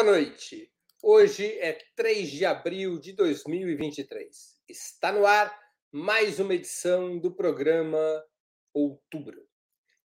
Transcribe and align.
Boa 0.00 0.12
noite. 0.12 0.70
Hoje 1.02 1.58
é 1.58 1.76
3 1.96 2.30
de 2.30 2.46
abril 2.46 3.00
de 3.00 3.12
2023. 3.14 4.28
Está 4.68 5.10
no 5.10 5.26
ar 5.26 5.52
mais 5.90 6.38
uma 6.38 6.54
edição 6.54 7.18
do 7.18 7.34
programa 7.34 7.98
Outubro. 8.72 9.42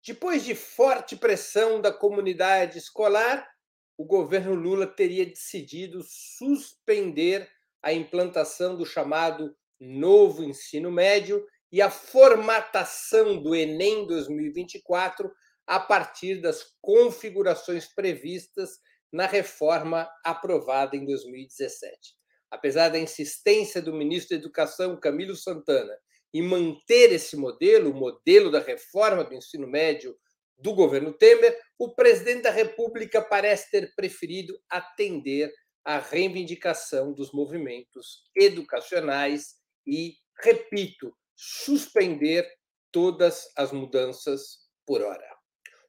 Depois 0.03 0.43
de 0.43 0.55
forte 0.55 1.15
pressão 1.15 1.79
da 1.79 1.93
comunidade 1.93 2.79
escolar, 2.79 3.47
o 3.95 4.03
governo 4.03 4.55
Lula 4.55 4.87
teria 4.87 5.27
decidido 5.27 6.01
suspender 6.03 7.47
a 7.79 7.93
implantação 7.93 8.75
do 8.75 8.87
chamado 8.87 9.55
novo 9.79 10.43
ensino 10.43 10.91
médio 10.91 11.45
e 11.71 11.83
a 11.83 11.91
formatação 11.91 13.39
do 13.39 13.53
Enem 13.53 14.07
2024 14.07 15.31
a 15.67 15.79
partir 15.79 16.41
das 16.41 16.65
configurações 16.81 17.85
previstas 17.93 18.79
na 19.13 19.27
reforma 19.27 20.09
aprovada 20.25 20.97
em 20.97 21.05
2017. 21.05 22.15
Apesar 22.49 22.89
da 22.89 22.97
insistência 22.97 23.79
do 23.79 23.93
ministro 23.93 24.35
da 24.35 24.41
Educação, 24.41 24.99
Camilo 24.99 25.35
Santana, 25.35 25.95
em 26.33 26.41
manter 26.41 27.11
esse 27.11 27.37
modelo, 27.37 27.91
o 27.91 27.93
modelo 27.93 28.49
da 28.49 28.59
reforma 28.59 29.23
do 29.23 29.35
ensino 29.35 29.67
médio 29.67 30.17
do 30.57 30.73
governo 30.73 31.13
Temer, 31.13 31.55
o 31.77 31.93
presidente 31.93 32.43
da 32.43 32.49
República 32.49 33.21
parece 33.21 33.69
ter 33.69 33.93
preferido 33.95 34.59
atender 34.67 35.53
à 35.85 35.99
reivindicação 35.99 37.13
dos 37.13 37.31
movimentos 37.31 38.23
educacionais 38.35 39.55
e, 39.85 40.15
repito, 40.41 41.15
suspender 41.35 42.49
todas 42.91 43.47
as 43.55 43.71
mudanças 43.71 44.59
por 44.85 45.01
hora. 45.01 45.27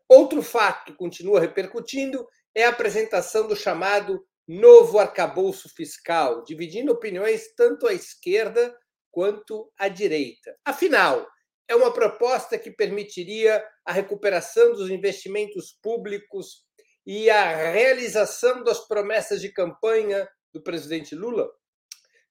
Outro 0.08 0.42
fato 0.42 0.94
continua 0.96 1.40
repercutindo 1.40 2.26
é 2.54 2.64
a 2.64 2.68
apresentação 2.68 3.48
do 3.48 3.56
chamado 3.56 4.24
novo 4.46 4.98
arcabouço 4.98 5.68
fiscal, 5.68 6.44
dividindo 6.44 6.92
opiniões 6.92 7.54
tanto 7.54 7.86
à 7.86 7.92
esquerda 7.92 8.76
quanto 9.10 9.72
à 9.78 9.88
direita. 9.88 10.56
Afinal, 10.64 11.26
é 11.66 11.74
uma 11.74 11.92
proposta 11.92 12.58
que 12.58 12.70
permitiria 12.70 13.64
a 13.84 13.92
recuperação 13.92 14.72
dos 14.72 14.90
investimentos 14.90 15.78
públicos 15.82 16.64
e 17.06 17.30
a 17.30 17.70
realização 17.72 18.62
das 18.62 18.86
promessas 18.86 19.40
de 19.40 19.50
campanha 19.50 20.28
do 20.52 20.62
presidente 20.62 21.14
Lula. 21.14 21.50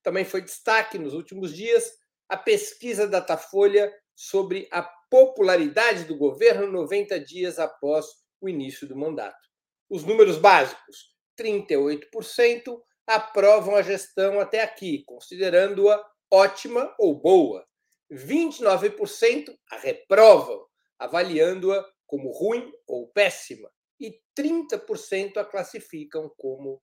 Também 0.01 0.25
foi 0.25 0.41
destaque 0.41 0.97
nos 0.97 1.13
últimos 1.13 1.55
dias 1.55 1.91
a 2.29 2.37
pesquisa 2.37 3.07
Datafolha 3.07 3.91
sobre 4.15 4.67
a 4.71 4.83
popularidade 5.09 6.05
do 6.05 6.17
governo 6.17 6.71
90 6.71 7.19
dias 7.19 7.59
após 7.59 8.05
o 8.41 8.49
início 8.49 8.87
do 8.87 8.95
mandato. 8.95 9.52
Os 9.93 10.03
números 10.03 10.39
básicos: 10.39 11.13
38% 11.39 12.81
aprovam 13.05 13.75
a 13.75 13.83
gestão 13.83 14.39
até 14.39 14.63
aqui, 14.63 15.03
considerando-a 15.05 16.03
ótima 16.31 16.91
ou 16.97 17.21
boa. 17.21 17.63
29% 18.11 19.55
a 19.69 19.77
reprovam, 19.77 20.65
avaliando-a 20.97 21.87
como 22.07 22.31
ruim 22.31 22.71
ou 22.87 23.07
péssima. 23.09 23.69
E 23.99 24.19
30% 24.35 25.37
a 25.37 25.45
classificam 25.45 26.27
como 26.37 26.81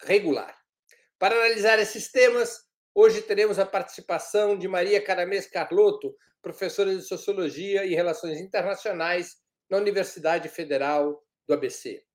regular. 0.00 0.58
Para 1.18 1.34
analisar 1.34 1.78
esses 1.78 2.10
temas, 2.10 2.58
hoje 2.94 3.20
teremos 3.20 3.58
a 3.58 3.66
participação 3.66 4.56
de 4.56 4.66
Maria 4.66 5.04
Caramês 5.04 5.46
Carlotto, 5.46 6.16
professora 6.40 6.96
de 6.96 7.02
Sociologia 7.02 7.84
e 7.84 7.94
Relações 7.94 8.40
Internacionais 8.40 9.36
na 9.68 9.76
Universidade 9.76 10.48
Federal 10.48 11.22
do 11.46 11.52
ABC. 11.52 12.05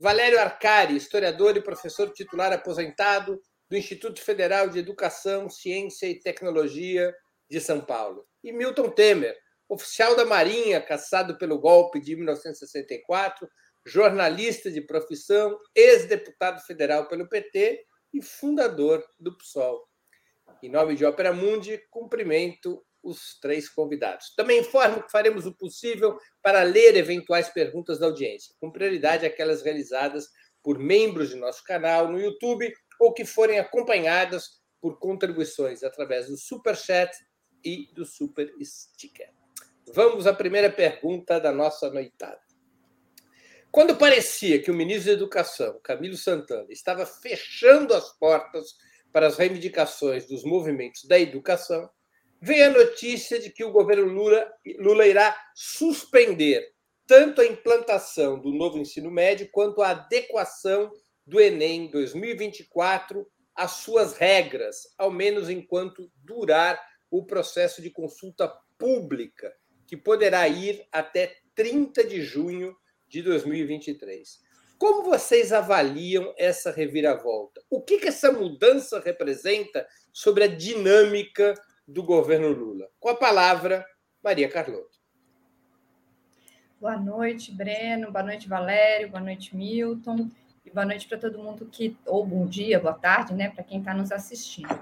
Valério 0.00 0.38
Arcari, 0.38 0.96
historiador 0.96 1.56
e 1.56 1.62
professor 1.62 2.12
titular 2.12 2.52
aposentado 2.52 3.42
do 3.68 3.76
Instituto 3.76 4.22
Federal 4.22 4.68
de 4.68 4.78
Educação, 4.78 5.50
Ciência 5.50 6.06
e 6.06 6.20
Tecnologia 6.20 7.12
de 7.50 7.60
São 7.60 7.80
Paulo. 7.80 8.24
E 8.44 8.52
Milton 8.52 8.90
Temer, 8.90 9.36
oficial 9.68 10.14
da 10.14 10.24
Marinha, 10.24 10.80
caçado 10.80 11.36
pelo 11.36 11.58
golpe 11.58 12.00
de 12.00 12.14
1964, 12.14 13.48
jornalista 13.84 14.70
de 14.70 14.80
profissão, 14.80 15.58
ex-deputado 15.74 16.60
federal 16.60 17.08
pelo 17.08 17.28
PT 17.28 17.84
e 18.14 18.22
fundador 18.22 19.04
do 19.18 19.36
PSOL. 19.36 19.84
Em 20.62 20.70
nome 20.70 20.94
de 20.94 21.04
Ópera 21.04 21.32
Mundi, 21.32 21.76
cumprimento 21.90 22.84
os 23.02 23.38
três 23.40 23.68
convidados. 23.68 24.34
Também 24.36 24.60
informo 24.60 25.02
que 25.02 25.10
faremos 25.10 25.46
o 25.46 25.56
possível 25.56 26.18
para 26.42 26.62
ler 26.62 26.96
eventuais 26.96 27.48
perguntas 27.48 27.98
da 27.98 28.06
audiência, 28.06 28.54
com 28.60 28.70
prioridade 28.70 29.26
aquelas 29.26 29.62
realizadas 29.62 30.28
por 30.62 30.78
membros 30.78 31.30
de 31.30 31.36
nosso 31.36 31.62
canal 31.64 32.10
no 32.10 32.20
YouTube 32.20 32.72
ou 33.00 33.12
que 33.12 33.24
forem 33.24 33.58
acompanhadas 33.58 34.58
por 34.80 34.98
contribuições 34.98 35.82
através 35.82 36.26
do 36.26 36.36
Super 36.36 36.76
Chat 36.76 37.10
e 37.64 37.92
do 37.94 38.04
Super 38.04 38.52
Sticker. 38.62 39.30
Vamos 39.94 40.26
à 40.26 40.34
primeira 40.34 40.70
pergunta 40.70 41.40
da 41.40 41.52
nossa 41.52 41.90
noitada. 41.90 42.40
Quando 43.70 43.96
parecia 43.96 44.60
que 44.60 44.70
o 44.70 44.74
ministro 44.74 45.06
da 45.06 45.12
Educação, 45.12 45.78
Camilo 45.82 46.16
Santana, 46.16 46.66
estava 46.70 47.04
fechando 47.04 47.94
as 47.94 48.16
portas 48.18 48.74
para 49.12 49.26
as 49.26 49.36
reivindicações 49.36 50.26
dos 50.26 50.44
movimentos 50.44 51.04
da 51.04 51.18
educação, 51.18 51.88
veio 52.40 52.66
a 52.66 52.70
notícia 52.70 53.38
de 53.38 53.50
que 53.50 53.64
o 53.64 53.72
governo 53.72 54.06
Lula, 54.06 54.52
Lula 54.78 55.06
irá 55.06 55.36
suspender 55.54 56.72
tanto 57.06 57.40
a 57.40 57.46
implantação 57.46 58.38
do 58.38 58.52
novo 58.52 58.78
ensino 58.78 59.10
médio 59.10 59.48
quanto 59.50 59.82
a 59.82 59.90
adequação 59.90 60.92
do 61.26 61.40
Enem 61.40 61.90
2024 61.90 63.26
às 63.54 63.72
suas 63.72 64.14
regras, 64.14 64.94
ao 64.96 65.10
menos 65.10 65.48
enquanto 65.48 66.10
durar 66.16 66.80
o 67.10 67.24
processo 67.24 67.82
de 67.82 67.90
consulta 67.90 68.52
pública, 68.78 69.52
que 69.86 69.96
poderá 69.96 70.46
ir 70.46 70.86
até 70.92 71.34
30 71.54 72.04
de 72.04 72.22
junho 72.22 72.76
de 73.08 73.22
2023. 73.22 74.38
Como 74.78 75.02
vocês 75.02 75.52
avaliam 75.52 76.32
essa 76.38 76.70
reviravolta? 76.70 77.60
O 77.68 77.82
que, 77.82 77.98
que 77.98 78.08
essa 78.08 78.30
mudança 78.30 79.00
representa 79.00 79.84
sobre 80.12 80.44
a 80.44 80.46
dinâmica 80.46 81.54
do 81.88 82.02
governo 82.02 82.50
Lula. 82.50 82.86
Com 83.00 83.08
a 83.08 83.16
palavra, 83.16 83.84
Maria 84.22 84.46
Carlota. 84.46 84.98
Boa 86.78 86.98
noite, 86.98 87.50
Breno. 87.50 88.12
Boa 88.12 88.22
noite, 88.22 88.46
Valério. 88.46 89.08
Boa 89.08 89.22
noite, 89.22 89.56
Milton. 89.56 90.28
E 90.66 90.70
boa 90.70 90.84
noite 90.84 91.08
para 91.08 91.16
todo 91.16 91.38
mundo 91.38 91.66
que. 91.66 91.96
Ou 92.04 92.26
bom 92.26 92.46
dia, 92.46 92.78
boa 92.78 92.92
tarde, 92.92 93.32
né? 93.32 93.48
Para 93.48 93.64
quem 93.64 93.78
está 93.78 93.94
nos 93.94 94.12
assistindo. 94.12 94.78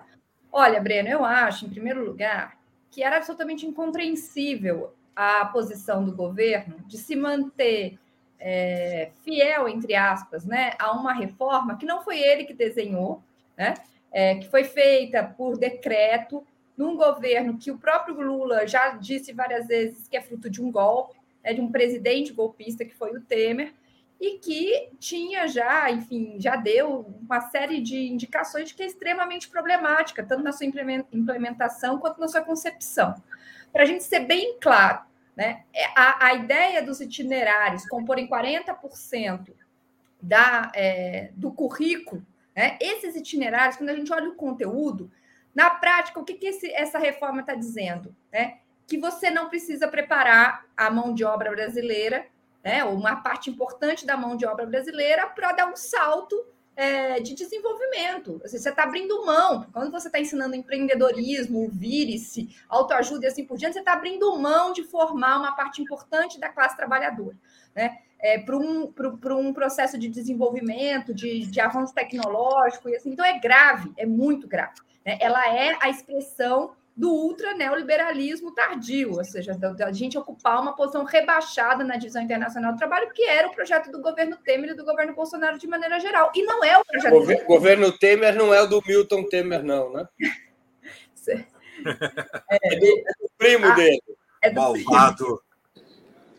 Olha, 0.50 0.80
Breno, 0.80 1.08
eu 1.08 1.24
acho, 1.24 1.64
em 1.64 1.70
primeiro 1.70 2.04
lugar, 2.04 2.58
que 2.90 3.04
era 3.04 3.18
absolutamente 3.18 3.64
incompreensível 3.64 4.92
a 5.14 5.46
posição 5.46 6.04
do 6.04 6.12
governo 6.12 6.76
de 6.86 6.98
se 6.98 7.14
manter 7.14 7.98
é, 8.38 9.12
fiel, 9.22 9.68
entre 9.68 9.94
aspas, 9.94 10.44
né, 10.44 10.72
a 10.78 10.92
uma 10.92 11.12
reforma 11.12 11.78
que 11.78 11.86
não 11.86 12.02
foi 12.02 12.18
ele 12.20 12.44
que 12.44 12.52
desenhou, 12.52 13.22
né, 13.56 13.74
é, 14.12 14.34
que 14.36 14.48
foi 14.48 14.64
feita 14.64 15.24
por 15.24 15.56
decreto 15.56 16.46
num 16.76 16.96
governo 16.96 17.58
que 17.58 17.70
o 17.70 17.78
próprio 17.78 18.20
Lula 18.20 18.66
já 18.66 18.90
disse 18.90 19.32
várias 19.32 19.66
vezes 19.66 20.08
que 20.08 20.16
é 20.16 20.20
fruto 20.20 20.50
de 20.50 20.62
um 20.62 20.70
golpe, 20.70 21.16
é 21.42 21.54
de 21.54 21.60
um 21.60 21.70
presidente 21.70 22.32
golpista 22.32 22.84
que 22.84 22.94
foi 22.94 23.16
o 23.16 23.20
Temer, 23.20 23.72
e 24.20 24.38
que 24.38 24.88
tinha 24.98 25.46
já, 25.46 25.90
enfim, 25.90 26.36
já 26.38 26.56
deu 26.56 27.06
uma 27.20 27.40
série 27.50 27.80
de 27.80 28.08
indicações 28.08 28.68
de 28.68 28.74
que 28.74 28.82
é 28.82 28.86
extremamente 28.86 29.48
problemática, 29.48 30.24
tanto 30.24 30.42
na 30.42 30.52
sua 30.52 30.66
implementação 30.66 31.98
quanto 31.98 32.18
na 32.18 32.28
sua 32.28 32.40
concepção. 32.40 33.14
Para 33.72 33.82
a 33.82 33.86
gente 33.86 34.04
ser 34.04 34.20
bem 34.20 34.58
claro, 34.58 35.00
né, 35.36 35.64
é, 35.74 35.84
a, 35.94 36.28
a 36.28 36.34
ideia 36.34 36.82
dos 36.82 37.00
itinerários 37.00 37.86
comporem 37.86 38.26
40% 38.26 39.52
da, 40.20 40.72
é, 40.74 41.30
do 41.34 41.52
currículo, 41.52 42.24
né, 42.54 42.78
esses 42.80 43.14
itinerários, 43.14 43.76
quando 43.76 43.90
a 43.90 43.94
gente 43.94 44.10
olha 44.12 44.30
o 44.30 44.34
conteúdo, 44.34 45.10
na 45.56 45.70
prática, 45.70 46.20
o 46.20 46.24
que, 46.24 46.34
que 46.34 46.48
esse, 46.48 46.70
essa 46.70 46.98
reforma 46.98 47.40
está 47.40 47.54
dizendo? 47.54 48.14
Né? 48.30 48.58
Que 48.86 48.98
você 48.98 49.30
não 49.30 49.48
precisa 49.48 49.88
preparar 49.88 50.66
a 50.76 50.90
mão 50.90 51.14
de 51.14 51.24
obra 51.24 51.50
brasileira, 51.50 52.26
né? 52.62 52.84
uma 52.84 53.16
parte 53.16 53.48
importante 53.48 54.04
da 54.04 54.18
mão 54.18 54.36
de 54.36 54.44
obra 54.44 54.66
brasileira, 54.66 55.26
para 55.26 55.52
dar 55.52 55.72
um 55.72 55.74
salto 55.74 56.44
é, 56.76 57.20
de 57.20 57.34
desenvolvimento. 57.34 58.38
Você 58.42 58.56
está 58.58 58.82
abrindo 58.82 59.24
mão. 59.24 59.66
Quando 59.72 59.90
você 59.90 60.08
está 60.08 60.20
ensinando 60.20 60.54
empreendedorismo, 60.54 61.70
vire-se, 61.72 62.54
autoajuda 62.68 63.24
e 63.24 63.28
assim 63.28 63.46
por 63.46 63.56
diante, 63.56 63.72
você 63.72 63.78
está 63.78 63.94
abrindo 63.94 64.38
mão 64.38 64.74
de 64.74 64.84
formar 64.84 65.38
uma 65.38 65.56
parte 65.56 65.80
importante 65.80 66.38
da 66.38 66.50
classe 66.50 66.76
trabalhadora. 66.76 67.34
Né? 67.74 67.96
É, 68.18 68.38
para 68.38 68.58
um, 68.58 68.92
um 69.38 69.54
processo 69.54 69.96
de 69.96 70.10
desenvolvimento, 70.10 71.14
de, 71.14 71.46
de 71.46 71.60
avanço 71.62 71.94
tecnológico, 71.94 72.90
e 72.90 72.96
assim. 72.96 73.12
Então 73.12 73.24
é 73.24 73.38
grave, 73.38 73.90
é 73.96 74.04
muito 74.04 74.46
grave. 74.46 74.84
Né? 75.06 75.16
Ela 75.20 75.54
é 75.54 75.76
a 75.80 75.88
expressão 75.88 76.74
do 76.96 77.12
ultra 77.12 77.54
neoliberalismo 77.54 78.54
tardio, 78.54 79.12
ou 79.12 79.24
seja, 79.24 79.52
da, 79.54 79.92
gente 79.92 80.16
ocupar 80.16 80.60
uma 80.60 80.74
posição 80.74 81.04
rebaixada 81.04 81.84
na 81.84 81.96
divisão 81.96 82.22
internacional 82.22 82.72
do 82.72 82.78
trabalho, 82.78 83.12
que 83.12 83.22
era 83.22 83.48
o 83.48 83.54
projeto 83.54 83.90
do 83.92 84.00
governo 84.00 84.36
Temer 84.38 84.70
e 84.70 84.74
do 84.74 84.84
governo 84.84 85.14
Bolsonaro 85.14 85.58
de 85.58 85.66
maneira 85.66 86.00
geral. 86.00 86.32
E 86.34 86.42
não 86.42 86.64
é 86.64 86.76
o 86.78 86.84
projeto. 86.84 87.14
O 87.14 87.18
governo, 87.20 87.46
governo 87.46 87.98
Temer 87.98 88.34
não 88.34 88.52
é 88.52 88.62
o 88.62 88.66
do 88.66 88.82
Milton 88.86 89.24
Temer, 89.28 89.62
não, 89.62 89.92
né? 89.92 90.08
é, 91.28 92.74
é, 92.74 92.78
do, 92.78 92.86
é 92.86 93.12
do 93.20 93.30
primo 93.36 93.66
a, 93.66 93.74
dele. 93.74 94.02
É 94.42 94.48
do 94.48 94.56
Malvado. 94.56 95.24
Primo. 95.24 95.46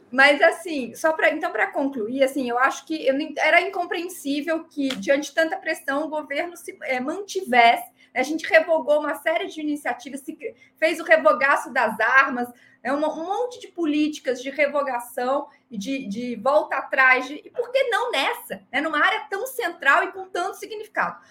Mas 0.10 0.42
assim, 0.42 0.96
só 0.96 1.14
para 1.14 1.32
então 1.32 1.52
para 1.52 1.68
concluir, 1.68 2.24
assim, 2.24 2.50
eu 2.50 2.58
acho 2.58 2.86
que 2.86 3.06
eu, 3.06 3.14
era 3.38 3.62
incompreensível 3.62 4.64
que 4.64 4.88
diante 4.96 5.30
de 5.30 5.36
tanta 5.36 5.58
pressão 5.58 6.06
o 6.06 6.10
governo 6.10 6.56
se 6.56 6.76
é, 6.84 7.00
mantivesse. 7.00 7.97
Né, 8.18 8.22
a 8.22 8.24
gente 8.24 8.48
revogou 8.48 9.00
uma 9.00 9.14
série 9.16 9.48
de 9.48 9.62
iniciativas, 9.62 10.24
fez 10.76 11.00
o 11.00 11.04
revogaço 11.04 11.72
das 11.72 12.00
armas, 12.00 12.50
é 12.82 12.92
um, 12.92 12.98
um, 12.98 13.26
monte 13.26 13.60
de 13.60 13.68
políticas 13.68 14.42
de 14.42 14.50
revogação 14.50 15.48
e 15.70 15.78
de, 15.78 16.08
de 16.08 16.36
volta 16.36 16.78
atrás. 16.78 17.28
De, 17.28 17.36
e 17.36 17.50
por 17.52 17.72
que 17.72 17.84
não 17.90 18.12
nessa, 18.12 18.64
né, 18.72 18.82
numa 18.82 19.00
área 19.00 19.28
tão 19.30 19.46
central 19.46 20.04
e 20.06 20.12
com 20.12 20.28
tanto 20.30 20.58
significado? 20.58 21.22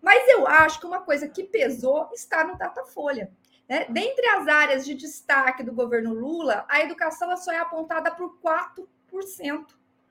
Mas 0.00 0.26
eu 0.28 0.46
acho 0.46 0.80
que 0.80 0.86
uma 0.86 1.02
coisa 1.02 1.28
que 1.28 1.44
pesou 1.44 2.08
está 2.14 2.42
no 2.42 2.56
Datafolha. 2.56 3.30
Né? 3.68 3.84
Dentre 3.90 4.26
as 4.30 4.48
áreas 4.48 4.86
de 4.86 4.94
destaque 4.94 5.62
do 5.62 5.74
governo 5.74 6.14
Lula, 6.14 6.64
a 6.68 6.80
educação 6.80 7.36
só 7.36 7.52
é 7.52 7.58
apontada 7.58 8.10
por 8.10 8.38
4%. 8.42 9.66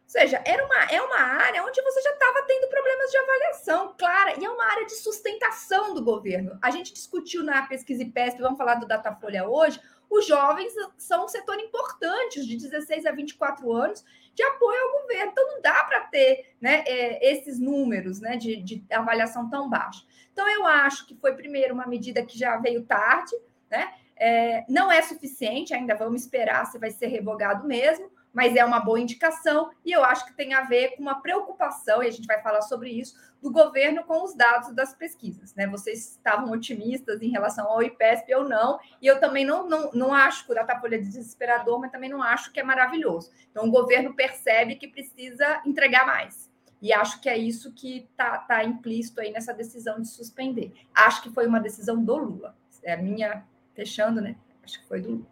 Ou 0.10 0.12
seja, 0.12 0.42
era 0.44 0.66
uma, 0.66 0.84
é 0.86 1.00
uma 1.00 1.20
área 1.20 1.64
onde 1.64 1.80
você 1.84 2.02
já 2.02 2.10
estava 2.10 2.42
tendo 2.48 2.68
problemas 2.68 3.12
de 3.12 3.18
avaliação, 3.20 3.96
clara, 3.96 4.40
e 4.40 4.44
é 4.44 4.50
uma 4.50 4.66
área 4.66 4.84
de 4.88 4.96
sustentação 4.96 5.94
do 5.94 6.04
governo. 6.04 6.58
A 6.64 6.72
gente 6.72 6.92
discutiu 6.92 7.44
na 7.44 7.68
pesquisa 7.68 8.02
IPESP, 8.02 8.42
vamos 8.42 8.58
falar 8.58 8.74
do 8.76 8.88
Datafolha 8.88 9.48
hoje, 9.48 9.80
os 10.10 10.26
jovens 10.26 10.74
são 10.98 11.26
um 11.26 11.28
setor 11.28 11.60
importante, 11.60 12.44
de 12.44 12.58
16 12.58 13.06
a 13.06 13.12
24 13.12 13.72
anos, 13.72 14.04
de 14.34 14.42
apoio 14.42 14.82
ao 14.82 15.02
governo. 15.02 15.32
Então, 15.32 15.48
não 15.48 15.62
dá 15.62 15.84
para 15.84 16.00
ter 16.06 16.56
né, 16.60 16.84
é, 16.88 17.32
esses 17.32 17.60
números 17.60 18.20
né, 18.20 18.36
de, 18.36 18.56
de 18.56 18.84
avaliação 18.90 19.48
tão 19.48 19.70
baixos. 19.70 20.08
Então, 20.34 20.50
eu 20.50 20.66
acho 20.66 21.06
que 21.06 21.14
foi, 21.14 21.36
primeiro, 21.36 21.76
uma 21.76 21.86
medida 21.86 22.26
que 22.26 22.36
já 22.36 22.58
veio 22.58 22.84
tarde, 22.84 23.36
né? 23.70 23.94
É, 24.22 24.66
não 24.68 24.92
é 24.92 25.02
suficiente, 25.02 25.74
ainda 25.74 25.96
vamos 25.96 26.24
esperar 26.24 26.66
se 26.66 26.78
vai 26.78 26.92
ser 26.92 27.08
revogado 27.08 27.66
mesmo, 27.66 28.12
mas 28.34 28.56
é 28.56 28.64
uma 28.64 28.80
boa 28.80 29.00
indicação 29.00 29.72
e 29.84 29.92
eu 29.92 30.04
acho 30.04 30.26
que 30.26 30.34
tem 30.34 30.54
a 30.54 30.62
ver 30.62 30.96
com 30.96 31.02
uma 31.02 31.22
preocupação, 31.22 32.04
e 32.04 32.08
a 32.08 32.12
gente 32.12 32.28
vai 32.28 32.42
falar 32.42 32.62
sobre 32.62 32.90
isso, 32.90 33.16
do 33.42 33.52
governo 33.52 34.04
com 34.04 34.24
os 34.24 34.36
dados 34.36 34.74
das 34.74 34.94
pesquisas. 34.94 35.56
Né? 35.56 35.66
Vocês 35.68 36.12
estavam 36.12 36.52
otimistas 36.52 37.22
em 37.22 37.30
relação 37.30 37.68
ao 37.68 37.82
IPESP 37.82 38.34
ou 38.36 38.48
não, 38.48 38.80
e 39.02 39.08
eu 39.08 39.20
também 39.20 39.46
não, 39.46 39.68
não, 39.68 39.92
não 39.94 40.14
acho 40.14 40.46
que 40.46 40.52
o 40.52 40.56
Datafolha 40.56 40.96
é 40.96 41.00
desesperador, 41.00 41.80
mas 41.80 41.92
também 41.92 42.10
não 42.10 42.22
acho 42.22 42.52
que 42.52 42.60
é 42.60 42.64
maravilhoso. 42.64 43.32
Então, 43.50 43.66
o 43.66 43.72
governo 43.72 44.14
percebe 44.14 44.76
que 44.76 44.88
precisa 44.88 45.62
entregar 45.66 46.06
mais. 46.06 46.50
E 46.82 46.94
acho 46.94 47.20
que 47.22 47.28
é 47.28 47.38
isso 47.38 47.74
que 47.74 48.08
está 48.10 48.38
tá 48.38 48.64
implícito 48.64 49.20
aí 49.20 49.32
nessa 49.32 49.54
decisão 49.54 50.00
de 50.02 50.08
suspender. 50.08 50.72
Acho 50.96 51.22
que 51.22 51.30
foi 51.30 51.46
uma 51.46 51.60
decisão 51.60 52.02
do 52.02 52.16
Lula. 52.16 52.56
É 52.84 52.94
a 52.94 52.98
minha 52.98 53.46
fechando, 53.76 54.22
né? 54.22 54.38
Acho 54.64 54.80
que 54.80 54.88
foi 54.88 55.02
do. 55.02 55.26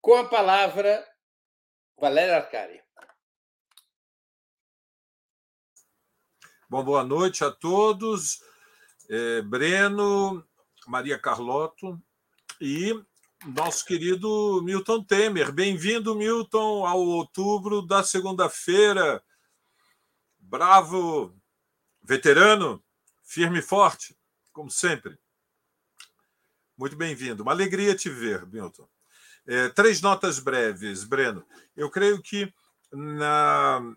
Com 0.00 0.14
a 0.14 0.24
palavra, 0.24 1.04
Valéria 1.96 2.36
Arcari. 2.36 2.82
Bom, 6.68 6.82
boa 6.84 7.04
noite 7.04 7.44
a 7.44 7.50
todos. 7.50 8.42
É, 9.08 9.42
Breno, 9.42 10.44
Maria 10.86 11.18
Carlotto 11.18 12.00
e 12.60 12.92
nosso 13.46 13.84
querido 13.84 14.62
Milton 14.62 15.04
Temer. 15.04 15.52
Bem-vindo, 15.52 16.14
Milton, 16.14 16.86
ao 16.86 16.98
outubro 17.00 17.82
da 17.82 18.02
segunda-feira. 18.02 19.22
Bravo, 20.38 21.34
veterano, 22.02 22.82
firme 23.22 23.58
e 23.58 23.62
forte, 23.62 24.16
como 24.52 24.70
sempre. 24.70 25.18
Muito 26.76 26.96
bem-vindo. 26.96 27.42
Uma 27.42 27.52
alegria 27.52 27.94
te 27.94 28.10
ver, 28.10 28.46
Milton. 28.46 28.88
É, 29.46 29.68
três 29.68 30.00
notas 30.00 30.38
breves, 30.38 31.04
Breno. 31.04 31.44
Eu 31.76 31.90
creio 31.90 32.20
que 32.22 32.52
na, 32.92 33.94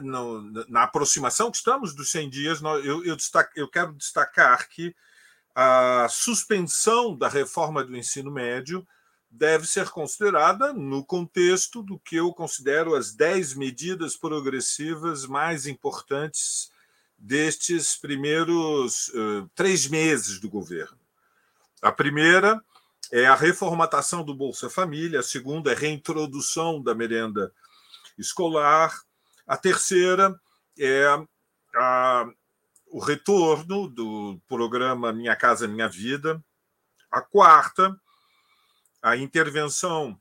na, 0.00 0.20
na 0.68 0.82
aproximação 0.84 1.50
que 1.50 1.58
estamos 1.58 1.94
dos 1.94 2.10
100 2.10 2.30
dias, 2.30 2.62
eu, 2.62 3.04
eu, 3.04 3.16
destaque, 3.16 3.60
eu 3.60 3.68
quero 3.68 3.92
destacar 3.92 4.68
que 4.68 4.94
a 5.54 6.06
suspensão 6.08 7.16
da 7.16 7.28
reforma 7.28 7.84
do 7.84 7.96
ensino 7.96 8.30
médio 8.30 8.86
deve 9.30 9.66
ser 9.66 9.90
considerada 9.90 10.72
no 10.72 11.04
contexto 11.04 11.82
do 11.82 11.98
que 11.98 12.16
eu 12.16 12.32
considero 12.32 12.94
as 12.94 13.12
dez 13.12 13.54
medidas 13.54 14.16
progressivas 14.16 15.26
mais 15.26 15.66
importantes 15.66 16.70
destes 17.18 17.96
primeiros 17.96 19.08
uh, 19.08 19.50
três 19.54 19.86
meses 19.86 20.40
do 20.40 20.48
governo. 20.48 20.96
A 21.82 21.92
primeira 21.92 22.62
é 23.12 23.26
a 23.26 23.34
reformatação 23.34 24.24
do 24.24 24.34
Bolsa 24.34 24.68
Família, 24.68 25.20
a 25.20 25.22
segunda 25.22 25.70
é 25.70 25.74
a 25.74 25.78
reintrodução 25.78 26.82
da 26.82 26.94
merenda 26.94 27.52
escolar, 28.18 28.98
a 29.46 29.56
terceira 29.56 30.38
é 30.78 31.06
a, 31.74 32.26
o 32.90 32.98
retorno 32.98 33.88
do 33.88 34.40
programa 34.46 35.12
Minha 35.12 35.34
Casa 35.36 35.66
Minha 35.66 35.88
Vida, 35.88 36.42
a 37.10 37.22
quarta, 37.22 37.98
a 39.02 39.16
intervenção 39.16 40.20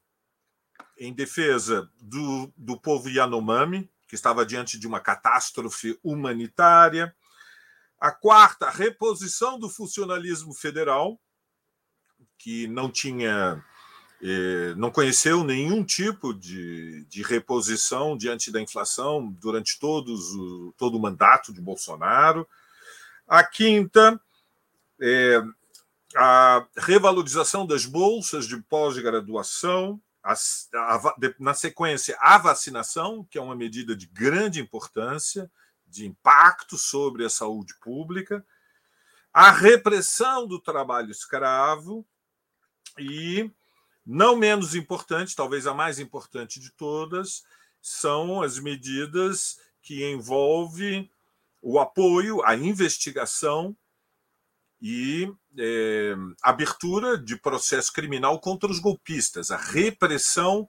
em 0.98 1.14
defesa 1.14 1.90
do, 2.00 2.52
do 2.56 2.80
povo 2.80 3.10
Yanomami, 3.10 3.90
que 4.08 4.16
estava 4.16 4.46
diante 4.46 4.80
de 4.80 4.88
uma 4.88 5.00
catástrofe 5.00 6.00
humanitária, 6.02 7.14
a 8.00 8.12
quarta, 8.12 8.68
a 8.68 8.72
reposição 8.72 9.60
do 9.60 9.70
funcionalismo 9.70 10.54
federal, 10.54 11.20
que 12.38 12.68
não 12.68 12.90
tinha 12.90 13.64
eh, 14.22 14.74
não 14.76 14.90
conheceu 14.90 15.44
nenhum 15.44 15.84
tipo 15.84 16.34
de, 16.34 17.06
de 17.06 17.22
reposição 17.22 18.18
diante 18.18 18.52
da 18.52 18.60
inflação 18.60 19.32
durante 19.40 19.80
todos 19.80 20.34
o, 20.34 20.74
todo 20.78 20.98
o 20.98 21.02
mandato 21.02 21.54
de 21.54 21.62
Bolsonaro. 21.62 22.48
A 23.28 23.44
quinta, 23.44 24.20
é, 25.00 25.44
a 26.16 26.66
revalorização 26.78 27.68
das 27.68 27.86
bolsas 27.86 28.48
de 28.48 28.58
pós-graduação, 28.64 30.02
na 31.40 31.54
sequência, 31.54 32.18
a 32.20 32.38
vacinação, 32.38 33.26
que 33.30 33.38
é 33.38 33.42
uma 33.42 33.56
medida 33.56 33.96
de 33.96 34.08
grande 34.08 34.60
importância, 34.60 35.50
de 35.86 36.06
impacto 36.06 36.78
sobre 36.78 37.24
a 37.24 37.30
saúde 37.30 37.74
pública, 37.80 38.46
a 39.32 39.52
repressão 39.52 40.48
do 40.48 40.60
trabalho 40.60 41.12
escravo, 41.12 42.06
e, 42.98 43.50
não 44.06 44.36
menos 44.36 44.76
importante, 44.76 45.36
talvez 45.36 45.68
a 45.68 45.74
mais 45.74 46.00
importante 46.00 46.60
de 46.60 46.72
todas, 46.72 47.44
são 47.82 48.42
as 48.42 48.60
medidas 48.60 49.60
que 49.82 50.10
envolvem 50.10 51.10
o 51.62 51.80
apoio 51.80 52.44
à 52.44 52.56
investigação 52.56 53.76
e 54.82 55.32
é, 55.58 56.16
abertura 56.42 57.18
de 57.18 57.36
processo 57.36 57.92
criminal 57.92 58.40
contra 58.40 58.70
os 58.70 58.80
golpistas, 58.80 59.50
a 59.50 59.58
repressão 59.58 60.68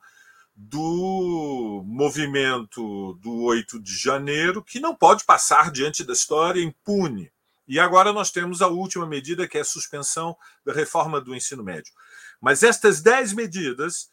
do 0.56 1.84
movimento 1.86 3.14
do 3.20 3.42
8 3.42 3.78
de 3.78 3.96
janeiro, 3.96 4.62
que 4.62 4.80
não 4.80 4.94
pode 4.94 5.24
passar 5.24 5.70
diante 5.70 6.02
da 6.02 6.12
história 6.12 6.60
impune. 6.60 7.30
E 7.66 7.78
agora 7.78 8.12
nós 8.12 8.30
temos 8.30 8.62
a 8.62 8.66
última 8.66 9.06
medida, 9.06 9.46
que 9.46 9.58
é 9.58 9.60
a 9.60 9.64
suspensão 9.64 10.36
da 10.64 10.72
reforma 10.72 11.20
do 11.20 11.34
ensino 11.34 11.62
médio. 11.62 11.92
Mas 12.40 12.62
estas 12.62 13.00
dez 13.00 13.32
medidas, 13.32 14.08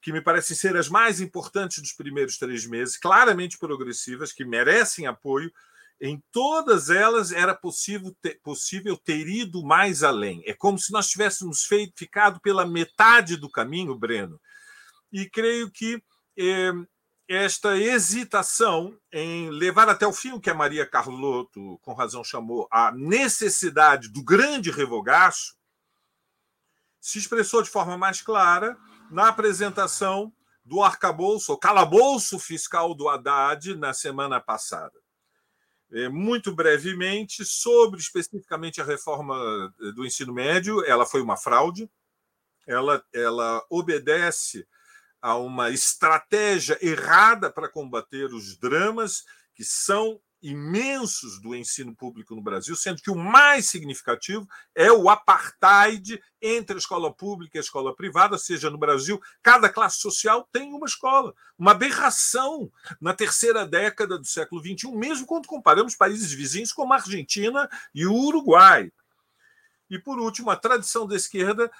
que 0.00 0.12
me 0.12 0.20
parecem 0.20 0.56
ser 0.56 0.76
as 0.76 0.88
mais 0.88 1.20
importantes 1.20 1.78
dos 1.78 1.92
primeiros 1.92 2.38
três 2.38 2.66
meses, 2.66 2.96
claramente 2.96 3.58
progressivas, 3.58 4.32
que 4.32 4.44
merecem 4.44 5.06
apoio, 5.06 5.52
em 6.00 6.22
todas 6.30 6.90
elas 6.90 7.32
era 7.32 7.54
possível 7.54 8.16
ter, 8.22 8.40
possível 8.42 8.96
ter 8.96 9.26
ido 9.26 9.64
mais 9.64 10.02
além. 10.02 10.42
É 10.46 10.54
como 10.54 10.78
se 10.78 10.92
nós 10.92 11.08
tivéssemos 11.08 11.64
feito, 11.64 11.94
ficado 11.96 12.40
pela 12.40 12.64
metade 12.64 13.36
do 13.36 13.50
caminho, 13.50 13.98
Breno. 13.98 14.40
E 15.12 15.28
creio 15.28 15.70
que 15.70 16.00
eh, 16.38 16.72
esta 17.28 17.76
hesitação 17.76 18.96
em 19.12 19.50
levar 19.50 19.88
até 19.88 20.06
o 20.06 20.12
fim 20.12 20.32
o 20.32 20.40
que 20.40 20.50
a 20.50 20.54
Maria 20.54 20.86
Carlotto, 20.86 21.78
com 21.82 21.92
razão, 21.92 22.22
chamou 22.22 22.68
a 22.70 22.92
necessidade 22.92 24.08
do 24.08 24.22
grande 24.22 24.70
revogaço, 24.70 25.57
se 27.00 27.18
expressou 27.18 27.62
de 27.62 27.70
forma 27.70 27.96
mais 27.96 28.20
clara 28.20 28.76
na 29.10 29.28
apresentação 29.28 30.32
do 30.64 30.82
arcabouço, 30.82 31.52
o 31.52 31.58
calabouço 31.58 32.38
fiscal 32.38 32.94
do 32.94 33.08
Haddad 33.08 33.74
na 33.74 33.94
semana 33.94 34.40
passada. 34.40 34.98
É, 35.90 36.08
muito 36.08 36.54
brevemente, 36.54 37.44
sobre 37.44 37.98
especificamente 37.98 38.80
a 38.80 38.84
reforma 38.84 39.72
do 39.94 40.04
ensino 40.04 40.34
médio, 40.34 40.84
ela 40.84 41.06
foi 41.06 41.22
uma 41.22 41.38
fraude, 41.38 41.90
ela, 42.66 43.02
ela 43.14 43.64
obedece 43.70 44.68
a 45.22 45.36
uma 45.36 45.70
estratégia 45.70 46.78
errada 46.82 47.50
para 47.50 47.68
combater 47.68 48.26
os 48.26 48.58
dramas 48.58 49.24
que 49.54 49.64
são 49.64 50.20
imensos 50.42 51.40
do 51.40 51.54
ensino 51.54 51.94
público 51.94 52.34
no 52.34 52.42
Brasil, 52.42 52.76
sendo 52.76 53.02
que 53.02 53.10
o 53.10 53.16
mais 53.16 53.66
significativo 53.66 54.46
é 54.74 54.90
o 54.90 55.08
apartheid 55.08 56.20
entre 56.40 56.76
a 56.76 56.78
escola 56.78 57.12
pública 57.12 57.56
e 57.56 57.60
a 57.60 57.62
escola 57.62 57.94
privada, 57.94 58.38
seja, 58.38 58.70
no 58.70 58.78
Brasil, 58.78 59.20
cada 59.42 59.68
classe 59.68 59.98
social 59.98 60.48
tem 60.52 60.72
uma 60.72 60.86
escola, 60.86 61.34
uma 61.58 61.72
aberração 61.72 62.70
na 63.00 63.12
terceira 63.12 63.66
década 63.66 64.18
do 64.18 64.26
século 64.26 64.62
XXI, 64.62 64.92
mesmo 64.92 65.26
quando 65.26 65.46
comparamos 65.46 65.96
países 65.96 66.32
vizinhos 66.32 66.72
como 66.72 66.92
a 66.92 66.96
Argentina 66.96 67.68
e 67.94 68.06
o 68.06 68.14
Uruguai. 68.14 68.92
E, 69.90 69.98
por 69.98 70.18
último, 70.18 70.50
a 70.50 70.56
tradição 70.56 71.06
da 71.06 71.16
esquerda 71.16 71.70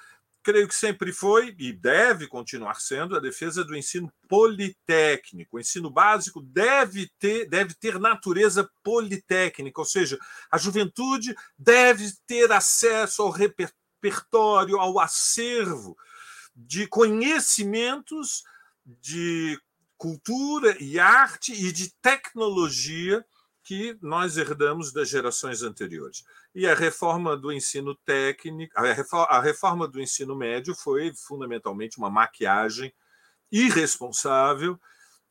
creio 0.49 0.67
que 0.67 0.73
sempre 0.73 1.13
foi 1.13 1.55
e 1.59 1.71
deve 1.71 2.25
continuar 2.25 2.81
sendo 2.81 3.15
a 3.15 3.19
defesa 3.19 3.63
do 3.63 3.77
ensino 3.77 4.11
politécnico. 4.27 5.57
O 5.57 5.59
ensino 5.59 5.91
básico 5.91 6.41
deve 6.41 7.07
ter, 7.19 7.47
deve 7.47 7.75
ter 7.75 7.99
natureza 7.99 8.67
politécnica, 8.83 9.79
ou 9.79 9.85
seja, 9.85 10.17
a 10.51 10.57
juventude 10.57 11.35
deve 11.55 12.11
ter 12.25 12.51
acesso 12.51 13.21
ao 13.21 13.29
repertório, 13.29 14.79
ao 14.79 14.99
acervo 14.99 15.95
de 16.55 16.87
conhecimentos 16.87 18.43
de 18.83 19.55
cultura 19.99 20.75
e 20.79 20.99
arte 20.99 21.53
e 21.53 21.71
de 21.71 21.93
tecnologia 22.01 23.23
que 23.69 23.95
nós 24.01 24.35
herdamos 24.35 24.91
das 24.91 25.07
gerações 25.07 25.61
anteriores. 25.61 26.25
E 26.55 26.65
a 26.65 26.73
reforma 26.73 27.37
do 27.37 27.53
ensino 27.53 27.93
técnico, 27.93 28.73
a 28.75 29.39
reforma 29.39 29.87
do 29.87 30.01
ensino 30.01 30.35
médio 30.35 30.73
foi 30.73 31.13
fundamentalmente 31.13 31.99
uma 31.99 32.09
maquiagem 32.09 32.91
irresponsável 33.51 34.79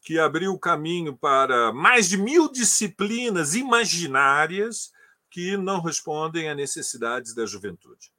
que 0.01 0.21
abriu 0.21 0.53
o 0.53 0.59
caminho 0.59 1.17
para 1.17 1.73
mais 1.73 2.09
de 2.09 2.17
mil 2.17 2.49
disciplinas 2.49 3.57
imaginárias 3.57 4.93
que 5.29 5.57
não 5.57 5.83
respondem 5.83 6.49
a 6.49 6.55
necessidades 6.55 7.35
da 7.35 7.45
juventude. 7.45 8.13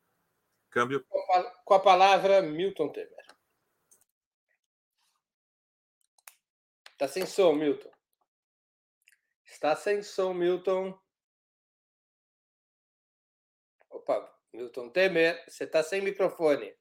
Câmbio. 0.69 1.05
Com 1.63 1.73
a 1.73 1.79
palavra, 1.79 2.41
Milton 2.41 2.89
Temer. 2.89 3.25
Está 6.91 7.07
sem 7.07 7.25
som, 7.25 7.53
Milton. 7.53 7.98
Está 9.59 9.75
sem 9.75 10.01
som, 10.01 10.33
Milton. 10.33 10.97
Opa, 13.89 14.33
Milton 14.53 14.87
Temer, 14.87 15.43
você 15.49 15.65
está 15.65 15.83
sem 15.83 16.01
microfone. 16.01 16.73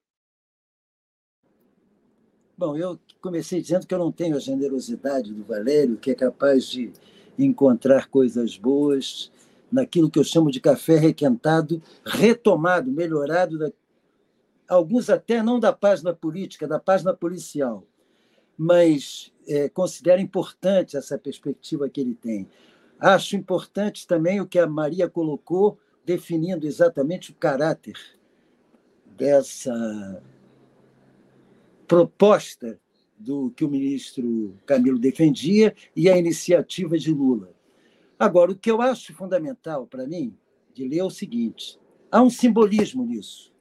Bom, 2.56 2.76
eu 2.76 2.96
comecei 3.20 3.60
dizendo 3.60 3.84
que 3.84 3.92
eu 3.92 3.98
não 3.98 4.12
tenho 4.12 4.36
a 4.36 4.38
generosidade 4.38 5.34
do 5.34 5.42
Valério, 5.42 5.98
que 5.98 6.12
é 6.12 6.14
capaz 6.14 6.66
de 6.66 6.92
encontrar 7.36 8.06
coisas 8.06 8.56
boas 8.56 9.32
naquilo 9.72 10.08
que 10.08 10.20
eu 10.20 10.24
chamo 10.24 10.48
de 10.48 10.60
café 10.60 10.98
requentado, 10.98 11.82
retomado, 12.06 12.92
melhorado, 12.92 13.58
da... 13.58 13.72
alguns 14.68 15.10
até 15.10 15.42
não 15.42 15.58
da 15.58 15.72
página 15.72 16.14
política, 16.14 16.68
da 16.68 16.78
página 16.78 17.12
policial, 17.12 17.87
mas 18.58 19.32
é, 19.46 19.68
considero 19.68 20.20
importante 20.20 20.96
essa 20.96 21.16
perspectiva 21.16 21.88
que 21.88 22.00
ele 22.00 22.14
tem. 22.14 22.48
Acho 22.98 23.36
importante 23.36 24.04
também 24.04 24.40
o 24.40 24.46
que 24.46 24.58
a 24.58 24.66
Maria 24.66 25.08
colocou, 25.08 25.78
definindo 26.04 26.66
exatamente 26.66 27.30
o 27.30 27.34
caráter 27.34 27.96
dessa 29.06 30.22
proposta 31.86 32.80
do 33.16 33.50
que 33.50 33.64
o 33.64 33.68
ministro 33.68 34.56
Camilo 34.66 34.98
defendia 34.98 35.74
e 35.94 36.08
a 36.08 36.16
iniciativa 36.16 36.98
de 36.98 37.12
Lula. 37.12 37.52
Agora, 38.18 38.50
o 38.50 38.56
que 38.56 38.70
eu 38.70 38.82
acho 38.82 39.14
fundamental 39.14 39.86
para 39.86 40.06
mim 40.06 40.36
de 40.74 40.88
ler 40.88 40.98
é 40.98 41.04
o 41.04 41.10
seguinte: 41.10 41.78
há 42.10 42.20
um 42.20 42.30
simbolismo 42.30 43.04
nisso. 43.04 43.52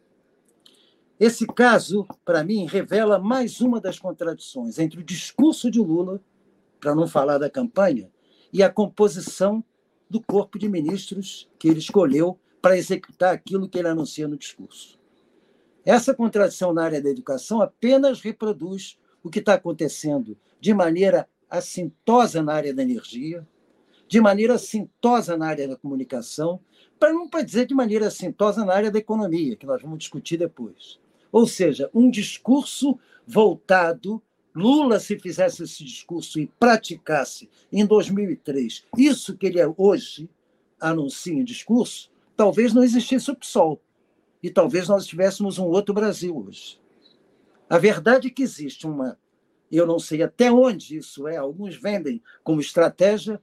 Esse 1.19 1.47
caso, 1.47 2.05
para 2.23 2.43
mim, 2.43 2.67
revela 2.67 3.17
mais 3.17 3.59
uma 3.59 3.81
das 3.81 3.97
contradições 3.97 4.77
entre 4.77 4.99
o 4.99 5.03
discurso 5.03 5.71
de 5.71 5.79
Lula, 5.79 6.21
para 6.79 6.93
não 6.93 7.07
falar 7.07 7.39
da 7.39 7.49
campanha, 7.49 8.11
e 8.53 8.61
a 8.61 8.69
composição 8.69 9.63
do 10.07 10.21
corpo 10.21 10.59
de 10.59 10.69
ministros 10.69 11.49
que 11.57 11.67
ele 11.67 11.79
escolheu 11.79 12.39
para 12.61 12.77
executar 12.77 13.33
aquilo 13.33 13.67
que 13.67 13.79
ele 13.79 13.87
anuncia 13.87 14.27
no 14.27 14.37
discurso. 14.37 14.99
Essa 15.83 16.13
contradição 16.13 16.71
na 16.71 16.83
área 16.83 17.01
da 17.01 17.09
educação 17.09 17.61
apenas 17.61 18.21
reproduz 18.21 18.99
o 19.23 19.29
que 19.29 19.39
está 19.39 19.55
acontecendo 19.55 20.37
de 20.59 20.73
maneira 20.73 21.27
assintosa 21.49 22.43
na 22.43 22.53
área 22.53 22.73
da 22.73 22.83
energia, 22.83 23.47
de 24.07 24.21
maneira 24.21 24.53
assintosa 24.53 25.35
na 25.35 25.47
área 25.47 25.67
da 25.67 25.75
comunicação, 25.75 26.59
para 26.99 27.11
não 27.11 27.27
dizer 27.43 27.65
de 27.65 27.73
maneira 27.73 28.07
assintosa 28.07 28.63
na 28.63 28.73
área 28.73 28.91
da 28.91 28.99
economia, 28.99 29.55
que 29.55 29.65
nós 29.65 29.81
vamos 29.81 29.97
discutir 29.97 30.37
depois. 30.37 30.99
Ou 31.31 31.47
seja, 31.47 31.89
um 31.93 32.09
discurso 32.09 32.99
voltado. 33.25 34.21
Lula, 34.55 34.99
se 34.99 35.19
fizesse 35.19 35.63
esse 35.63 35.83
discurso 35.83 36.39
e 36.39 36.47
praticasse 36.59 37.47
em 37.71 37.85
2003 37.85 38.85
isso 38.97 39.37
que 39.37 39.45
ele 39.45 39.59
é 39.59 39.71
hoje 39.77 40.27
anuncia 40.79 41.33
em 41.33 41.43
discurso, 41.43 42.09
talvez 42.35 42.73
não 42.73 42.83
existisse 42.83 43.29
o 43.29 43.35
PSOL. 43.35 43.79
E 44.41 44.49
talvez 44.49 44.87
nós 44.87 45.05
tivéssemos 45.05 45.57
um 45.57 45.65
outro 45.65 45.93
Brasil 45.93 46.35
hoje. 46.35 46.79
A 47.69 47.77
verdade 47.77 48.27
é 48.27 48.31
que 48.31 48.43
existe 48.43 48.87
uma. 48.87 49.19
Eu 49.71 49.85
não 49.85 49.99
sei 49.99 50.21
até 50.23 50.51
onde 50.51 50.97
isso 50.97 51.27
é, 51.27 51.37
alguns 51.37 51.75
vendem 51.75 52.21
como 52.43 52.61
estratégia, 52.61 53.41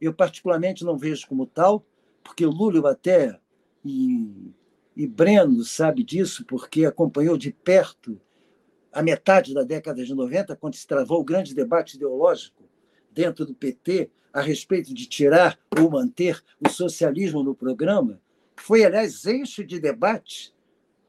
eu 0.00 0.14
particularmente 0.14 0.84
não 0.84 0.96
vejo 0.96 1.26
como 1.26 1.46
tal, 1.46 1.84
porque 2.22 2.46
Lula 2.46 2.92
até 2.92 3.40
e 3.84 4.52
e 4.96 5.06
Breno 5.06 5.64
sabe 5.64 6.02
disso 6.02 6.44
porque 6.44 6.84
acompanhou 6.84 7.36
de 7.36 7.52
perto 7.52 8.20
a 8.92 9.02
metade 9.02 9.52
da 9.52 9.62
década 9.62 10.04
de 10.04 10.14
90, 10.14 10.54
quando 10.56 10.76
se 10.76 10.86
travou 10.86 11.20
o 11.20 11.24
grande 11.24 11.54
debate 11.54 11.96
ideológico 11.96 12.62
dentro 13.10 13.44
do 13.44 13.54
PT 13.54 14.08
a 14.32 14.40
respeito 14.40 14.94
de 14.94 15.06
tirar 15.06 15.58
ou 15.76 15.90
manter 15.90 16.42
o 16.64 16.68
socialismo 16.68 17.42
no 17.42 17.54
programa, 17.54 18.20
foi, 18.56 18.84
aliás, 18.84 19.24
eixo 19.26 19.64
de 19.64 19.80
debate 19.80 20.54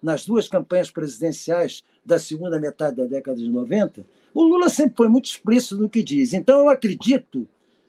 nas 0.01 0.25
duas 0.25 0.47
campanhas 0.47 0.89
presidenciais 0.89 1.83
da 2.03 2.19
segunda 2.19 2.59
metade 2.59 2.97
da 2.97 3.05
década 3.05 3.37
de 3.37 3.49
90, 3.49 4.05
o 4.33 4.43
Lula 4.43 4.69
sempre 4.69 4.97
foi 4.97 5.07
muito 5.07 5.25
explícito 5.25 5.77
no 5.77 5.89
que 5.89 6.03
diz. 6.03 6.33
Então, 6.33 6.59
eu 6.59 6.69
acredito 6.69 7.47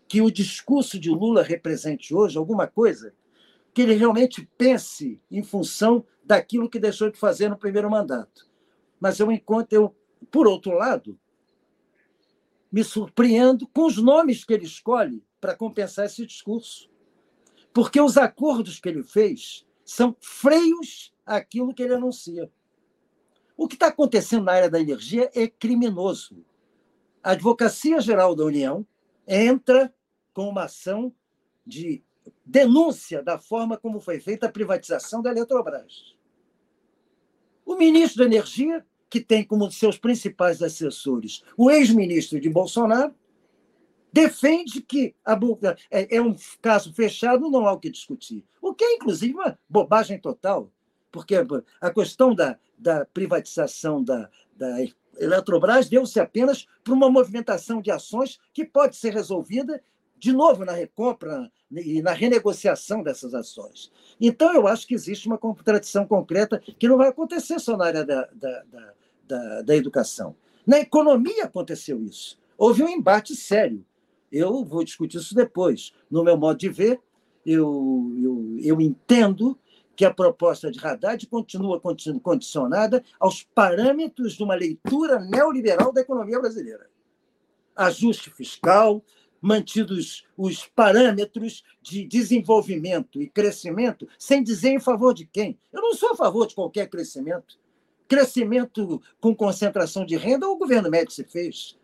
que 0.08 0.22
o 0.22 0.30
discurso 0.30 0.98
de 0.98 1.10
Lula 1.10 1.42
represente 1.42 2.14
hoje 2.14 2.38
alguma 2.38 2.66
coisa 2.66 3.12
que 3.76 3.82
ele 3.82 3.92
realmente 3.92 4.48
pense 4.56 5.20
em 5.30 5.42
função 5.42 6.02
daquilo 6.24 6.70
que 6.70 6.78
deixou 6.78 7.10
de 7.10 7.18
fazer 7.18 7.50
no 7.50 7.58
primeiro 7.58 7.90
mandato. 7.90 8.48
Mas 8.98 9.20
eu 9.20 9.30
encontro, 9.30 9.76
eu, 9.76 9.94
por 10.30 10.46
outro 10.46 10.72
lado, 10.72 11.20
me 12.72 12.82
surpreendo 12.82 13.68
com 13.68 13.84
os 13.84 13.98
nomes 13.98 14.46
que 14.46 14.54
ele 14.54 14.64
escolhe 14.64 15.22
para 15.38 15.54
compensar 15.54 16.06
esse 16.06 16.24
discurso. 16.24 16.88
Porque 17.70 18.00
os 18.00 18.16
acordos 18.16 18.80
que 18.80 18.88
ele 18.88 19.02
fez 19.02 19.66
são 19.84 20.16
freios 20.20 21.12
àquilo 21.26 21.74
que 21.74 21.82
ele 21.82 21.96
anuncia. 21.96 22.50
O 23.58 23.68
que 23.68 23.74
está 23.74 23.88
acontecendo 23.88 24.44
na 24.44 24.52
área 24.52 24.70
da 24.70 24.80
energia 24.80 25.30
é 25.34 25.46
criminoso. 25.46 26.42
A 27.22 27.32
Advocacia 27.32 28.00
Geral 28.00 28.34
da 28.34 28.42
União 28.42 28.86
entra 29.28 29.94
com 30.32 30.48
uma 30.48 30.64
ação 30.64 31.14
de 31.66 32.05
denúncia 32.44 33.22
da 33.22 33.38
forma 33.38 33.76
como 33.76 34.00
foi 34.00 34.20
feita 34.20 34.46
a 34.46 34.52
privatização 34.52 35.22
da 35.22 35.30
Eletrobras. 35.30 36.14
O 37.64 37.74
ministro 37.74 38.20
da 38.20 38.26
Energia, 38.26 38.84
que 39.10 39.20
tem 39.20 39.44
como 39.44 39.70
seus 39.70 39.98
principais 39.98 40.62
assessores 40.62 41.42
o 41.56 41.70
ex-ministro 41.70 42.40
de 42.40 42.48
Bolsonaro, 42.48 43.14
defende 44.12 44.80
que 44.80 45.14
a, 45.24 45.38
é, 45.90 46.16
é 46.16 46.22
um 46.22 46.34
caso 46.62 46.92
fechado, 46.92 47.50
não 47.50 47.66
há 47.66 47.72
o 47.72 47.78
que 47.78 47.90
discutir. 47.90 48.44
O 48.62 48.72
que 48.72 48.84
é, 48.84 48.94
inclusive, 48.94 49.34
uma 49.34 49.58
bobagem 49.68 50.18
total, 50.18 50.72
porque 51.10 51.34
a 51.80 51.90
questão 51.90 52.34
da, 52.34 52.58
da 52.78 53.04
privatização 53.04 54.02
da, 54.02 54.30
da 54.54 54.78
Eletrobras 55.18 55.88
deu-se 55.88 56.18
apenas 56.20 56.66
por 56.82 56.94
uma 56.94 57.10
movimentação 57.10 57.80
de 57.80 57.90
ações 57.90 58.38
que 58.52 58.64
pode 58.64 58.96
ser 58.96 59.12
resolvida 59.12 59.82
de 60.18 60.32
novo 60.32 60.64
na 60.64 60.72
recompra 60.72 61.50
e 61.70 62.00
na 62.00 62.12
renegociação 62.12 63.02
dessas 63.02 63.34
ações. 63.34 63.90
Então, 64.20 64.54
eu 64.54 64.66
acho 64.66 64.86
que 64.86 64.94
existe 64.94 65.26
uma 65.26 65.38
contradição 65.38 66.06
concreta 66.06 66.62
que 66.78 66.88
não 66.88 66.96
vai 66.96 67.08
acontecer 67.08 67.58
só 67.58 67.76
na 67.76 67.86
área 67.86 68.04
da, 68.04 68.28
da, 68.32 68.62
da, 69.26 69.62
da, 69.62 69.76
educação. 69.76 70.34
Na 70.66 70.78
economia 70.78 71.44
aconteceu 71.44 72.02
isso. 72.02 72.38
Houve 72.56 72.82
um 72.82 72.88
embate 72.88 73.34
sério. 73.34 73.84
Eu 74.30 74.64
vou 74.64 74.84
discutir 74.84 75.18
isso 75.18 75.34
depois. 75.34 75.92
No 76.10 76.24
meu 76.24 76.36
modo 76.36 76.58
de 76.58 76.68
ver, 76.68 77.00
eu, 77.44 78.12
eu, 78.20 78.56
eu 78.60 78.80
entendo 78.80 79.58
que 79.94 80.04
a 80.04 80.12
proposta 80.12 80.70
de 80.70 80.84
Haddad 80.84 81.26
continua 81.26 81.80
condicionada 82.22 83.02
aos 83.18 83.42
parâmetros 83.42 84.34
de 84.34 84.42
uma 84.42 84.54
leitura 84.54 85.18
neoliberal 85.18 85.92
da 85.92 86.02
economia 86.02 86.38
brasileira. 86.38 86.88
Ajuste 87.74 88.30
fiscal, 88.30 89.02
mantidos 89.46 90.26
os 90.36 90.66
parâmetros 90.66 91.62
de 91.80 92.04
desenvolvimento 92.04 93.22
e 93.22 93.28
crescimento, 93.28 94.08
sem 94.18 94.42
dizer 94.42 94.70
em 94.70 94.80
favor 94.80 95.14
de 95.14 95.24
quem. 95.24 95.56
Eu 95.72 95.80
não 95.80 95.94
sou 95.94 96.10
a 96.10 96.16
favor 96.16 96.48
de 96.48 96.54
qualquer 96.56 96.88
crescimento. 96.88 97.56
Crescimento 98.08 99.00
com 99.20 99.32
concentração 99.36 100.04
de 100.04 100.16
renda, 100.16 100.48
o 100.48 100.58
governo 100.58 100.90
Médici 100.90 101.22
fez. 101.22 101.78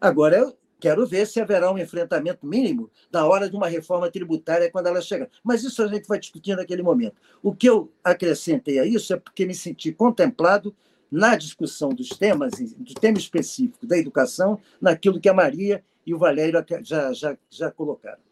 Agora, 0.00 0.36
eu 0.36 0.56
quero 0.78 1.04
ver 1.08 1.26
se 1.26 1.40
haverá 1.40 1.72
um 1.72 1.78
enfrentamento 1.78 2.46
mínimo 2.46 2.88
da 3.10 3.26
hora 3.26 3.50
de 3.50 3.56
uma 3.56 3.66
reforma 3.66 4.08
tributária 4.08 4.70
quando 4.70 4.86
ela 4.86 5.00
chegar. 5.00 5.28
Mas 5.42 5.64
isso 5.64 5.82
a 5.82 5.88
gente 5.88 6.06
vai 6.06 6.20
discutir 6.20 6.54
naquele 6.54 6.84
momento. 6.84 7.16
O 7.42 7.52
que 7.52 7.68
eu 7.68 7.90
acrescentei 8.04 8.78
a 8.78 8.86
isso 8.86 9.12
é 9.12 9.16
porque 9.16 9.44
me 9.44 9.54
senti 9.54 9.90
contemplado 9.90 10.72
na 11.10 11.34
discussão 11.34 11.88
dos 11.88 12.10
temas, 12.10 12.52
do 12.76 12.94
tema 12.94 13.18
específico 13.18 13.86
da 13.86 13.98
educação, 13.98 14.60
naquilo 14.80 15.20
que 15.20 15.28
a 15.28 15.34
Maria 15.34 15.82
e 16.06 16.14
o 16.14 16.18
Valério 16.18 16.64
já, 16.82 17.12
já, 17.12 17.36
já 17.50 17.70
colocaram. 17.70 18.22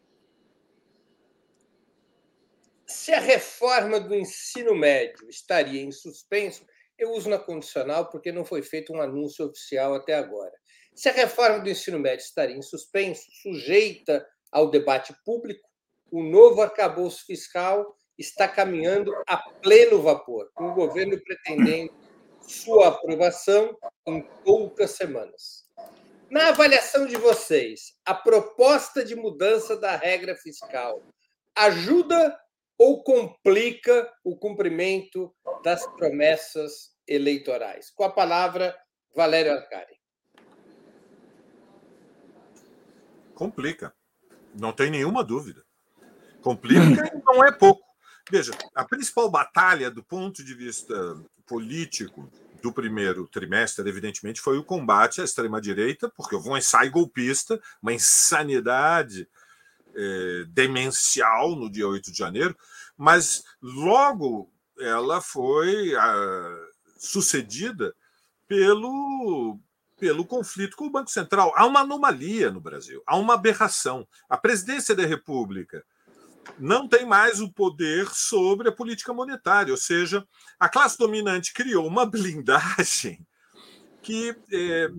Se 2.87 3.11
a 3.11 3.19
reforma 3.19 3.99
do 3.99 4.15
ensino 4.15 4.73
médio 4.73 5.27
estaria 5.29 5.81
em 5.81 5.91
suspenso, 5.91 6.65
eu 6.97 7.11
uso 7.11 7.29
na 7.29 7.37
condicional 7.37 8.09
porque 8.09 8.31
não 8.31 8.45
foi 8.45 8.61
feito 8.61 8.93
um 8.93 9.01
anúncio 9.01 9.45
oficial 9.45 9.93
até 9.93 10.13
agora. 10.13 10.53
Se 10.93 11.09
a 11.09 11.11
reforma 11.11 11.59
do 11.59 11.69
ensino 11.69 11.99
médio 11.99 12.23
estaria 12.23 12.55
em 12.55 12.61
suspenso, 12.61 13.29
sujeita 13.41 14.25
ao 14.49 14.69
debate 14.69 15.13
público, 15.25 15.67
o 16.09 16.23
novo 16.23 16.61
arcabouço 16.61 17.25
fiscal 17.25 17.97
está 18.17 18.47
caminhando 18.47 19.11
a 19.27 19.37
pleno 19.37 20.01
vapor, 20.01 20.49
com 20.53 20.69
o 20.69 20.73
governo 20.73 21.19
pretendendo 21.21 21.93
sua 22.39 22.89
aprovação 22.89 23.77
em 24.07 24.21
poucas 24.43 24.91
semanas. 24.91 25.64
Na 26.35 26.49
avaliação 26.49 27.07
de 27.07 27.15
vocês, 27.15 27.93
a 28.05 28.13
proposta 28.13 29.05
de 29.05 29.15
mudança 29.15 29.77
da 29.77 29.95
regra 29.95 30.35
fiscal 30.35 31.01
ajuda 31.55 32.37
ou 32.77 33.01
complica 33.05 34.11
o 34.21 34.35
cumprimento 34.35 35.33
das 35.63 35.87
promessas 35.95 36.93
eleitorais? 37.07 37.89
Com 37.89 38.03
a 38.03 38.11
palavra, 38.11 38.77
Valério 39.15 39.53
Arcari. 39.53 39.97
Complica. 43.33 43.95
Não 44.53 44.73
tem 44.73 44.91
nenhuma 44.91 45.23
dúvida. 45.23 45.63
Complica 46.41 46.81
e 47.15 47.23
não 47.23 47.45
é 47.45 47.51
pouco. 47.53 47.81
Veja, 48.29 48.51
a 48.75 48.83
principal 48.83 49.31
batalha 49.31 49.89
do 49.89 50.03
ponto 50.03 50.43
de 50.43 50.53
vista 50.53 50.93
político 51.45 52.29
do 52.65 52.73
primeiro 52.73 53.27
trimestre, 53.27 53.87
evidentemente, 53.87 54.41
foi 54.41 54.57
o 54.57 54.63
combate 54.63 55.21
à 55.21 55.23
extrema-direita, 55.23 56.11
porque 56.17 56.33
houve 56.33 56.49
um 56.49 56.57
ensaio 56.57 56.89
golpista, 56.89 57.61
uma 57.79 57.93
insanidade 57.93 59.29
é, 59.93 60.45
demencial 60.47 61.55
no 61.55 61.69
dia 61.69 61.87
8 61.87 62.11
de 62.11 62.17
janeiro, 62.17 62.57
mas 62.97 63.43
logo 63.61 64.51
ela 64.79 65.21
foi 65.21 65.95
ah, 65.95 66.57
sucedida 66.97 67.95
pelo, 68.47 69.59
pelo 69.99 70.25
conflito 70.25 70.75
com 70.75 70.87
o 70.87 70.91
Banco 70.91 71.11
Central. 71.11 71.53
Há 71.55 71.67
uma 71.67 71.81
anomalia 71.81 72.49
no 72.49 72.59
Brasil, 72.59 73.03
há 73.05 73.15
uma 73.15 73.35
aberração. 73.35 74.07
A 74.27 74.37
presidência 74.37 74.95
da 74.95 75.05
República 75.05 75.85
não 76.59 76.87
tem 76.87 77.05
mais 77.05 77.39
o 77.41 77.51
poder 77.51 78.09
sobre 78.09 78.69
a 78.69 78.71
política 78.71 79.13
monetária, 79.13 79.71
ou 79.71 79.77
seja, 79.77 80.25
a 80.59 80.69
classe 80.69 80.97
dominante 80.97 81.53
criou 81.53 81.85
uma 81.87 82.05
blindagem 82.09 83.25
que 84.01 84.35
é, 84.51 84.89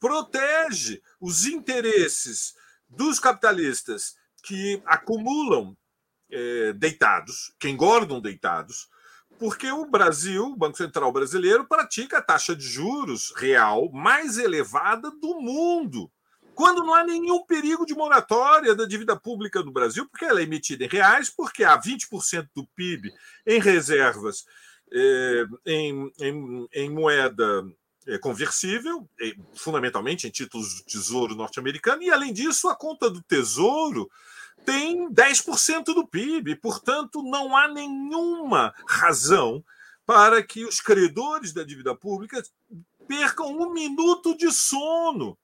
protege 0.00 1.02
os 1.20 1.44
interesses 1.44 2.54
dos 2.88 3.18
capitalistas 3.18 4.14
que 4.42 4.82
acumulam 4.86 5.76
é, 6.30 6.72
deitados, 6.72 7.54
que 7.58 7.68
engordam 7.68 8.20
deitados, 8.20 8.88
porque 9.38 9.70
o 9.70 9.86
Brasil, 9.86 10.46
o 10.46 10.56
Banco 10.56 10.76
Central 10.76 11.12
brasileiro, 11.12 11.66
pratica 11.66 12.18
a 12.18 12.22
taxa 12.22 12.54
de 12.54 12.66
juros 12.66 13.32
real 13.36 13.90
mais 13.92 14.38
elevada 14.38 15.10
do 15.10 15.40
mundo 15.40 16.10
quando 16.54 16.84
não 16.84 16.94
há 16.94 17.04
nenhum 17.04 17.44
perigo 17.44 17.84
de 17.84 17.94
moratória 17.94 18.74
da 18.74 18.86
dívida 18.86 19.16
pública 19.16 19.62
do 19.62 19.72
Brasil, 19.72 20.06
porque 20.08 20.24
ela 20.24 20.40
é 20.40 20.44
emitida 20.44 20.84
em 20.84 20.88
reais, 20.88 21.28
porque 21.28 21.64
há 21.64 21.78
20% 21.80 22.48
do 22.54 22.66
PIB 22.74 23.12
em 23.46 23.60
reservas 23.60 24.44
eh, 24.92 25.44
em, 25.66 26.12
em, 26.20 26.68
em, 26.72 26.90
moeda 26.90 27.66
eh, 28.06 28.18
conversível, 28.18 29.08
eh, 29.20 29.34
fundamentalmente 29.54 30.26
em 30.26 30.30
títulos 30.30 30.76
do 30.76 30.84
Tesouro 30.84 31.34
norte-americano, 31.34 32.02
e 32.02 32.10
além 32.10 32.32
disso, 32.32 32.68
a 32.68 32.76
conta 32.76 33.10
do 33.10 33.22
Tesouro 33.22 34.08
tem 34.64 35.10
10% 35.10 35.86
do 35.86 36.06
PIB, 36.06 36.56
portanto, 36.56 37.22
não 37.22 37.56
há 37.56 37.66
nenhuma 37.68 38.72
razão 38.86 39.64
para 40.06 40.42
que 40.42 40.64
os 40.64 40.80
credores 40.80 41.52
da 41.52 41.64
dívida 41.64 41.94
pública 41.94 42.42
percam 43.08 43.46
um 43.48 43.72
minuto 43.72 44.36
de 44.36 44.50
sono 44.52 45.36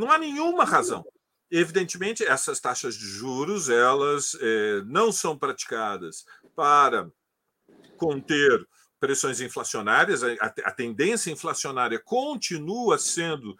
não 0.00 0.10
há 0.10 0.18
nenhuma 0.18 0.64
razão. 0.64 1.04
Evidentemente, 1.50 2.24
essas 2.24 2.58
taxas 2.58 2.94
de 2.96 3.04
juros 3.04 3.68
elas 3.68 4.36
é, 4.40 4.82
não 4.86 5.12
são 5.12 5.36
praticadas 5.36 6.24
para 6.56 7.10
conter 7.96 8.66
pressões 8.98 9.40
inflacionárias. 9.40 10.22
A, 10.22 10.32
a 10.40 10.72
tendência 10.72 11.30
inflacionária 11.30 11.98
continua 11.98 12.98
sendo 12.98 13.58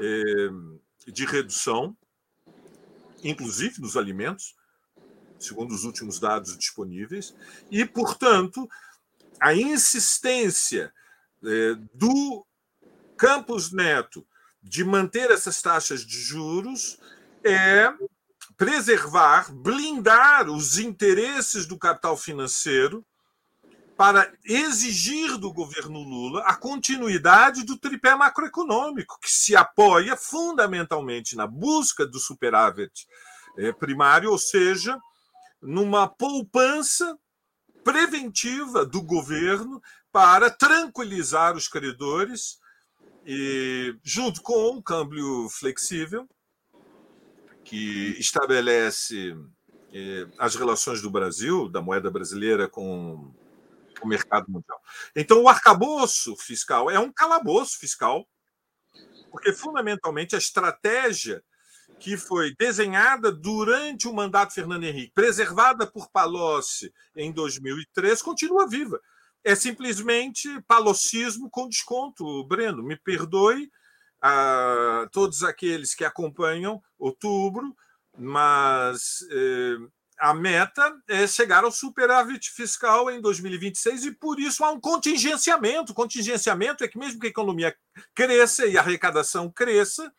é, 0.00 1.10
de 1.10 1.24
redução, 1.24 1.96
inclusive 3.24 3.80
nos 3.80 3.96
alimentos, 3.96 4.54
segundo 5.38 5.72
os 5.72 5.84
últimos 5.84 6.18
dados 6.18 6.58
disponíveis, 6.58 7.34
e, 7.70 7.84
portanto, 7.84 8.68
a 9.40 9.54
insistência 9.54 10.92
é, 11.44 11.74
do 11.94 12.44
Campos 13.16 13.72
Neto 13.72 14.26
de 14.68 14.84
manter 14.84 15.30
essas 15.30 15.62
taxas 15.62 16.04
de 16.04 16.20
juros 16.20 16.98
é 17.42 17.90
preservar, 18.56 19.50
blindar 19.50 20.50
os 20.50 20.78
interesses 20.78 21.64
do 21.64 21.78
capital 21.78 22.16
financeiro 22.16 23.04
para 23.96 24.32
exigir 24.44 25.38
do 25.38 25.52
governo 25.52 26.00
Lula 26.00 26.42
a 26.42 26.54
continuidade 26.54 27.64
do 27.64 27.78
tripé 27.78 28.14
macroeconômico, 28.14 29.18
que 29.20 29.30
se 29.30 29.56
apoia 29.56 30.16
fundamentalmente 30.16 31.34
na 31.34 31.46
busca 31.46 32.06
do 32.06 32.18
superávit 32.18 33.08
é, 33.56 33.72
primário, 33.72 34.30
ou 34.30 34.38
seja, 34.38 34.98
numa 35.62 36.06
poupança 36.06 37.18
preventiva 37.82 38.84
do 38.84 39.02
governo 39.02 39.80
para 40.12 40.50
tranquilizar 40.50 41.56
os 41.56 41.68
credores 41.68 42.58
e 43.30 43.94
junto 44.02 44.40
com 44.40 44.70
um 44.70 44.80
câmbio 44.80 45.50
flexível 45.50 46.26
que 47.62 48.16
estabelece 48.18 49.36
eh, 49.92 50.26
as 50.38 50.54
relações 50.54 51.02
do 51.02 51.10
Brasil, 51.10 51.68
da 51.68 51.82
moeda 51.82 52.10
brasileira 52.10 52.66
com 52.66 53.30
o 54.00 54.08
mercado 54.08 54.46
mundial. 54.50 54.80
Então, 55.14 55.42
o 55.42 55.48
arcabouço 55.48 56.34
fiscal 56.36 56.90
é 56.90 56.98
um 56.98 57.12
calabouço 57.12 57.78
fiscal, 57.78 58.26
porque 59.30 59.52
fundamentalmente 59.52 60.34
a 60.34 60.38
estratégia 60.38 61.44
que 62.00 62.16
foi 62.16 62.54
desenhada 62.58 63.30
durante 63.30 64.08
o 64.08 64.14
mandato 64.14 64.54
Fernando 64.54 64.84
Henrique, 64.84 65.12
preservada 65.12 65.86
por 65.86 66.08
Palocci 66.10 66.90
em 67.14 67.30
2003, 67.30 68.22
continua 68.22 68.66
viva 68.66 68.98
é 69.44 69.54
simplesmente 69.54 70.48
palocismo 70.66 71.48
com 71.50 71.68
desconto. 71.68 72.44
Breno, 72.44 72.82
me 72.82 72.96
perdoe 72.96 73.70
a 74.20 75.08
todos 75.12 75.42
aqueles 75.42 75.94
que 75.94 76.04
acompanham 76.04 76.82
outubro, 76.98 77.74
mas 78.16 79.20
eh, 79.30 79.76
a 80.18 80.34
meta 80.34 80.92
é 81.06 81.26
chegar 81.26 81.62
ao 81.62 81.70
superávit 81.70 82.50
fiscal 82.50 83.10
em 83.10 83.20
2026 83.20 84.06
e 84.06 84.10
por 84.12 84.40
isso 84.40 84.64
há 84.64 84.70
um 84.70 84.80
contingenciamento. 84.80 85.92
O 85.92 85.94
contingenciamento 85.94 86.82
é 86.82 86.88
que 86.88 86.98
mesmo 86.98 87.20
que 87.20 87.28
a 87.28 87.30
economia 87.30 87.74
cresça 88.14 88.66
e 88.66 88.76
a 88.76 88.80
arrecadação 88.80 89.50
cresça, 89.50 90.12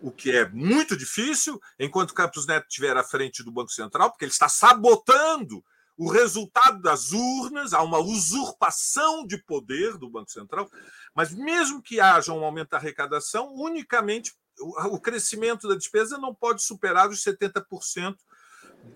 o 0.00 0.12
que 0.12 0.30
é 0.30 0.48
muito 0.50 0.96
difícil, 0.96 1.60
enquanto 1.78 2.14
Campos 2.14 2.46
Neto 2.46 2.66
estiver 2.68 2.96
à 2.96 3.02
frente 3.02 3.42
do 3.42 3.50
Banco 3.50 3.72
Central, 3.72 4.10
porque 4.10 4.24
ele 4.24 4.32
está 4.32 4.48
sabotando 4.48 5.64
o 5.96 6.10
resultado 6.10 6.80
das 6.80 7.12
urnas, 7.12 7.72
há 7.72 7.82
uma 7.82 7.98
usurpação 7.98 9.26
de 9.26 9.38
poder 9.38 9.96
do 9.96 10.10
Banco 10.10 10.30
Central, 10.30 10.68
mas 11.14 11.32
mesmo 11.32 11.80
que 11.80 12.00
haja 12.00 12.32
um 12.32 12.44
aumento 12.44 12.70
da 12.70 12.78
arrecadação, 12.78 13.54
unicamente 13.54 14.32
o 14.60 15.00
crescimento 15.00 15.68
da 15.68 15.74
despesa 15.74 16.18
não 16.18 16.34
pode 16.34 16.62
superar 16.62 17.08
os 17.08 17.22
70% 17.22 18.16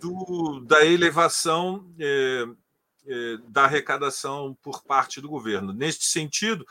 do, 0.00 0.60
da 0.60 0.84
elevação 0.84 1.92
é, 1.98 2.46
é, 3.06 3.38
da 3.48 3.64
arrecadação 3.64 4.56
por 4.62 4.84
parte 4.84 5.20
do 5.20 5.28
governo. 5.28 5.72
Neste 5.72 6.04
sentido, 6.06 6.66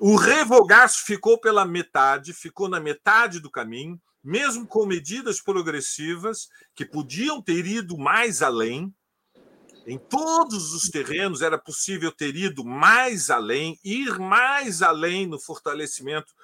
o 0.00 0.16
revogaço 0.16 1.04
ficou 1.04 1.38
pela 1.38 1.64
metade, 1.64 2.32
ficou 2.32 2.68
na 2.68 2.80
metade 2.80 3.40
do 3.40 3.50
caminho, 3.50 4.00
mesmo 4.22 4.66
com 4.66 4.86
medidas 4.86 5.40
progressivas 5.40 6.48
que 6.74 6.84
podiam 6.84 7.40
ter 7.40 7.64
ido 7.66 7.96
mais 7.96 8.42
além. 8.42 8.92
Em 9.86 9.98
todos 9.98 10.74
os 10.74 10.90
terrenos 10.90 11.42
era 11.42 11.56
possível 11.56 12.10
ter 12.10 12.34
ido 12.34 12.64
mais 12.64 13.30
além, 13.30 13.78
ir 13.84 14.18
mais 14.18 14.82
além 14.82 15.28
no 15.28 15.38
fortalecimento 15.38 16.34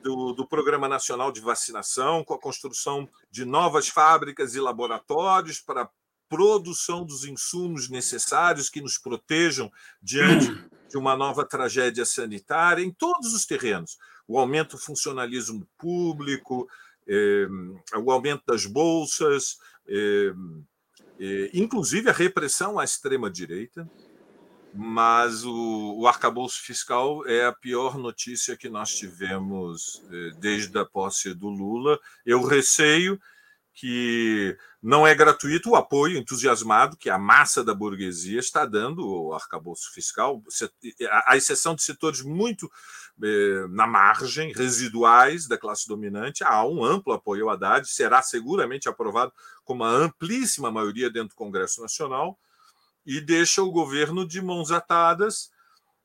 do, 0.00 0.32
do, 0.32 0.46
Programa 0.46 0.88
Nacional 0.88 1.32
de 1.32 1.40
Vacinação, 1.40 2.22
com 2.22 2.32
a 2.32 2.40
construção 2.40 3.08
de 3.28 3.44
novas 3.44 3.88
fábricas 3.88 4.54
e 4.54 4.60
laboratórios 4.60 5.60
para 5.60 5.82
a 5.82 5.90
produção 6.28 7.04
dos 7.04 7.24
insumos 7.24 7.88
necessários 7.88 8.70
que 8.70 8.80
nos 8.80 8.96
protejam 8.96 9.70
diante 10.00 10.46
de 10.88 10.96
uma 10.96 11.16
nova 11.16 11.44
tragédia 11.44 12.04
sanitária, 12.04 12.84
em 12.84 12.92
todos 12.92 13.34
os 13.34 13.44
terrenos. 13.44 13.98
O 14.28 14.38
aumento 14.38 14.76
do 14.76 14.82
funcionalismo 14.82 15.66
público, 15.76 16.68
eh, 17.06 17.48
o 17.96 18.12
aumento 18.12 18.44
das 18.46 18.64
bolsas, 18.64 19.58
eh, 19.88 20.32
inclusive 21.52 22.08
a 22.08 22.12
repressão 22.12 22.78
à 22.78 22.84
extrema-direita 22.84 23.88
mas 24.72 25.44
o, 25.44 25.96
o 25.98 26.06
arcabouço 26.06 26.62
fiscal 26.62 27.26
é 27.26 27.44
a 27.46 27.52
pior 27.52 27.98
notícia 27.98 28.56
que 28.56 28.68
nós 28.68 28.94
tivemos 28.94 30.02
eh, 30.10 30.30
desde 30.38 30.78
a 30.78 30.84
posse 30.84 31.34
do 31.34 31.48
Lula. 31.48 31.98
Eu 32.24 32.44
receio 32.44 33.20
que 33.80 34.58
não 34.82 35.06
é 35.06 35.14
gratuito 35.14 35.70
o 35.70 35.74
apoio 35.74 36.18
entusiasmado 36.18 36.98
que 36.98 37.08
a 37.08 37.16
massa 37.16 37.64
da 37.64 37.72
burguesia 37.72 38.38
está 38.38 38.66
dando 38.66 39.00
ao 39.00 39.32
arcabouço 39.32 39.90
fiscal, 39.94 40.42
à 41.24 41.34
exceção 41.34 41.74
de 41.74 41.82
setores 41.82 42.20
muito 42.20 42.70
eh, 43.22 43.66
na 43.70 43.86
margem, 43.86 44.52
residuais 44.52 45.48
da 45.48 45.56
classe 45.56 45.88
dominante, 45.88 46.44
há 46.44 46.62
um 46.62 46.84
amplo 46.84 47.14
apoio 47.14 47.44
ao 47.44 47.54
Haddad, 47.54 47.88
será 47.88 48.20
seguramente 48.20 48.86
aprovado 48.86 49.32
com 49.64 49.72
uma 49.72 49.88
amplíssima 49.88 50.70
maioria 50.70 51.08
dentro 51.08 51.30
do 51.30 51.36
Congresso 51.36 51.80
Nacional 51.80 52.38
e 53.06 53.18
deixa 53.18 53.62
o 53.62 53.72
governo 53.72 54.28
de 54.28 54.42
mãos 54.42 54.70
atadas 54.70 55.50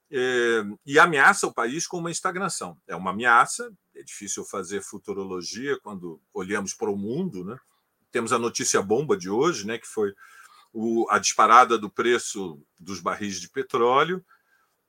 é, 0.09 0.63
e 0.85 0.97
ameaça 0.97 1.45
o 1.45 1.53
país 1.53 1.85
com 1.85 1.97
uma 1.97 2.09
estagnação. 2.09 2.77
É 2.87 2.95
uma 2.95 3.11
ameaça, 3.11 3.69
é 3.95 4.03
difícil 4.03 4.43
fazer 4.43 4.81
futurologia 4.81 5.79
quando 5.79 6.21
olhamos 6.33 6.73
para 6.73 6.89
o 6.89 6.97
mundo. 6.97 7.43
Né? 7.43 7.57
Temos 8.11 8.33
a 8.33 8.39
notícia 8.39 8.81
bomba 8.81 9.17
de 9.17 9.29
hoje, 9.29 9.65
né, 9.65 9.77
que 9.77 9.87
foi 9.87 10.13
o, 10.73 11.07
a 11.09 11.17
disparada 11.17 11.77
do 11.77 11.89
preço 11.89 12.61
dos 12.77 12.99
barris 12.99 13.39
de 13.39 13.49
petróleo, 13.49 14.23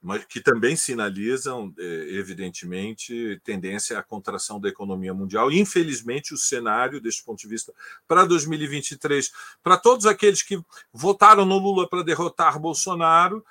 mas 0.03 0.25
que 0.25 0.41
também 0.41 0.77
sinalizam, 0.77 1.73
é, 1.79 1.83
evidentemente, 2.11 3.41
tendência 3.43 3.99
à 3.99 4.03
contração 4.03 4.61
da 4.61 4.69
economia 4.69 5.15
mundial. 5.15 5.51
Infelizmente, 5.51 6.35
o 6.35 6.39
cenário, 6.39 7.01
deste 7.01 7.25
ponto 7.25 7.39
de 7.39 7.49
vista, 7.49 7.73
para 8.07 8.25
2023, 8.25 9.33
para 9.63 9.77
todos 9.77 10.07
aqueles 10.07 10.43
que 10.43 10.61
votaram 10.93 11.45
no 11.45 11.59
Lula 11.59 11.89
para 11.89 12.03
derrotar 12.05 12.59
Bolsonaro, 12.59 13.45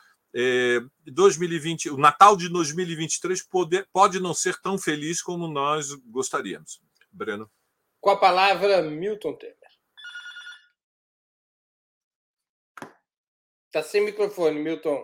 2020, 1.06 1.88
é, 1.88 1.92
o 1.92 1.98
Natal 1.98 2.36
de 2.36 2.50
2023 2.50 3.42
pode, 3.44 3.86
pode 3.94 4.20
não 4.20 4.34
ser 4.34 4.60
tão 4.62 4.78
feliz 4.78 5.22
como 5.22 5.48
nós 5.48 5.94
gostaríamos. 6.08 6.82
Breno. 7.12 7.50
Com 8.02 8.10
a 8.10 8.18
palavra, 8.18 8.82
Milton 8.82 9.34
Temer. 9.36 9.56
Está 13.68 13.82
sem 13.82 14.06
microfone, 14.06 14.60
Milton 14.60 15.04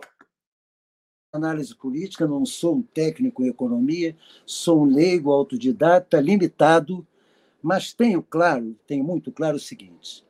análise 1.32 1.74
política, 1.74 2.26
não 2.26 2.44
sou 2.44 2.76
um 2.76 2.82
técnico 2.82 3.42
em 3.42 3.48
economia, 3.48 4.14
sou 4.44 4.82
um 4.82 4.84
leigo 4.84 5.32
autodidata, 5.32 6.20
limitado, 6.20 7.06
mas 7.62 7.94
tenho 7.94 8.22
claro, 8.22 8.76
tenho 8.86 9.02
muito 9.02 9.32
claro 9.32 9.56
o 9.56 9.60
seguinte: 9.60 10.24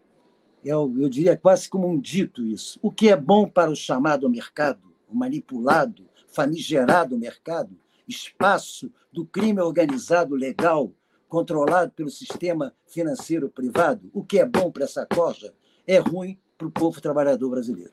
eu, 0.64 0.94
eu 0.98 1.08
diria 1.08 1.36
quase 1.36 1.68
como 1.68 1.88
um 1.88 1.98
dito 1.98 2.46
isso. 2.46 2.78
O 2.80 2.90
que 2.90 3.08
é 3.08 3.16
bom 3.16 3.48
para 3.48 3.70
o 3.70 3.76
chamado 3.76 4.30
mercado, 4.30 4.91
manipulado, 5.14 6.08
famigerado 6.28 7.18
mercado, 7.18 7.78
espaço 8.06 8.90
do 9.12 9.24
crime 9.24 9.60
organizado 9.60 10.34
legal, 10.34 10.92
controlado 11.28 11.92
pelo 11.92 12.10
sistema 12.10 12.74
financeiro 12.86 13.48
privado, 13.48 14.10
o 14.12 14.24
que 14.24 14.38
é 14.38 14.44
bom 14.44 14.70
para 14.70 14.84
essa 14.84 15.06
corja 15.06 15.54
é 15.86 15.98
ruim 15.98 16.38
para 16.58 16.66
o 16.66 16.70
povo 16.70 17.00
trabalhador 17.00 17.50
brasileiro. 17.50 17.92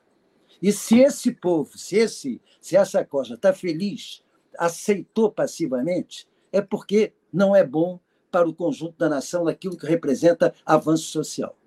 E 0.62 0.72
se 0.72 1.00
esse 1.00 1.32
povo, 1.32 1.78
se, 1.78 1.98
esse, 1.98 2.42
se 2.60 2.76
essa 2.76 3.04
costa 3.06 3.36
está 3.36 3.54
feliz, 3.54 4.22
aceitou 4.58 5.32
passivamente, 5.32 6.28
é 6.52 6.62
porque 6.62 7.14
não 7.32 7.56
é 7.56 7.66
bom 7.66 8.00
para 8.32 8.48
o 8.48 8.54
conjunto 8.54 8.98
da 8.98 9.10
nação 9.10 9.46
naquilo 9.46 9.78
que 9.78 9.86
representa 9.86 10.54
avanço 10.66 11.06
social. 11.06 11.58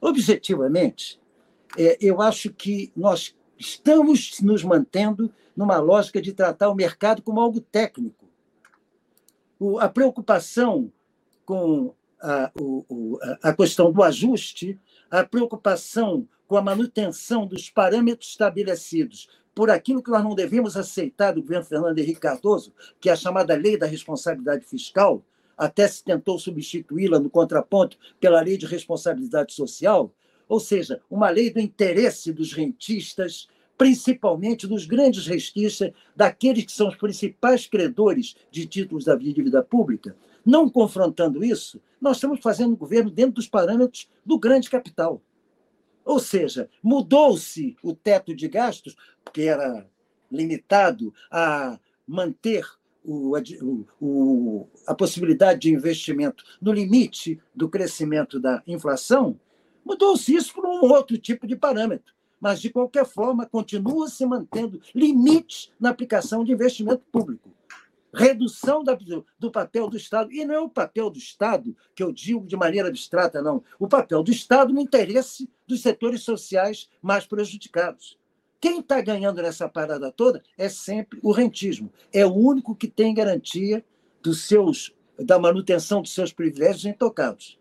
Objetivamente, 0.00 1.20
é, 1.76 1.98
eu 2.00 2.20
acho 2.22 2.52
que 2.52 2.92
nós 2.94 3.34
estamos 3.58 4.40
nos 4.40 4.62
mantendo 4.62 5.32
numa 5.56 5.78
lógica 5.78 6.20
de 6.20 6.32
tratar 6.32 6.68
o 6.68 6.74
mercado 6.74 7.22
como 7.22 7.40
algo 7.40 7.60
técnico. 7.60 8.28
O, 9.58 9.78
a 9.78 9.88
preocupação 9.88 10.92
com 11.44 11.94
a, 12.20 12.50
o, 12.58 13.18
a 13.42 13.52
questão 13.52 13.92
do 13.92 14.02
ajuste, 14.02 14.78
a 15.10 15.24
preocupação 15.24 16.26
com 16.46 16.56
a 16.56 16.62
manutenção 16.62 17.46
dos 17.46 17.70
parâmetros 17.70 18.30
estabelecidos 18.30 19.28
por 19.54 19.70
aquilo 19.70 20.02
que 20.02 20.10
nós 20.10 20.24
não 20.24 20.34
devemos 20.34 20.76
aceitar 20.76 21.32
do 21.32 21.40
governo 21.40 21.64
Fernando 21.64 21.98
Henrique 21.98 22.20
Cardoso, 22.20 22.74
que 23.00 23.08
é 23.08 23.12
a 23.12 23.16
chamada 23.16 23.54
Lei 23.54 23.78
da 23.78 23.86
Responsabilidade 23.86 24.64
Fiscal, 24.64 25.22
até 25.56 25.86
se 25.86 26.02
tentou 26.02 26.38
substituí-la 26.38 27.20
no 27.20 27.30
contraponto 27.30 27.96
pela 28.18 28.40
Lei 28.40 28.56
de 28.56 28.66
Responsabilidade 28.66 29.52
Social, 29.52 30.12
ou 30.48 30.60
seja, 30.60 31.00
uma 31.10 31.30
lei 31.30 31.50
do 31.50 31.60
interesse 31.60 32.32
dos 32.32 32.52
rentistas, 32.52 33.48
principalmente 33.76 34.66
dos 34.66 34.86
grandes 34.86 35.26
rentistas, 35.26 35.92
daqueles 36.14 36.64
que 36.64 36.72
são 36.72 36.88
os 36.88 36.96
principais 36.96 37.66
credores 37.66 38.36
de 38.50 38.66
títulos 38.66 39.04
da 39.04 39.16
dívida 39.16 39.62
pública. 39.62 40.16
Não 40.44 40.68
confrontando 40.68 41.44
isso, 41.44 41.80
nós 42.00 42.18
estamos 42.18 42.40
fazendo 42.40 42.74
o 42.74 42.76
governo 42.76 43.10
dentro 43.10 43.34
dos 43.34 43.48
parâmetros 43.48 44.08
do 44.24 44.38
grande 44.38 44.68
capital. 44.68 45.22
Ou 46.04 46.18
seja, 46.18 46.68
mudou-se 46.82 47.76
o 47.82 47.94
teto 47.94 48.34
de 48.36 48.46
gastos, 48.46 48.94
que 49.32 49.42
era 49.42 49.88
limitado 50.30 51.14
a 51.30 51.78
manter 52.06 52.66
o, 53.02 53.34
o, 54.00 54.68
a 54.86 54.94
possibilidade 54.94 55.60
de 55.60 55.72
investimento 55.72 56.44
no 56.60 56.72
limite 56.72 57.40
do 57.54 57.68
crescimento 57.68 58.38
da 58.38 58.62
inflação, 58.66 59.38
mudou-se 59.84 60.34
isso 60.34 60.54
por 60.54 60.64
um 60.66 60.92
outro 60.92 61.18
tipo 61.18 61.46
de 61.46 61.56
parâmetro. 61.56 62.14
Mas, 62.40 62.60
de 62.60 62.70
qualquer 62.70 63.06
forma, 63.06 63.46
continua 63.46 64.08
se 64.08 64.26
mantendo 64.26 64.80
limites 64.94 65.72
na 65.80 65.90
aplicação 65.90 66.44
de 66.44 66.52
investimento 66.52 67.02
público 67.10 67.54
redução 68.14 68.84
do 69.38 69.50
papel 69.50 69.90
do 69.90 69.96
Estado. 69.96 70.32
E 70.32 70.44
não 70.44 70.54
é 70.54 70.60
o 70.60 70.68
papel 70.68 71.10
do 71.10 71.18
Estado 71.18 71.76
que 71.94 72.02
eu 72.02 72.12
digo 72.12 72.46
de 72.46 72.56
maneira 72.56 72.88
abstrata, 72.88 73.42
não. 73.42 73.62
O 73.78 73.88
papel 73.88 74.22
do 74.22 74.30
Estado 74.30 74.72
no 74.72 74.80
interesse 74.80 75.50
dos 75.66 75.82
setores 75.82 76.22
sociais 76.22 76.88
mais 77.02 77.26
prejudicados. 77.26 78.16
Quem 78.60 78.80
está 78.80 79.00
ganhando 79.00 79.42
nessa 79.42 79.68
parada 79.68 80.10
toda 80.10 80.42
é 80.56 80.68
sempre 80.68 81.18
o 81.22 81.32
rentismo. 81.32 81.92
É 82.12 82.24
o 82.24 82.32
único 82.32 82.74
que 82.74 82.88
tem 82.88 83.12
garantia 83.12 83.84
dos 84.22 84.46
seus, 84.46 84.94
da 85.18 85.38
manutenção 85.38 86.00
dos 86.00 86.14
seus 86.14 86.32
privilégios 86.32 86.86
intocados. 86.86 87.58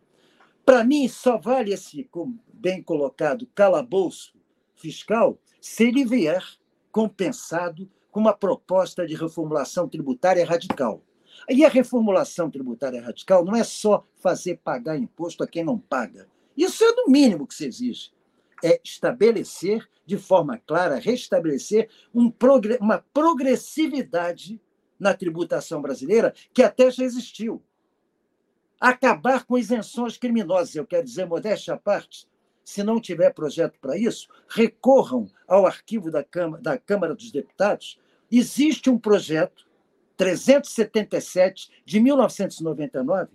Para 0.66 0.84
mim, 0.84 1.08
só 1.08 1.38
vale 1.38 1.74
esse, 1.74 2.10
bem 2.54 2.82
colocado, 2.82 3.48
calabouço 3.54 4.34
fiscal 4.76 5.38
se 5.60 5.86
ele 5.86 6.06
vier 6.06 6.44
compensado 6.92 7.90
com 8.12 8.20
uma 8.20 8.34
proposta 8.34 9.06
de 9.06 9.16
reformulação 9.16 9.90
tributária 9.90 10.46
radical. 10.46 11.02
E 11.50 11.66
a 11.66 11.70
reformulação 11.70 12.50
tributária 12.50 13.02
radical 13.02 13.44
não 13.44 13.56
é 13.56 13.64
só 13.64 14.06
fazer 14.16 14.60
pagar 14.64 14.98
imposto 14.98 15.44
a 15.44 15.48
quem 15.48 15.64
não 15.64 15.80
paga. 15.80 16.28
Isso 16.56 16.84
é 16.84 16.94
do 16.94 17.10
mínimo 17.10 17.48
que 17.48 17.56
se 17.56 17.66
exige. 17.66 18.12
É 18.64 18.80
estabelecer 18.84 19.90
de 20.06 20.18
forma 20.18 20.58
clara, 20.58 21.00
restabelecer 21.00 21.90
um 22.14 22.32
uma 22.80 23.04
progressividade 23.14 24.62
na 25.00 25.14
tributação 25.14 25.82
brasileira 25.82 26.34
que 26.54 26.62
até 26.62 26.92
já 26.92 27.04
existiu. 27.04 27.62
Acabar 28.84 29.46
com 29.46 29.58
isenções 29.58 30.18
criminosas, 30.18 30.76
eu 30.76 30.86
quero 30.86 31.06
dizer, 31.06 31.26
modéstia 31.26 31.74
à 31.74 31.78
parte, 31.78 32.28
se 32.66 32.84
não 32.84 33.00
tiver 33.00 33.34
projeto 33.34 33.80
para 33.80 33.98
isso, 33.98 34.28
recorram 34.46 35.32
ao 35.48 35.66
arquivo 35.66 36.12
da 36.12 36.22
Câmara, 36.22 36.62
da 36.62 36.78
Câmara 36.78 37.16
dos 37.16 37.32
Deputados. 37.32 37.98
Existe 38.30 38.90
um 38.90 39.00
projeto 39.00 39.66
377 40.18 41.72
de 41.86 42.02
1999, 42.02 43.30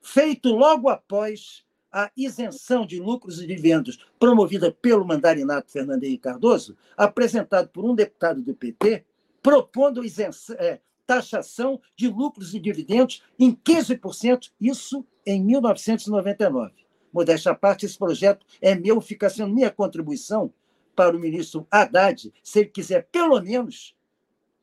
feito 0.00 0.48
logo 0.48 0.88
após 0.88 1.62
a 1.92 2.10
isenção 2.16 2.86
de 2.86 2.98
lucros 2.98 3.42
e 3.42 3.46
dividendos 3.46 4.06
promovida 4.18 4.72
pelo 4.72 5.04
mandarinato 5.04 5.70
Fernando 5.70 6.04
Henrique 6.04 6.22
Cardoso, 6.22 6.74
apresentado 6.96 7.68
por 7.68 7.84
um 7.84 7.94
deputado 7.94 8.40
do 8.40 8.54
PT, 8.54 9.04
propondo 9.42 10.02
isenção, 10.02 10.56
é, 10.58 10.80
taxação 11.06 11.80
de 11.96 12.08
lucros 12.08 12.54
e 12.54 12.60
dividendos 12.60 13.22
em 13.38 13.54
15%, 13.54 14.50
isso 14.60 15.04
em 15.26 15.42
1999. 15.42 16.72
Modéstia 17.12 17.52
à 17.52 17.54
parte, 17.54 17.86
esse 17.86 17.96
projeto 17.96 18.44
é 18.60 18.74
meu, 18.74 19.00
fica 19.00 19.30
sendo 19.30 19.54
minha 19.54 19.70
contribuição 19.70 20.52
para 20.96 21.16
o 21.16 21.20
ministro 21.20 21.66
Haddad, 21.70 22.32
se 22.42 22.60
ele 22.60 22.68
quiser, 22.68 23.08
pelo 23.10 23.40
menos, 23.40 23.94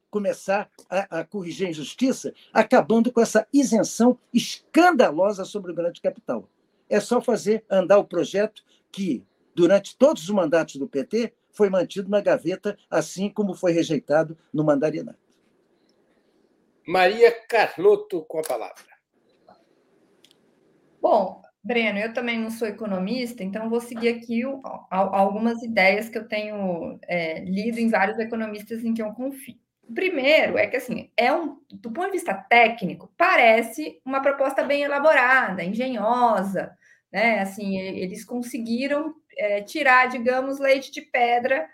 começar 0.10 0.70
a, 0.90 1.20
a 1.20 1.24
corrigir 1.24 1.68
a 1.68 1.70
injustiça, 1.70 2.34
acabando 2.52 3.12
com 3.12 3.22
essa 3.22 3.48
isenção 3.54 4.20
escandalosa 4.34 5.46
sobre 5.46 5.72
o 5.72 5.76
grande 5.76 6.02
capital. 6.02 6.50
É 6.90 7.00
só 7.00 7.22
fazer 7.22 7.64
andar 7.70 7.98
o 7.98 8.04
projeto 8.04 8.64
que, 8.92 9.24
durante 9.56 9.96
todos 9.98 10.24
os 10.24 10.30
mandatos 10.30 10.76
do 10.76 10.88
PT, 10.88 11.34
foi 11.54 11.70
mantido 11.70 12.10
na 12.10 12.20
gaveta, 12.20 12.78
assim 12.90 13.30
como 13.30 13.54
foi 13.54 13.72
rejeitado 13.72 14.38
no 14.54 14.64
mandarinato. 14.64 15.21
Maria 16.88 17.32
Carlotto 17.48 18.24
com 18.26 18.40
a 18.40 18.44
palavra. 18.44 18.92
Bom, 21.02 21.42
Breno, 21.64 22.00
eu 22.00 22.14
também 22.14 22.40
não 22.40 22.50
sou 22.50 22.68
economista, 22.68 23.44
então 23.44 23.70
vou 23.70 23.80
seguir 23.80 24.10
aqui 24.10 24.46
o, 24.46 24.62
algumas 24.90 25.62
ideias 25.62 26.10
que 26.10 26.18
eu 26.18 26.28
tenho 26.28 27.00
é, 27.08 27.40
lido 27.40 27.80
em 27.80 27.90
vários 27.90 28.18
economistas 28.20 28.84
em 28.84 28.94
que 28.94 29.02
eu 29.02 29.14
confio. 29.14 29.60
Primeiro 29.94 30.58
é 30.58 30.68
que 30.68 30.78
assim, 30.78 31.12
é 31.18 31.34
um, 31.34 31.60
do 31.70 31.92
ponto 31.92 32.08
de 32.08 32.14
vista 32.14 32.34
técnico, 32.34 33.12
parece 33.18 34.02
uma 34.06 34.22
proposta 34.22 34.64
bem 34.64 34.84
elaborada, 34.84 35.64
engenhosa, 35.64 36.76
né? 37.12 37.40
Assim, 37.40 37.78
eles 37.78 38.24
conseguiram 38.24 39.14
é, 39.38 39.62
tirar, 39.62 40.08
digamos, 40.08 40.60
leite 40.60 40.92
de 40.92 41.02
pedra 41.02 41.68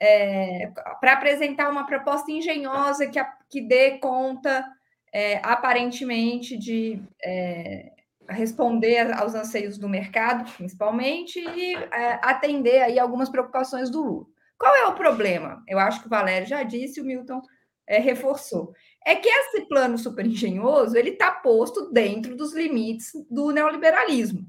é, 0.00 0.72
para 1.00 1.12
apresentar 1.12 1.70
uma 1.70 1.86
proposta 1.86 2.30
engenhosa 2.32 3.06
que, 3.06 3.18
que 3.52 3.60
dê 3.60 3.98
conta, 3.98 4.66
é, 5.12 5.36
aparentemente, 5.44 6.56
de 6.56 7.00
é, 7.22 7.92
responder 8.28 9.12
aos 9.12 9.34
anseios 9.34 9.78
do 9.78 9.88
mercado, 9.88 10.50
principalmente, 10.56 11.38
e 11.38 11.76
é, 11.76 12.18
atender 12.22 12.80
aí 12.82 12.98
algumas 12.98 13.28
preocupações 13.28 13.90
do 13.90 14.02
Lula. 14.02 14.26
Qual 14.58 14.74
é 14.74 14.86
o 14.86 14.94
problema? 14.94 15.62
Eu 15.68 15.78
acho 15.78 16.00
que 16.00 16.06
o 16.06 16.10
Valério 16.10 16.48
já 16.48 16.62
disse, 16.62 17.00
o 17.00 17.04
Milton 17.04 17.40
é, 17.86 17.98
reforçou. 17.98 18.72
É 19.04 19.14
que 19.14 19.28
esse 19.28 19.68
plano 19.68 19.98
super 19.98 20.24
engenhoso 20.24 20.96
ele 20.96 21.10
está 21.10 21.30
posto 21.30 21.92
dentro 21.92 22.34
dos 22.34 22.54
limites 22.54 23.10
do 23.30 23.50
neoliberalismo 23.52 24.46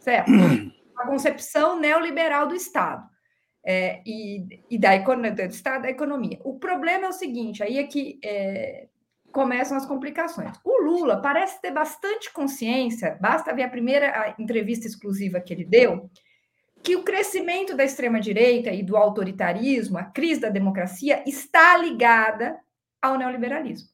certo? 0.00 0.30
A 0.98 1.06
concepção 1.06 1.78
neoliberal 1.78 2.46
do 2.46 2.54
Estado. 2.54 3.08
É, 3.62 4.00
e, 4.06 4.62
e 4.70 4.78
da 4.78 4.96
do 4.96 5.40
Estado 5.42 5.82
da 5.82 5.90
economia. 5.90 6.40
O 6.44 6.58
problema 6.58 7.06
é 7.06 7.08
o 7.08 7.12
seguinte, 7.12 7.62
aí 7.62 7.76
é 7.76 7.84
que 7.84 8.18
é, 8.24 8.88
começam 9.30 9.76
as 9.76 9.86
complicações. 9.86 10.56
O 10.64 10.82
Lula 10.82 11.20
parece 11.20 11.60
ter 11.60 11.70
bastante 11.70 12.32
consciência, 12.32 13.18
basta 13.20 13.54
ver 13.54 13.64
a 13.64 13.68
primeira 13.68 14.34
entrevista 14.38 14.86
exclusiva 14.86 15.40
que 15.40 15.52
ele 15.52 15.64
deu, 15.64 16.10
que 16.82 16.96
o 16.96 17.02
crescimento 17.02 17.76
da 17.76 17.84
extrema-direita 17.84 18.70
e 18.70 18.82
do 18.82 18.96
autoritarismo, 18.96 19.98
a 19.98 20.04
crise 20.04 20.40
da 20.40 20.48
democracia, 20.48 21.22
está 21.26 21.76
ligada 21.76 22.58
ao 23.00 23.18
neoliberalismo. 23.18 23.88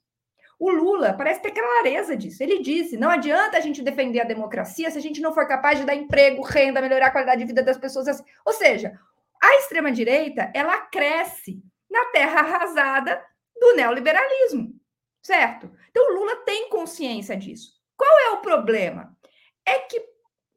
O 0.59 0.70
Lula 0.70 1.12
parece 1.12 1.42
ter 1.42 1.50
clareza 1.50 2.16
disso. 2.16 2.42
Ele 2.42 2.62
disse: 2.62 2.96
não 2.96 3.11
adianta 3.11 3.59
a 3.59 3.61
gente 3.61 3.83
defender 3.83 4.20
a 4.20 4.24
democracia 4.24 4.90
se 4.90 4.96
a 4.96 5.02
gente 5.02 5.20
não 5.20 5.35
for 5.35 5.46
capaz 5.46 5.79
de 5.79 5.85
dar 5.85 5.94
emprego, 5.94 6.42
renda, 6.42 6.81
melhorar 6.81 7.09
a 7.09 7.11
qualidade 7.11 7.40
de 7.40 7.46
vida 7.46 7.62
das 7.62 7.76
pessoas. 7.76 8.09
Assim. 8.09 8.24
Ou 8.44 8.55
seja, 8.55 8.98
a 9.46 9.56
extrema-direita 9.59 10.50
ela 10.54 10.78
cresce 10.87 11.62
na 11.88 12.06
terra 12.06 12.40
arrasada 12.40 13.24
do 13.54 13.74
neoliberalismo, 13.74 14.74
certo? 15.22 15.70
Então 15.90 16.14
Lula 16.14 16.37
tem 16.44 16.68
consciência 16.68 17.37
disso. 17.37 17.74
Qual 17.96 18.18
é 18.20 18.30
o 18.30 18.40
problema? 18.40 19.16
É 19.64 19.78
que 19.80 20.02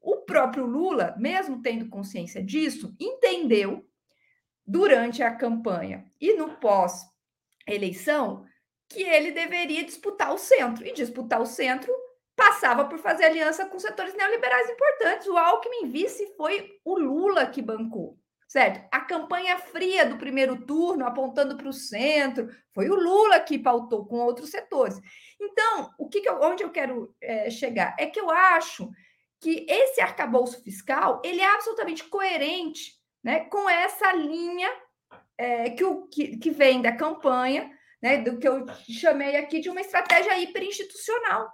o 0.02 0.18
próprio 0.18 0.66
Lula, 0.66 1.16
mesmo 1.18 1.62
tendo 1.62 1.90
consciência 1.90 2.44
disso, 2.44 2.96
entendeu 3.00 3.86
durante 4.66 5.22
a 5.22 5.36
campanha 5.36 6.06
e 6.20 6.34
no 6.34 6.58
pós-eleição 6.58 8.46
que 8.88 9.04
ele 9.04 9.32
deveria 9.32 9.84
disputar 9.84 10.34
o 10.34 10.38
centro. 10.38 10.86
E 10.86 10.94
disputar 10.94 11.42
o 11.42 11.46
centro 11.46 11.94
passava 12.36 12.86
por 12.86 12.98
fazer 12.98 13.26
aliança 13.26 13.66
com 13.66 13.78
setores 13.78 14.16
neoliberais 14.16 14.70
importantes. 14.70 15.28
O 15.28 15.38
Alckmin 15.38 15.90
vice 15.90 16.26
foi 16.36 16.80
o 16.84 16.98
Lula 16.98 17.46
que 17.46 17.62
bancou, 17.62 18.18
certo? 18.50 18.84
A 18.92 19.02
campanha 19.02 19.60
fria 19.60 20.06
do 20.06 20.18
primeiro 20.18 20.66
turno, 20.66 21.06
apontando 21.06 21.56
para 21.56 21.70
o 21.70 21.74
centro, 21.74 22.50
foi 22.74 22.90
o 22.90 22.96
Lula 22.96 23.40
que 23.40 23.60
pautou 23.60 24.06
com 24.08 24.18
outros 24.18 24.50
setores. 24.50 25.00
Então, 25.40 25.92
o 26.00 26.10
que, 26.10 26.20
que 26.20 26.28
eu, 26.28 26.42
onde 26.42 26.64
eu 26.64 26.72
quero 26.72 27.16
é, 27.22 27.50
chegar 27.52 27.96
é 27.98 28.08
que 28.08 28.20
eu 28.20 28.30
acho 28.32 28.90
que 29.40 29.66
esse 29.70 30.02
arcabouço 30.02 30.62
fiscal 30.64 31.22
ele 31.24 31.40
é 31.40 31.46
absolutamente 31.46 32.04
coerente 32.06 32.94
né, 33.24 33.42
com 33.42 33.70
essa 33.70 34.12
linha 34.14 34.70
é, 35.38 35.70
que, 35.70 35.84
o, 35.84 36.08
que, 36.08 36.38
que 36.38 36.50
vem 36.50 36.82
da 36.82 36.92
campanha 36.92 37.72
né, 38.02 38.18
do 38.18 38.40
que 38.40 38.48
eu 38.48 38.66
chamei 38.90 39.36
aqui 39.36 39.60
de 39.60 39.70
uma 39.70 39.82
estratégia 39.82 40.38
hiperinstitucional. 40.40 41.50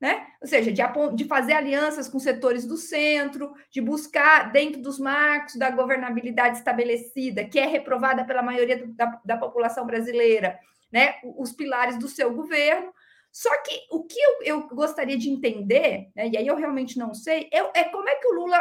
Né? 0.00 0.26
Ou 0.40 0.48
seja, 0.48 0.72
de, 0.72 0.82
de, 1.14 1.24
fazer 1.26 1.52
alianças 1.52 2.08
com 2.08 2.18
setores 2.18 2.64
do 2.64 2.78
centro, 2.78 3.52
de 3.70 3.82
buscar, 3.82 4.50
dentro 4.50 4.80
dos 4.80 4.98
marcos 4.98 5.56
da 5.56 5.70
governabilidade 5.70 6.56
estabelecida, 6.56 7.44
que 7.44 7.58
é 7.58 7.66
reprovada 7.66 8.24
pela 8.24 8.42
maioria 8.42 8.78
do, 8.78 8.94
da, 8.94 9.20
da, 9.22 9.36
população 9.36 9.84
brasileira, 9.84 10.58
né? 10.90 11.16
os 11.22 11.52
pilares 11.52 11.98
do 11.98 12.08
seu 12.08 12.32
governo. 12.32 12.90
Só 13.30 13.50
que 13.62 13.78
o 13.90 14.04
que 14.04 14.18
eu, 14.18 14.42
eu 14.42 14.68
gostaria 14.68 15.18
de 15.18 15.28
entender, 15.28 16.08
né? 16.16 16.30
e 16.32 16.36
aí 16.38 16.46
eu 16.46 16.56
realmente 16.56 16.98
não 16.98 17.12
sei, 17.12 17.50
eu, 17.52 17.70
é 17.74 17.84
como 17.84 18.08
é 18.08 18.16
que 18.16 18.26
o 18.26 18.32
Lula, 18.32 18.58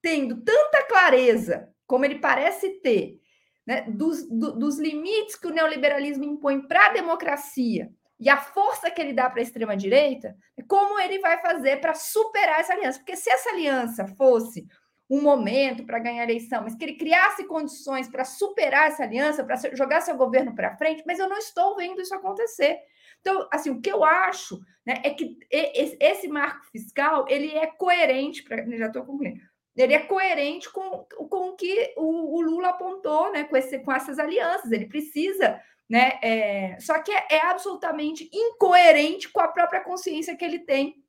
tendo 0.00 0.42
tanta 0.42 0.84
clareza, 0.84 1.68
como 1.86 2.06
ele 2.06 2.18
parece 2.18 2.80
ter, 2.80 3.20
né, 3.66 3.82
dos, 3.82 4.26
do, 4.26 4.58
dos 4.58 4.78
limites 4.78 5.36
que 5.36 5.46
o 5.46 5.52
neoliberalismo 5.52 6.24
impõe 6.24 6.62
para 6.62 6.86
a 6.86 6.92
democracia 6.94 7.90
e 8.18 8.28
a 8.28 8.36
força 8.36 8.90
que 8.90 9.00
ele 9.00 9.12
dá 9.12 9.30
para 9.30 9.40
a 9.40 9.42
extrema-direita, 9.42 10.36
como 10.66 10.98
ele 10.98 11.18
vai 11.20 11.40
fazer 11.40 11.80
para 11.80 11.94
superar 11.94 12.60
essa 12.60 12.72
aliança? 12.72 12.98
Porque 12.98 13.16
se 13.16 13.30
essa 13.30 13.50
aliança 13.50 14.06
fosse 14.16 14.66
um 15.10 15.22
momento 15.22 15.86
para 15.86 15.98
ganhar 15.98 16.20
a 16.20 16.24
eleição, 16.24 16.62
mas 16.62 16.74
que 16.74 16.84
ele 16.84 16.96
criasse 16.96 17.46
condições 17.46 18.08
para 18.08 18.24
superar 18.24 18.88
essa 18.88 19.04
aliança, 19.04 19.44
para 19.44 19.56
jogar 19.74 20.02
seu 20.02 20.16
governo 20.16 20.54
para 20.54 20.76
frente, 20.76 21.02
mas 21.06 21.18
eu 21.18 21.28
não 21.28 21.38
estou 21.38 21.76
vendo 21.76 22.00
isso 22.00 22.14
acontecer. 22.14 22.78
Então, 23.20 23.48
assim, 23.50 23.70
o 23.70 23.80
que 23.80 23.90
eu 23.90 24.04
acho 24.04 24.60
né, 24.84 25.00
é 25.02 25.10
que 25.10 25.38
esse 25.50 26.28
marco 26.28 26.66
fiscal 26.70 27.24
ele 27.28 27.56
é 27.56 27.66
coerente, 27.66 28.42
pra, 28.42 28.64
já 28.76 28.86
estou 28.86 29.04
concluindo, 29.04 29.40
ele 29.74 29.94
é 29.94 30.00
coerente 30.00 30.70
com, 30.70 31.04
com 31.04 31.50
o 31.50 31.56
que 31.56 31.94
o, 31.96 32.36
o 32.36 32.40
Lula 32.40 32.70
apontou, 32.70 33.30
né, 33.32 33.44
com, 33.44 33.56
esse, 33.56 33.78
com 33.78 33.92
essas 33.92 34.18
alianças. 34.18 34.72
Ele 34.72 34.86
precisa, 34.86 35.60
né? 35.88 36.18
É, 36.22 36.80
só 36.80 37.00
que 37.00 37.10
é, 37.10 37.26
é, 37.30 37.40
absolutamente 37.46 38.28
incoerente 38.32 39.28
com 39.30 39.40
a 39.40 39.48
própria 39.48 39.82
consciência 39.82 40.36
que 40.36 40.44
ele 40.44 40.60
tem 40.60 41.02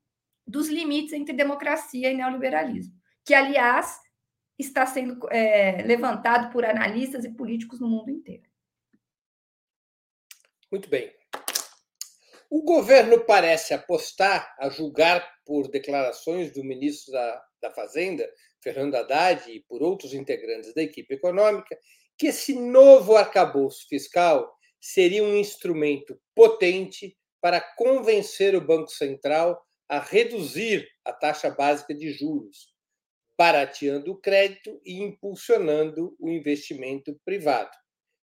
dos 0.47 0.69
limites 0.69 1.13
entre 1.13 1.33
democracia 1.33 2.09
e 2.09 2.15
neoliberalismo, 2.15 2.93
que, 3.25 3.33
aliás, 3.33 3.99
está 4.57 4.85
sendo 4.85 5.19
é, 5.31 5.81
levantado 5.83 6.51
por 6.51 6.65
analistas 6.65 7.25
e 7.25 7.33
políticos 7.33 7.79
no 7.79 7.87
mundo 7.87 8.09
inteiro. 8.09 8.43
Muito 10.71 10.89
bem. 10.89 11.13
O 12.49 12.63
governo 12.63 13.19
parece 13.25 13.73
apostar, 13.73 14.55
a 14.59 14.69
julgar 14.69 15.23
por 15.45 15.67
declarações 15.67 16.51
do 16.51 16.63
ministro 16.63 17.11
da, 17.13 17.43
da 17.61 17.71
Fazenda, 17.71 18.27
Fernando 18.61 18.95
Haddad 18.95 19.49
e 19.51 19.61
por 19.61 19.83
outros 19.83 20.13
integrantes 20.13 20.73
da 20.73 20.81
equipe 20.81 21.13
econômica, 21.13 21.77
que 22.17 22.27
esse 22.27 22.53
novo 22.59 23.15
arcabouço 23.15 23.87
fiscal 23.87 24.58
seria 24.79 25.23
um 25.23 25.35
instrumento 25.35 26.19
potente 26.35 27.17
para 27.41 27.61
convencer 27.61 28.55
o 28.55 28.61
Banco 28.61 28.89
Central 28.89 29.61
a 29.87 29.99
reduzir 29.99 30.87
a 31.03 31.11
taxa 31.11 31.49
básica 31.49 31.93
de 31.93 32.11
juros, 32.11 32.73
barateando 33.37 34.11
o 34.11 34.17
crédito 34.17 34.79
e 34.85 35.01
impulsionando 35.01 36.15
o 36.19 36.29
investimento 36.29 37.19
privado. 37.25 37.71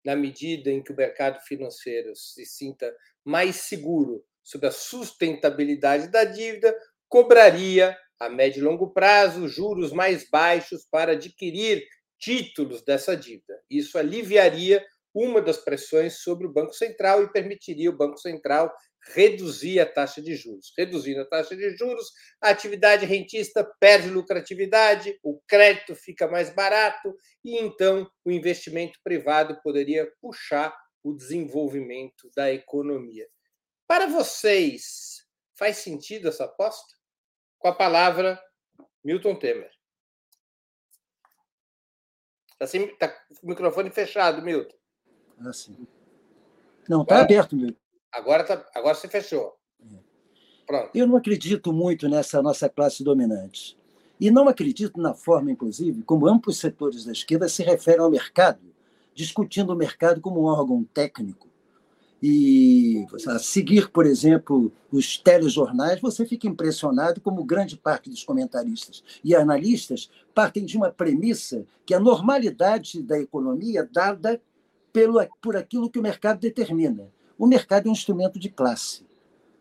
Na 0.05 0.17
medida 0.17 0.71
em 0.71 0.83
que 0.83 0.93
o 0.93 0.97
mercado 0.97 1.41
financeiro 1.43 2.17
se 2.17 2.47
sinta 2.47 2.95
mais 3.25 3.57
seguro 3.57 4.25
sobre 4.43 4.69
a 4.69 4.73
sustentabilidade 4.73 6.09
da 6.09 6.25
dívida, 6.25 6.75
cobraria 7.09 7.97
a 8.19 8.29
médio 8.29 8.61
e 8.61 8.65
longo 8.65 8.91
prazo, 8.91 9.49
juros 9.49 9.93
mais 9.93 10.29
baixos 10.31 10.87
para 10.91 11.13
adquirir 11.13 11.87
títulos 12.19 12.83
dessa 12.83 13.17
dívida. 13.17 13.61
Isso 13.69 13.99
aliviaria 13.99 14.85
uma 15.15 15.41
das 15.41 15.59
pressões 15.59 16.23
sobre 16.23 16.47
o 16.47 16.53
Banco 16.53 16.73
Central 16.73 17.23
e 17.23 17.33
permitiria 17.33 17.91
o 17.91 17.97
Banco 17.97 18.19
Central 18.19 18.73
reduzir 19.15 19.81
a 19.81 19.87
taxa 19.87 20.21
de 20.21 20.35
juros. 20.35 20.73
Reduzindo 20.77 21.21
a 21.21 21.25
taxa 21.25 21.57
de 21.57 21.77
juros, 21.77 22.13
a 22.41 22.51
atividade 22.51 23.07
rentista 23.07 23.65
perde 23.81 24.11
lucratividade, 24.11 25.19
o 25.23 25.41
crédito 25.47 25.95
fica 25.95 26.29
mais 26.29 26.51
barato 26.51 27.17
e 27.45 27.59
então 27.59 28.11
o 28.25 28.31
investimento 28.31 28.99
privado 29.03 29.61
poderia 29.63 30.11
puxar 30.21 30.77
o 31.03 31.15
desenvolvimento 31.15 32.31
da 32.37 32.53
economia. 32.53 33.27
Para 33.87 34.07
vocês, 34.07 35.27
faz 35.57 35.79
sentido 35.79 36.29
essa 36.29 36.45
aposta? 36.45 36.95
Com 37.59 37.69
a 37.69 37.75
palavra, 37.75 38.41
Milton 39.03 39.35
Temer. 39.37 39.71
Está 42.53 42.65
assim, 42.67 42.87
tá 42.97 43.27
o 43.43 43.49
microfone 43.49 43.91
fechado, 43.91 44.43
Milton. 44.43 44.80
Ah, 45.41 45.53
sim. 45.53 45.77
Não, 46.89 47.03
está 47.03 47.21
aberto, 47.21 47.57
Milton. 47.57 47.79
Agora, 48.13 48.45
tá, 48.45 48.65
agora 48.75 48.95
você 48.95 49.09
fechou. 49.09 49.57
Pronto. 50.67 50.91
Eu 50.95 51.07
não 51.07 51.17
acredito 51.17 51.73
muito 51.73 52.09
nessa 52.09 52.41
nossa 52.41 52.69
classe 52.69 53.03
dominante. 53.03 53.77
E 54.21 54.31
não 54.31 54.49
acredito 54.49 55.01
na 55.01 55.15
forma, 55.15 55.51
inclusive, 55.51 56.03
como 56.03 56.29
amplos 56.29 56.59
setores 56.59 57.05
da 57.05 57.13
esquerda 57.13 57.49
se 57.49 57.63
referem 57.63 58.01
ao 58.01 58.11
mercado, 58.11 58.61
discutindo 59.15 59.73
o 59.73 59.77
mercado 59.77 60.21
como 60.21 60.43
um 60.43 60.45
órgão 60.45 60.85
técnico. 60.85 61.49
E 62.23 63.07
a 63.27 63.39
seguir, 63.39 63.91
por 63.91 64.05
exemplo, 64.05 64.71
os 64.93 65.17
telejornais, 65.17 66.01
você 66.01 66.27
fica 66.27 66.47
impressionado 66.47 67.21
como 67.21 67.43
grande 67.43 67.79
parte 67.79 68.11
dos 68.11 68.23
comentaristas 68.23 69.03
e 69.25 69.35
analistas 69.35 70.11
partem 70.35 70.67
de 70.67 70.77
uma 70.77 70.93
premissa 70.93 71.65
que 71.87 71.95
a 71.95 71.99
normalidade 71.99 73.03
da 73.03 73.19
economia 73.19 73.81
é 73.81 73.89
dada 73.91 74.41
pelo, 74.93 75.21
por 75.41 75.57
aquilo 75.57 75.91
que 75.91 75.99
o 75.99 76.03
mercado 76.03 76.41
determina. 76.41 77.11
O 77.39 77.47
mercado 77.47 77.87
é 77.87 77.89
um 77.89 77.93
instrumento 77.93 78.39
de 78.39 78.51
classe. 78.51 79.07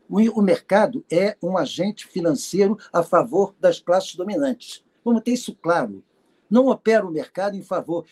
O 0.10 0.42
mercado 0.42 1.06
é 1.12 1.38
um 1.42 1.58
agente 1.58 2.08
financeiro 2.08 2.78
a 2.92 3.04
favor 3.04 3.54
das 3.60 3.80
classes 3.80 4.16
dominantes. 4.16 4.84
Vamos 5.06 5.22
ter 5.22 5.34
isso 5.34 5.56
claro. 5.56 6.04
Não 6.50 6.68
opera 6.68 7.06
o 7.06 7.12
mercado 7.12 7.56
em 7.56 7.62
favor. 7.62 8.06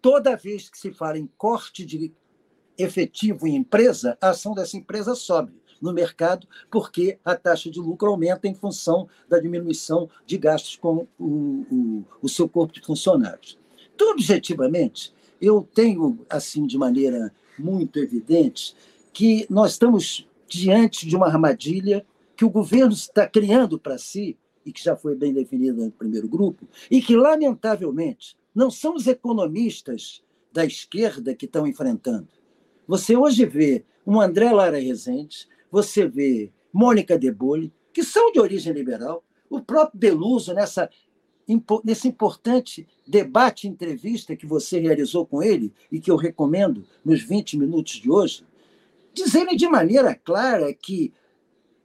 Toda 0.00 0.36
vez 0.36 0.70
que 0.70 0.78
se 0.78 0.92
fala 0.92 1.18
em 1.18 1.28
corte 1.36 1.84
de 1.84 2.12
efetivo 2.78 3.46
em 3.46 3.56
empresa, 3.56 4.16
a 4.20 4.30
ação 4.30 4.54
dessa 4.54 4.76
empresa 4.76 5.14
sobe 5.14 5.60
no 5.80 5.92
mercado, 5.92 6.46
porque 6.70 7.18
a 7.24 7.34
taxa 7.34 7.70
de 7.70 7.80
lucro 7.80 8.10
aumenta 8.10 8.46
em 8.46 8.54
função 8.54 9.08
da 9.28 9.38
diminuição 9.38 10.08
de 10.26 10.38
gastos 10.38 10.76
com 10.76 11.06
o, 11.18 11.24
o, 11.24 12.04
o 12.22 12.28
seu 12.28 12.48
corpo 12.48 12.72
de 12.72 12.80
funcionários. 12.80 13.58
Então, 13.94 14.12
objetivamente, 14.12 15.12
eu 15.40 15.66
tenho, 15.74 16.18
assim, 16.28 16.66
de 16.66 16.76
maneira 16.76 17.32
muito 17.58 17.98
evidente, 17.98 18.74
que 19.12 19.46
nós 19.50 19.72
estamos 19.72 20.28
diante 20.48 21.06
de 21.06 21.16
uma 21.16 21.26
armadilha 21.26 22.04
que 22.36 22.44
o 22.44 22.50
governo 22.50 22.92
está 22.92 23.26
criando 23.26 23.78
para 23.78 23.98
si, 23.98 24.36
e 24.64 24.72
que 24.72 24.82
já 24.82 24.96
foi 24.96 25.14
bem 25.14 25.32
definida 25.32 25.84
no 25.84 25.90
primeiro 25.90 26.28
grupo, 26.28 26.66
e 26.90 27.00
que, 27.00 27.16
lamentavelmente, 27.16 28.36
não 28.54 28.70
são 28.70 28.94
os 28.94 29.06
economistas 29.06 30.22
da 30.52 30.64
esquerda 30.64 31.34
que 31.34 31.46
estão 31.46 31.66
enfrentando. 31.66 32.28
Você 32.86 33.16
hoje 33.16 33.46
vê 33.46 33.84
um 34.06 34.20
André 34.20 34.52
Lara 34.52 34.78
Rezende, 34.78 35.48
você 35.70 36.06
vê 36.06 36.50
Mônica 36.72 37.18
De 37.18 37.30
Bolle, 37.30 37.72
que 37.92 38.02
são 38.02 38.32
de 38.32 38.40
origem 38.40 38.72
liberal, 38.72 39.24
o 39.48 39.60
próprio 39.60 39.98
Beluso, 39.98 40.54
nessa, 40.54 40.90
nesse 41.84 42.08
importante 42.08 42.86
debate, 43.06 43.66
entrevista 43.66 44.36
que 44.36 44.46
você 44.46 44.78
realizou 44.78 45.26
com 45.26 45.42
ele 45.42 45.72
e 45.90 46.00
que 46.00 46.10
eu 46.10 46.16
recomendo 46.16 46.84
nos 47.04 47.22
20 47.22 47.58
minutos 47.58 47.94
de 47.94 48.10
hoje, 48.10 48.44
dizendo 49.12 49.56
de 49.56 49.68
maneira 49.68 50.14
clara 50.14 50.72
que 50.74 51.12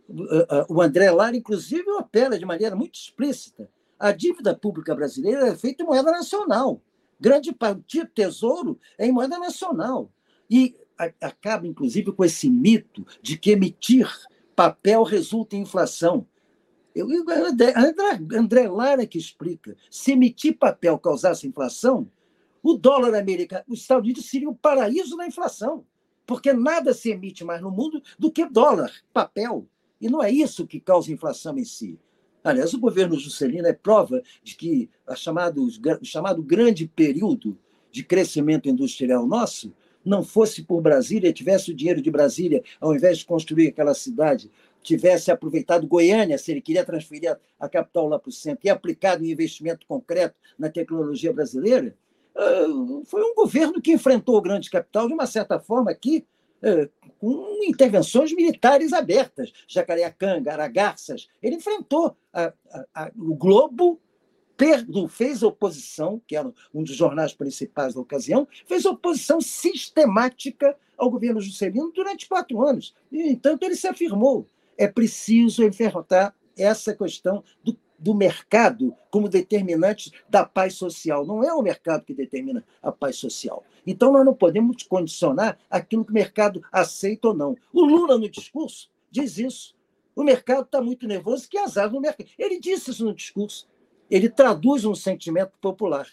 uh, 0.10 0.23
uh, 0.23 0.65
o 0.69 0.82
André 0.82 1.10
Lara, 1.12 1.36
inclusive, 1.36 1.89
opera 1.91 2.38
de 2.38 2.45
maneira 2.45 2.75
muito 2.75 2.95
explícita. 2.95 3.69
A 3.97 4.12
dívida 4.12 4.54
pública 4.54 4.93
brasileira 4.93 5.47
é 5.47 5.56
feita 5.56 5.84
em 5.84 5.86
moeda 5.86 6.12
nacional. 6.12 6.82
Grande 7.19 7.54
parte 7.54 8.01
do 8.01 8.08
tesouro 8.08 8.80
é 8.97 9.06
em 9.06 9.12
moeda 9.12 9.39
nacional. 9.39 10.12
E 10.49 10.75
acaba, 11.21 11.65
inclusive, 11.65 12.12
com 12.12 12.23
esse 12.23 12.49
mito 12.49 13.06
de 13.21 13.38
que 13.38 13.51
emitir 13.51 14.10
papel 14.56 15.04
resulta 15.04 15.56
em 15.56 15.62
inflação. 15.62 16.28
Eu, 16.95 17.08
André, 17.12 17.73
André 18.34 18.67
Lara 18.69 19.05
que 19.05 19.17
explica. 19.17 19.75
Se 19.91 20.13
emitir 20.13 20.58
papel 20.58 20.97
causasse 20.97 21.45
inflação, 21.45 22.10
o 22.63 22.75
dólar 22.75 23.13
americano, 23.13 23.65
os 23.67 23.81
Estados 23.81 24.05
Unidos 24.05 24.29
seria 24.29 24.49
o 24.49 24.55
paraíso 24.55 25.17
da 25.17 25.27
inflação 25.27 25.86
porque 26.25 26.51
nada 26.53 26.93
se 26.93 27.12
emite 27.12 27.43
mais 27.43 27.62
no 27.62 27.71
mundo 27.71 28.01
do 28.17 28.31
que 28.31 28.45
dólar, 28.45 28.91
papel. 29.13 29.67
E 30.01 30.10
não 30.10 30.23
é 30.23 30.31
isso 30.31 30.67
que 30.67 30.79
causa 30.79 31.12
inflação 31.12 31.58
em 31.58 31.65
si. 31.65 31.99
Aliás, 32.43 32.73
o 32.73 32.79
governo 32.79 33.17
Juscelino 33.17 33.67
é 33.67 33.73
prova 33.73 34.21
de 34.43 34.55
que 34.55 34.89
a 35.08 35.15
chamado, 35.15 35.63
o 35.63 36.05
chamado 36.05 36.43
grande 36.43 36.88
período 36.88 37.58
de 37.91 38.03
crescimento 38.03 38.69
industrial 38.69 39.25
nosso 39.25 39.73
não 40.03 40.21
fosse 40.21 40.62
por 40.62 40.81
Brasília, 40.81 41.34
tivesse 41.34 41.71
o 41.71 41.75
dinheiro 41.75 42.01
de 42.01 42.12
Brasília, 42.12 42.63
ao 42.79 42.93
invés 42.93 43.19
de 43.19 43.25
construir 43.25 43.69
aquela 43.69 43.95
cidade, 43.95 44.51
tivesse 44.86 45.32
aproveitado 45.32 45.88
Goiânia, 45.88 46.38
se 46.38 46.52
ele 46.52 46.62
queria 46.62 46.86
transferir 46.86 47.38
a 47.60 47.67
capital 47.67 48.08
lá 48.08 48.19
para 48.19 48.30
o 48.30 48.32
centro, 48.32 48.65
e 48.65 48.69
aplicado 48.69 49.26
em 49.26 49.32
investimento 49.32 49.86
concreto 49.88 50.36
na 50.58 50.69
tecnologia 50.69 51.34
brasileira, 51.34 51.95
ah, 52.36 52.65
foi 53.06 53.24
um 53.24 53.34
governo 53.34 53.82
que 53.82 53.91
enfrentou 53.91 54.38
o 54.38 54.41
grande 54.41 54.69
capital 54.69 55.08
de 55.08 55.13
uma 55.13 55.26
certa 55.26 55.60
forma 55.60 55.89
aqui, 55.89 56.26
ah, 56.62 56.88
com 57.19 57.63
intervenções 57.63 58.32
militares 58.32 58.93
abertas. 58.93 59.52
Jacareacanga, 59.67 60.54
Aragarças, 60.54 61.28
ele 61.41 61.56
enfrentou 61.56 62.15
a, 62.32 62.54
a, 62.71 62.86
a, 62.93 63.12
o 63.17 63.36
Globo, 63.36 64.00
fez 65.10 65.43
oposição, 65.43 66.21
que 66.26 66.36
era 66.36 66.52
um 66.74 66.84
dos 66.84 66.95
jornais 66.95 67.34
principais 67.34 67.93
da 67.93 68.02
ocasião, 68.02 68.48
fez 68.65 68.86
oposição 68.86 69.41
sistemática 69.41 70.78
ao 70.98 71.10
governo 71.10 71.41
Juscelino 71.41 71.91
durante 71.91 72.28
quatro 72.28 72.62
anos. 72.65 72.95
E, 73.12 73.32
entanto, 73.32 73.63
ele 73.63 73.76
se 73.76 73.88
afirmou. 73.88 74.48
É 74.77 74.88
preciso 74.88 75.63
enfrentar 75.63 76.35
essa 76.57 76.95
questão 76.95 77.43
do 77.63 77.77
do 77.97 78.13
mercado 78.13 78.95
como 79.09 79.29
determinante 79.29 80.11
da 80.29 80.45
paz 80.45 80.75
social. 80.75 81.25
Não 81.25 81.43
é 81.43 81.53
o 81.53 81.61
mercado 81.61 82.03
que 82.03 82.13
determina 82.13 82.63
a 82.81 82.91
paz 82.91 83.15
social. 83.15 83.63
Então, 83.85 84.11
nós 84.11 84.25
não 84.25 84.33
podemos 84.33 84.83
condicionar 84.83 85.57
aquilo 85.69 86.05
que 86.05 86.11
o 86.11 86.13
mercado 86.13 86.61
aceita 86.71 87.29
ou 87.29 87.33
não. 87.33 87.55
O 87.73 87.85
Lula, 87.85 88.17
no 88.17 88.29
discurso, 88.29 88.91
diz 89.09 89.38
isso. 89.38 89.75
O 90.15 90.23
mercado 90.23 90.63
está 90.63 90.81
muito 90.81 91.07
nervoso, 91.07 91.49
que 91.49 91.57
azar 91.57 91.91
no 91.91 92.01
mercado. 92.01 92.29
Ele 92.38 92.59
disse 92.59 92.91
isso 92.91 93.05
no 93.05 93.13
discurso. 93.13 93.67
Ele 94.09 94.29
traduz 94.29 94.85
um 94.85 94.95
sentimento 94.95 95.57
popular, 95.59 96.07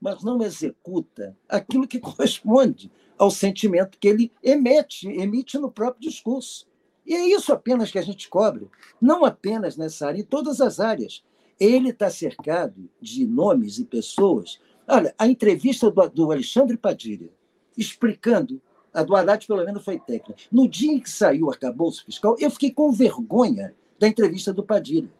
mas 0.00 0.22
não 0.22 0.42
executa 0.42 1.36
aquilo 1.48 1.88
que 1.88 1.98
corresponde 2.00 2.90
ao 3.16 3.30
sentimento 3.30 3.98
que 3.98 4.08
ele 4.08 4.32
emite, 4.42 5.08
emite 5.08 5.58
no 5.58 5.70
próprio 5.70 6.08
discurso. 6.08 6.68
E 7.08 7.14
é 7.14 7.26
isso 7.26 7.54
apenas 7.54 7.90
que 7.90 7.98
a 7.98 8.02
gente 8.02 8.28
cobre, 8.28 8.68
não 9.00 9.24
apenas 9.24 9.78
nessa 9.78 10.08
área, 10.08 10.20
em 10.20 10.24
todas 10.24 10.60
as 10.60 10.78
áreas. 10.78 11.24
Ele 11.58 11.88
está 11.88 12.10
cercado 12.10 12.88
de 13.00 13.26
nomes 13.26 13.78
e 13.78 13.84
pessoas. 13.86 14.60
Olha, 14.86 15.14
a 15.18 15.26
entrevista 15.26 15.90
do, 15.90 16.08
do 16.10 16.30
Alexandre 16.30 16.76
Padilha, 16.76 17.30
explicando, 17.78 18.60
a 18.92 19.02
do 19.02 19.16
Haddad 19.16 19.46
pelo 19.46 19.64
menos 19.64 19.82
foi 19.82 19.98
técnica. 19.98 20.34
No 20.52 20.68
dia 20.68 20.92
em 20.92 21.00
que 21.00 21.08
saiu 21.08 21.46
o 21.46 21.50
arcabouço 21.50 22.04
fiscal, 22.04 22.36
eu 22.38 22.50
fiquei 22.50 22.70
com 22.70 22.92
vergonha 22.92 23.74
da 23.98 24.06
entrevista 24.06 24.52
do 24.52 24.62
Padilha. 24.62 25.10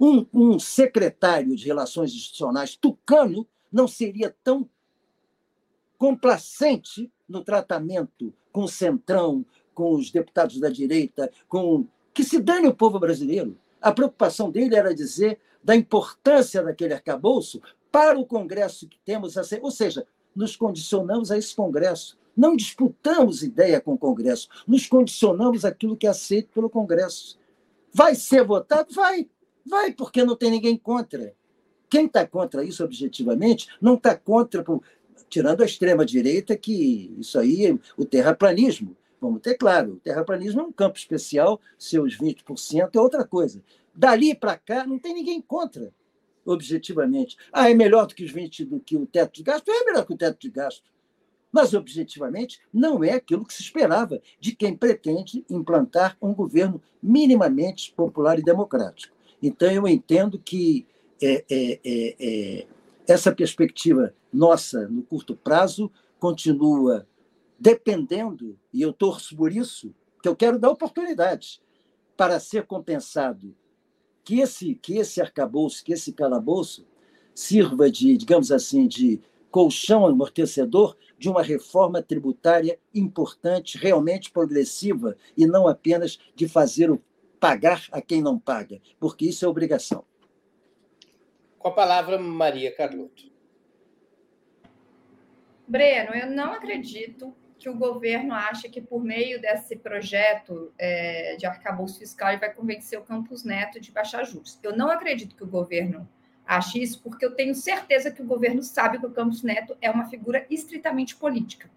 Um, 0.00 0.24
um 0.32 0.58
secretário 0.60 1.56
de 1.56 1.66
Relações 1.66 2.12
Institucionais 2.12 2.76
tucano 2.76 3.44
não 3.72 3.88
seria 3.88 4.34
tão 4.44 4.68
complacente 5.98 7.10
no 7.28 7.42
tratamento 7.42 8.32
com 8.52 8.64
o 8.64 8.68
Centrão, 8.68 9.44
com 9.74 9.92
os 9.92 10.10
deputados 10.10 10.58
da 10.60 10.68
direita, 10.68 11.30
com 11.48 11.86
que 12.12 12.24
se 12.24 12.40
dane 12.40 12.68
o 12.68 12.74
povo 12.74 12.98
brasileiro. 12.98 13.56
A 13.80 13.92
preocupação 13.92 14.50
dele 14.50 14.76
era 14.76 14.94
dizer 14.94 15.38
da 15.62 15.74
importância 15.74 16.62
daquele 16.62 16.94
arcabouço 16.94 17.60
para 17.90 18.18
o 18.18 18.26
Congresso 18.26 18.88
que 18.88 18.98
temos, 19.04 19.36
a 19.36 19.44
ser, 19.44 19.60
ou 19.62 19.70
seja, 19.70 20.06
nos 20.34 20.56
condicionamos 20.56 21.30
a 21.30 21.38
esse 21.38 21.54
Congresso. 21.54 22.18
Não 22.36 22.56
disputamos 22.56 23.42
ideia 23.42 23.80
com 23.80 23.92
o 23.92 23.98
Congresso, 23.98 24.48
nos 24.66 24.86
condicionamos 24.86 25.64
aquilo 25.64 25.96
que 25.96 26.06
é 26.06 26.10
aceito 26.10 26.48
pelo 26.54 26.70
Congresso. 26.70 27.38
Vai 27.92 28.14
ser 28.14 28.42
votado? 28.44 28.94
Vai. 28.94 29.28
Vai, 29.64 29.92
porque 29.92 30.24
não 30.24 30.34
tem 30.34 30.50
ninguém 30.50 30.76
contra. 30.76 31.34
Quem 31.88 32.06
está 32.06 32.26
contra 32.26 32.64
isso 32.64 32.82
objetivamente 32.82 33.68
não 33.80 33.94
está 33.94 34.16
contra, 34.16 34.64
tirando 35.28 35.62
a 35.62 35.66
extrema-direita, 35.66 36.56
que 36.56 37.14
isso 37.18 37.38
aí 37.38 37.66
é 37.66 37.78
o 37.96 38.04
terraplanismo. 38.04 38.96
Vamos 39.22 39.40
ter 39.40 39.54
claro, 39.54 39.92
o 39.92 40.00
terraplanismo 40.00 40.62
é 40.62 40.64
um 40.64 40.72
campo 40.72 40.98
especial, 40.98 41.60
seus 41.78 42.18
20% 42.18 42.90
é 42.92 43.00
outra 43.00 43.24
coisa. 43.24 43.62
Dali 43.94 44.34
para 44.34 44.58
cá, 44.58 44.84
não 44.84 44.98
tem 44.98 45.14
ninguém 45.14 45.40
contra, 45.40 45.92
objetivamente. 46.44 47.36
Ah, 47.52 47.70
é 47.70 47.74
melhor 47.74 48.08
do 48.08 48.16
que 48.16 48.24
os 48.24 48.32
20 48.32 48.64
do 48.64 48.80
que 48.80 48.96
o 48.96 49.06
teto 49.06 49.34
de 49.34 49.44
gasto? 49.44 49.70
É 49.70 49.84
melhor 49.84 50.04
que 50.04 50.12
o 50.12 50.16
teto 50.16 50.40
de 50.40 50.50
gasto. 50.50 50.82
mas 51.52 51.72
objetivamente 51.72 52.60
não 52.72 53.04
é 53.04 53.12
aquilo 53.12 53.44
que 53.44 53.54
se 53.54 53.62
esperava 53.62 54.20
de 54.40 54.56
quem 54.56 54.74
pretende 54.74 55.44
implantar 55.48 56.16
um 56.20 56.34
governo 56.34 56.82
minimamente 57.00 57.92
popular 57.92 58.40
e 58.40 58.42
democrático. 58.42 59.14
Então, 59.40 59.70
eu 59.70 59.86
entendo 59.86 60.36
que 60.36 60.84
é, 61.22 61.44
é, 61.48 61.80
é, 61.84 62.16
é 62.18 62.66
essa 63.06 63.32
perspectiva 63.32 64.12
nossa 64.32 64.88
no 64.88 65.02
curto 65.02 65.36
prazo 65.36 65.92
continua 66.18 67.06
dependendo, 67.62 68.58
e 68.72 68.82
eu 68.82 68.92
torço 68.92 69.36
por 69.36 69.52
isso, 69.52 69.94
que 70.20 70.28
eu 70.28 70.34
quero 70.34 70.58
dar 70.58 70.70
oportunidades 70.70 71.62
para 72.16 72.40
ser 72.40 72.66
compensado 72.66 73.54
que 74.24 74.40
esse, 74.40 74.74
que 74.74 74.98
esse 74.98 75.20
arcabouço, 75.20 75.84
que 75.84 75.92
esse 75.92 76.12
calabouço 76.12 76.84
sirva 77.32 77.88
de, 77.88 78.16
digamos 78.16 78.50
assim, 78.50 78.88
de 78.88 79.20
colchão 79.48 80.04
amortecedor 80.04 80.96
de 81.16 81.28
uma 81.28 81.40
reforma 81.40 82.02
tributária 82.02 82.80
importante, 82.92 83.78
realmente 83.78 84.32
progressiva, 84.32 85.16
e 85.36 85.46
não 85.46 85.68
apenas 85.68 86.18
de 86.34 86.48
fazer 86.48 86.90
o 86.90 87.00
pagar 87.38 87.86
a 87.92 88.00
quem 88.00 88.20
não 88.20 88.40
paga, 88.40 88.80
porque 88.98 89.26
isso 89.26 89.44
é 89.44 89.48
obrigação. 89.48 90.04
Com 91.60 91.68
a 91.68 91.72
palavra, 91.72 92.18
Maria 92.18 92.74
Carlotto. 92.74 93.30
Breno, 95.68 96.12
eu 96.12 96.28
não 96.28 96.52
acredito 96.52 97.32
que 97.62 97.68
o 97.68 97.76
governo 97.76 98.34
acha 98.34 98.68
que 98.68 98.80
por 98.80 99.04
meio 99.04 99.40
desse 99.40 99.76
projeto 99.76 100.72
é, 100.76 101.36
de 101.36 101.46
arcabouço 101.46 102.00
fiscal 102.00 102.30
ele 102.30 102.40
vai 102.40 102.52
convencer 102.52 102.98
o 102.98 103.02
Campos 103.02 103.44
Neto 103.44 103.78
de 103.78 103.92
baixar 103.92 104.24
juros. 104.24 104.58
Eu 104.64 104.76
não 104.76 104.90
acredito 104.90 105.36
que 105.36 105.44
o 105.44 105.46
governo 105.46 106.08
ache 106.44 106.82
isso, 106.82 107.00
porque 107.00 107.24
eu 107.24 107.30
tenho 107.36 107.54
certeza 107.54 108.10
que 108.10 108.20
o 108.20 108.26
governo 108.26 108.64
sabe 108.64 108.98
que 108.98 109.06
o 109.06 109.12
Campos 109.12 109.44
Neto 109.44 109.76
é 109.80 109.88
uma 109.88 110.06
figura 110.06 110.44
estritamente 110.50 111.14
política. 111.14 111.70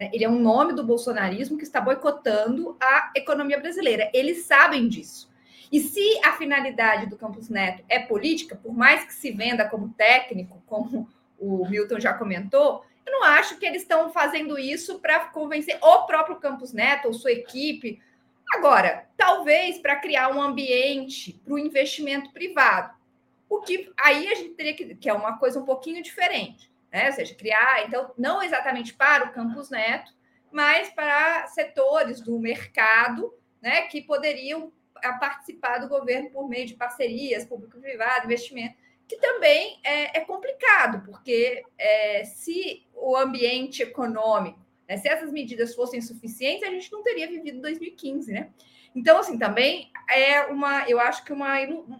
Né? 0.00 0.08
Ele 0.14 0.24
é 0.24 0.28
um 0.30 0.40
nome 0.40 0.72
do 0.72 0.82
bolsonarismo 0.82 1.58
que 1.58 1.64
está 1.64 1.78
boicotando 1.78 2.74
a 2.80 3.12
economia 3.14 3.60
brasileira. 3.60 4.10
Eles 4.14 4.46
sabem 4.46 4.88
disso. 4.88 5.30
E 5.70 5.78
se 5.78 6.18
a 6.24 6.32
finalidade 6.32 7.04
do 7.04 7.18
Campos 7.18 7.50
Neto 7.50 7.84
é 7.86 7.98
política, 7.98 8.56
por 8.56 8.72
mais 8.72 9.04
que 9.04 9.12
se 9.12 9.30
venda 9.30 9.68
como 9.68 9.90
técnico, 9.90 10.62
como 10.64 11.06
o 11.38 11.68
Milton 11.68 12.00
já 12.00 12.14
comentou, 12.14 12.82
eu 13.08 13.12
não 13.12 13.24
acho 13.24 13.56
que 13.58 13.64
eles 13.64 13.82
estão 13.82 14.10
fazendo 14.10 14.58
isso 14.58 15.00
para 15.00 15.20
convencer 15.26 15.78
o 15.80 16.02
próprio 16.02 16.36
Campos 16.36 16.74
Neto 16.74 17.06
ou 17.06 17.14
sua 17.14 17.32
equipe. 17.32 18.02
Agora, 18.54 19.08
talvez 19.16 19.78
para 19.78 19.96
criar 19.96 20.28
um 20.28 20.42
ambiente 20.42 21.40
para 21.42 21.54
o 21.54 21.58
investimento 21.58 22.30
privado. 22.32 22.94
O 23.48 23.60
que 23.60 23.90
aí 23.98 24.28
a 24.28 24.34
gente 24.34 24.54
teria 24.54 24.74
que, 24.74 24.94
que 24.94 25.08
é 25.08 25.12
uma 25.14 25.38
coisa 25.38 25.58
um 25.58 25.64
pouquinho 25.64 26.02
diferente, 26.02 26.70
né? 26.92 27.06
Ou 27.06 27.12
seja, 27.14 27.34
criar, 27.34 27.86
então, 27.86 28.12
não 28.18 28.42
exatamente 28.42 28.92
para 28.92 29.24
o 29.24 29.32
Campus 29.32 29.70
Neto, 29.70 30.12
mas 30.52 30.90
para 30.90 31.46
setores 31.46 32.20
do 32.20 32.38
mercado, 32.38 33.32
né, 33.60 33.82
que 33.82 34.02
poderiam 34.02 34.70
ah, 35.02 35.14
participar 35.14 35.78
do 35.78 35.88
governo 35.88 36.30
por 36.30 36.46
meio 36.46 36.66
de 36.66 36.74
parcerias 36.74 37.44
público-privado, 37.46 38.26
investimento, 38.26 38.76
que 39.08 39.16
também 39.16 39.80
é, 39.82 40.18
é 40.18 40.20
complicado, 40.20 41.02
porque 41.06 41.64
é, 41.78 42.24
se 42.24 42.86
o 43.12 43.16
ambiente 43.16 43.82
econômico, 43.82 44.58
né, 44.88 44.96
se 44.96 45.08
essas 45.08 45.32
medidas 45.32 45.74
fossem 45.74 46.00
suficientes, 46.00 46.62
a 46.62 46.70
gente 46.70 46.90
não 46.92 47.02
teria 47.02 47.28
vivido 47.28 47.60
2015, 47.60 48.32
né? 48.32 48.50
Então, 48.94 49.18
assim, 49.18 49.38
também 49.38 49.90
é 50.10 50.46
uma, 50.46 50.88
eu 50.88 50.98
acho 50.98 51.24
que 51.24 51.32
uma, 51.32 51.54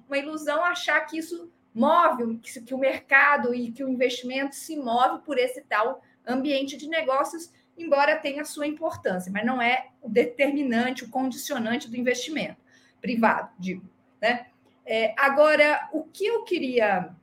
uma 0.07 0.19
ilusão 0.19 0.65
achar 0.65 1.01
que 1.03 1.19
isso 1.19 1.51
move, 1.75 2.39
que, 2.39 2.75
o 2.75 2.79
mercado 2.79 3.55
e 3.55 3.71
que 3.71 3.85
o 3.85 3.89
investimento 3.89 4.55
se 4.55 4.77
move 4.77 5.23
por 5.25 5.39
esse 5.39 5.63
tal 5.63 6.03
ambiente 6.27 6.77
de 6.77 6.89
negócios, 6.89 7.53
embora 7.77 8.17
tenha 8.17 8.45
sua 8.45 8.67
importância, 8.67 9.31
mas 9.31 9.47
não 9.47 9.63
é 9.63 9.89
o 10.03 10.09
determinante, 10.09 11.05
o 11.05 11.11
condicionante 11.11 11.89
do 11.89 11.97
investimento 11.97 12.57
privado, 13.01 13.51
digo. 13.59 13.89
Né? 14.21 14.47
É, 14.85 15.15
agora, 15.17 15.89
o 15.93 16.03
que 16.03 16.27
eu 16.27 16.43
queria 16.43 17.15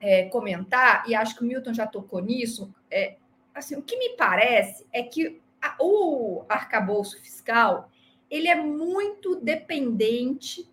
é, 0.00 0.26
comentar, 0.26 1.08
e 1.08 1.14
acho 1.14 1.34
que 1.34 1.42
o 1.42 1.46
Milton 1.46 1.74
já 1.74 1.86
tocou 1.86 2.20
nisso, 2.20 2.72
é, 2.90 3.16
assim, 3.56 3.74
o 3.74 3.82
que 3.82 3.96
me 3.96 4.10
parece 4.16 4.86
é 4.92 5.02
que 5.02 5.40
a, 5.60 5.74
o 5.80 6.44
arcabouço 6.48 7.20
fiscal 7.20 7.90
ele 8.30 8.48
é 8.48 8.54
muito 8.54 9.36
dependente 9.36 10.68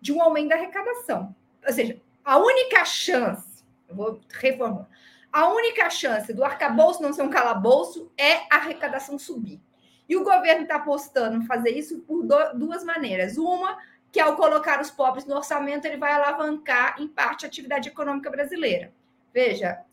de 0.00 0.12
um 0.12 0.22
aumento 0.22 0.50
da 0.50 0.54
arrecadação. 0.54 1.34
Ou 1.66 1.72
seja, 1.72 2.00
a 2.24 2.38
única 2.38 2.84
chance, 2.84 3.64
eu 3.88 3.96
vou 3.96 4.20
reformular, 4.28 4.88
a 5.32 5.48
única 5.48 5.88
chance 5.90 6.32
do 6.32 6.44
arcabouço 6.44 7.02
não 7.02 7.12
ser 7.12 7.22
um 7.22 7.30
calabouço 7.30 8.10
é 8.16 8.38
a 8.50 8.56
arrecadação 8.56 9.18
subir. 9.18 9.60
E 10.08 10.16
o 10.16 10.24
governo 10.24 10.62
está 10.62 10.76
apostando 10.76 11.36
em 11.36 11.46
fazer 11.46 11.70
isso 11.70 12.00
por 12.00 12.26
duas 12.54 12.82
maneiras. 12.82 13.38
Uma, 13.38 13.78
que 14.10 14.18
ao 14.18 14.34
colocar 14.34 14.80
os 14.80 14.90
pobres 14.90 15.24
no 15.24 15.36
orçamento, 15.36 15.84
ele 15.84 15.96
vai 15.96 16.12
alavancar, 16.12 17.00
em 17.00 17.06
parte, 17.06 17.44
a 17.44 17.48
atividade 17.48 17.88
econômica 17.88 18.28
brasileira. 18.28 18.92
Veja, 19.32 19.84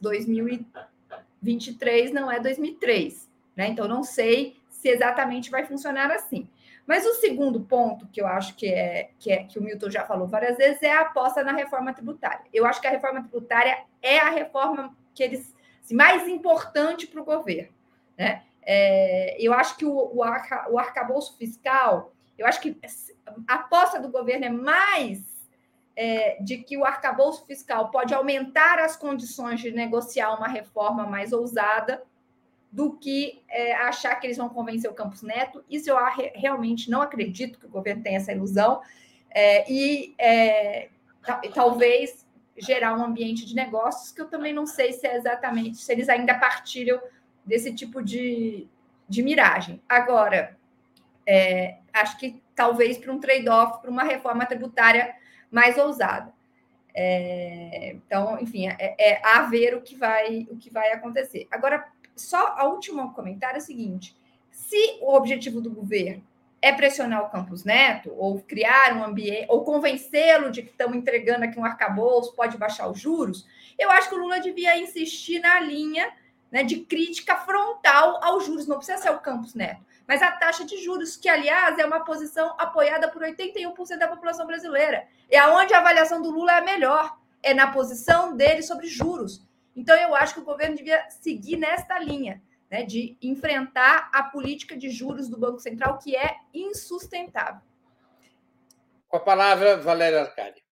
2023 1.48 2.12
não 2.12 2.30
é 2.30 2.40
2003, 2.40 3.30
né? 3.56 3.68
Então, 3.68 3.88
não 3.88 4.04
sei 4.04 4.58
se 4.70 4.90
exatamente 4.90 5.50
vai 5.50 5.66
funcionar 5.66 6.12
assim. 6.12 6.48
Mas 6.86 7.06
o 7.06 7.16
segundo 7.16 7.62
ponto 7.62 8.08
que 8.08 8.22
eu 8.22 8.28
acho 8.28 8.56
que 8.56 8.68
é, 8.68 9.10
que 9.20 9.32
é 9.32 9.44
que 9.44 9.60
o 9.60 9.62
Milton 9.62 9.90
já 9.90 10.06
falou 10.06 10.28
várias 10.28 10.58
vezes 10.58 10.82
é 10.84 10.92
a 10.92 11.02
aposta 11.02 11.44
na 11.44 11.52
reforma 11.52 11.94
tributária. 11.94 12.46
Eu 12.54 12.66
acho 12.66 12.80
que 12.80 12.88
a 12.88 12.92
reforma 12.92 13.22
tributária 13.22 13.84
é 14.02 14.20
a 14.20 14.30
reforma 14.30 14.96
que 15.14 15.24
eles 15.24 15.54
assim, 15.84 15.96
mais 15.96 16.28
importante 16.28 17.08
para 17.08 17.22
o 17.22 17.26
governo. 17.26 17.74
Né? 18.18 18.44
É, 18.62 19.36
eu 19.40 19.54
acho 19.54 19.76
que 19.76 19.86
o, 19.86 20.12
o, 20.16 20.24
arca, 20.24 20.70
o 20.70 20.80
arcabouço 20.80 21.38
fiscal, 21.38 22.14
eu 22.38 22.46
acho 22.46 22.62
que 22.62 22.78
a 23.48 23.56
aposta 23.56 24.00
do 24.00 24.10
governo 24.10 24.46
é 24.46 24.50
mais 24.50 25.27
é, 25.98 26.38
de 26.40 26.58
que 26.58 26.78
o 26.78 26.86
arcabouço 26.86 27.44
fiscal 27.48 27.90
pode 27.90 28.14
aumentar 28.14 28.78
as 28.78 28.96
condições 28.96 29.60
de 29.60 29.72
negociar 29.72 30.36
uma 30.36 30.48
reforma 30.48 31.08
mais 31.08 31.34
ousada 31.34 32.04
do 32.72 32.94
que 32.98 33.42
é, 33.50 33.74
achar 33.74 34.14
que 34.16 34.28
eles 34.28 34.38
vão 34.38 34.48
convencer 34.48 34.92
o 34.92 34.94
Campos 34.94 35.24
Neto. 35.24 35.66
Isso 35.68 35.90
eu 35.90 35.98
realmente 36.36 36.92
não 36.92 37.02
acredito 37.02 37.58
que 37.58 37.66
o 37.66 37.70
governo 37.70 38.04
tenha 38.04 38.18
essa 38.18 38.32
ilusão. 38.32 38.80
É, 39.32 39.70
e 39.72 40.14
é, 40.20 40.90
talvez 41.56 42.28
gerar 42.56 42.96
um 42.96 43.04
ambiente 43.04 43.44
de 43.44 43.56
negócios 43.56 44.12
que 44.12 44.22
eu 44.22 44.28
também 44.28 44.54
não 44.54 44.68
sei 44.68 44.94
se 44.94 45.08
é 45.08 45.16
exatamente, 45.16 45.78
se 45.78 45.92
eles 45.92 46.10
ainda 46.10 46.36
partilham 46.36 47.02
desse 47.44 47.74
tipo 47.74 48.04
de, 48.04 48.68
de 49.10 49.24
miragem. 49.24 49.82
Agora, 49.90 50.56
é, 51.26 51.78
acho 51.92 52.20
que 52.20 52.40
talvez 52.54 53.00
para 53.00 53.12
um 53.12 53.20
trade-off, 53.20 53.82
para 53.82 53.90
uma 53.90 54.04
reforma 54.04 54.46
tributária 54.46 55.16
mais 55.52 55.78
ousada. 55.78 56.34
É, 56.94 57.92
então, 57.94 58.40
enfim, 58.40 58.68
é, 58.68 58.96
é, 58.98 59.22
a 59.24 59.44
ver 59.44 59.76
o 59.76 59.82
que 59.82 59.96
vai 59.96 60.48
o 60.50 60.58
que 60.58 60.72
vai 60.72 60.92
acontecer. 60.92 61.48
Agora, 61.52 61.88
só 62.16 62.56
a 62.58 62.66
última 62.66 63.14
comentário 63.14 63.58
é 63.58 63.60
o 63.60 63.66
seguinte: 63.66 64.16
se 64.50 64.98
o 65.02 65.14
objetivo 65.14 65.62
do 65.62 65.70
governo 65.70 66.24
é 66.62 66.72
pressionar 66.72 67.24
o 67.24 67.30
Campos 67.30 67.64
Neto, 67.64 68.12
ou 68.18 68.42
criar 68.42 68.96
um 68.98 69.04
ambiente, 69.04 69.46
ou 69.48 69.64
convencê-lo 69.64 70.50
de 70.50 70.64
que 70.64 70.72
estamos 70.72 70.98
entregando 70.98 71.46
aqui 71.46 71.60
um 71.60 71.66
arcabouço, 71.66 72.36
pode 72.36 72.58
baixar 72.58 72.90
os 72.90 73.00
juros, 73.00 73.48
eu 73.78 73.92
acho 73.92 74.10
que 74.10 74.16
o 74.16 74.18
Lula 74.18 74.40
devia 74.40 74.76
insistir 74.78 75.40
na 75.40 75.60
linha 75.60 76.12
né, 76.52 76.64
de 76.64 76.78
crítica 76.80 77.36
frontal 77.38 78.20
aos 78.24 78.46
juros, 78.46 78.68
não 78.68 78.78
precisa 78.78 78.98
ser 78.98 79.12
o 79.12 79.20
Campos 79.20 79.54
Neto, 79.54 79.82
mas 80.08 80.22
a 80.22 80.32
taxa 80.32 80.64
de 80.64 80.82
juros, 80.82 81.18
que, 81.18 81.28
aliás, 81.28 81.78
é 81.78 81.86
uma 81.86 82.06
posição 82.06 82.56
apoiada 82.58 83.12
por 83.12 83.22
81% 83.22 83.98
da 83.98 84.08
população 84.08 84.48
brasileira. 84.48 85.06
É 85.30 85.38
aonde 85.38 85.74
a 85.74 85.80
avaliação 85.80 86.22
do 86.22 86.32
Lula 86.32 86.54
é 86.54 86.58
a 86.60 86.64
melhor, 86.64 87.18
é 87.44 87.54
na 87.54 87.72
posição 87.72 88.36
dele 88.36 88.64
sobre 88.64 88.88
juros. 88.88 89.46
Então, 89.76 89.96
eu 89.98 90.16
acho 90.16 90.34
que 90.34 90.40
o 90.40 90.46
governo 90.46 90.78
devia 90.78 91.10
seguir 91.10 91.58
nesta 91.58 92.00
linha, 92.00 92.42
né, 92.72 92.84
de 92.84 93.18
enfrentar 93.22 94.10
a 94.14 94.24
política 94.24 94.78
de 94.78 94.90
juros 94.90 95.28
do 95.28 95.38
Banco 95.38 95.60
Central, 95.60 96.00
que 96.00 96.16
é 96.16 96.38
insustentável. 96.54 97.62
Com 99.10 99.18
a 99.18 99.22
palavra, 99.22 99.78
Valéria 99.78 100.22
Arcari. 100.22 100.64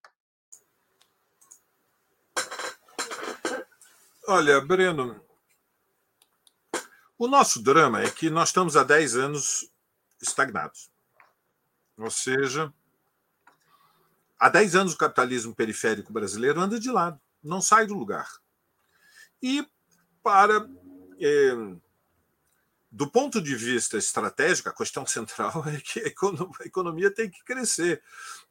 Olha, 4.28 4.60
Breno, 4.60 5.25
o 7.18 7.28
nosso 7.28 7.62
drama 7.62 8.02
é 8.02 8.10
que 8.10 8.30
nós 8.30 8.50
estamos 8.50 8.76
há 8.76 8.84
10 8.84 9.16
anos 9.16 9.72
estagnados. 10.22 10.90
Ou 11.98 12.12
seja, 12.12 12.74
há 14.38 14.50
10 14.50 14.76
anos 14.76 14.94
o 14.94 14.98
capitalismo 14.98 15.56
periférico 15.56 16.12
brasileiro 16.12 16.60
anda 16.60 16.80
de 16.80 16.92
lado, 16.92 17.20
não 17.44 17.62
sai 17.62 17.88
do 17.88 17.94
lugar. 17.94 18.30
E 19.42 19.66
para. 20.22 20.68
É, 21.20 21.76
do 22.92 23.12
ponto 23.12 23.42
de 23.42 23.56
vista 23.56 23.98
estratégico, 23.98 24.70
a 24.70 24.74
questão 24.74 25.06
central 25.06 25.64
é 25.68 25.80
que 25.82 26.00
a 26.00 26.66
economia 26.66 27.12
tem 27.12 27.30
que 27.30 27.44
crescer. 27.44 28.02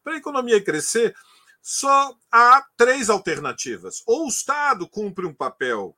Para 0.03 0.15
a 0.15 0.19
economia 0.19 0.63
crescer, 0.63 1.17
só 1.63 2.15
há 2.31 2.63
três 2.77 3.09
alternativas. 3.09 4.03
Ou 4.07 4.27
o 4.27 4.29
Estado 4.29 4.87
cumpre 4.87 5.25
um 5.25 5.35
papel 5.35 5.97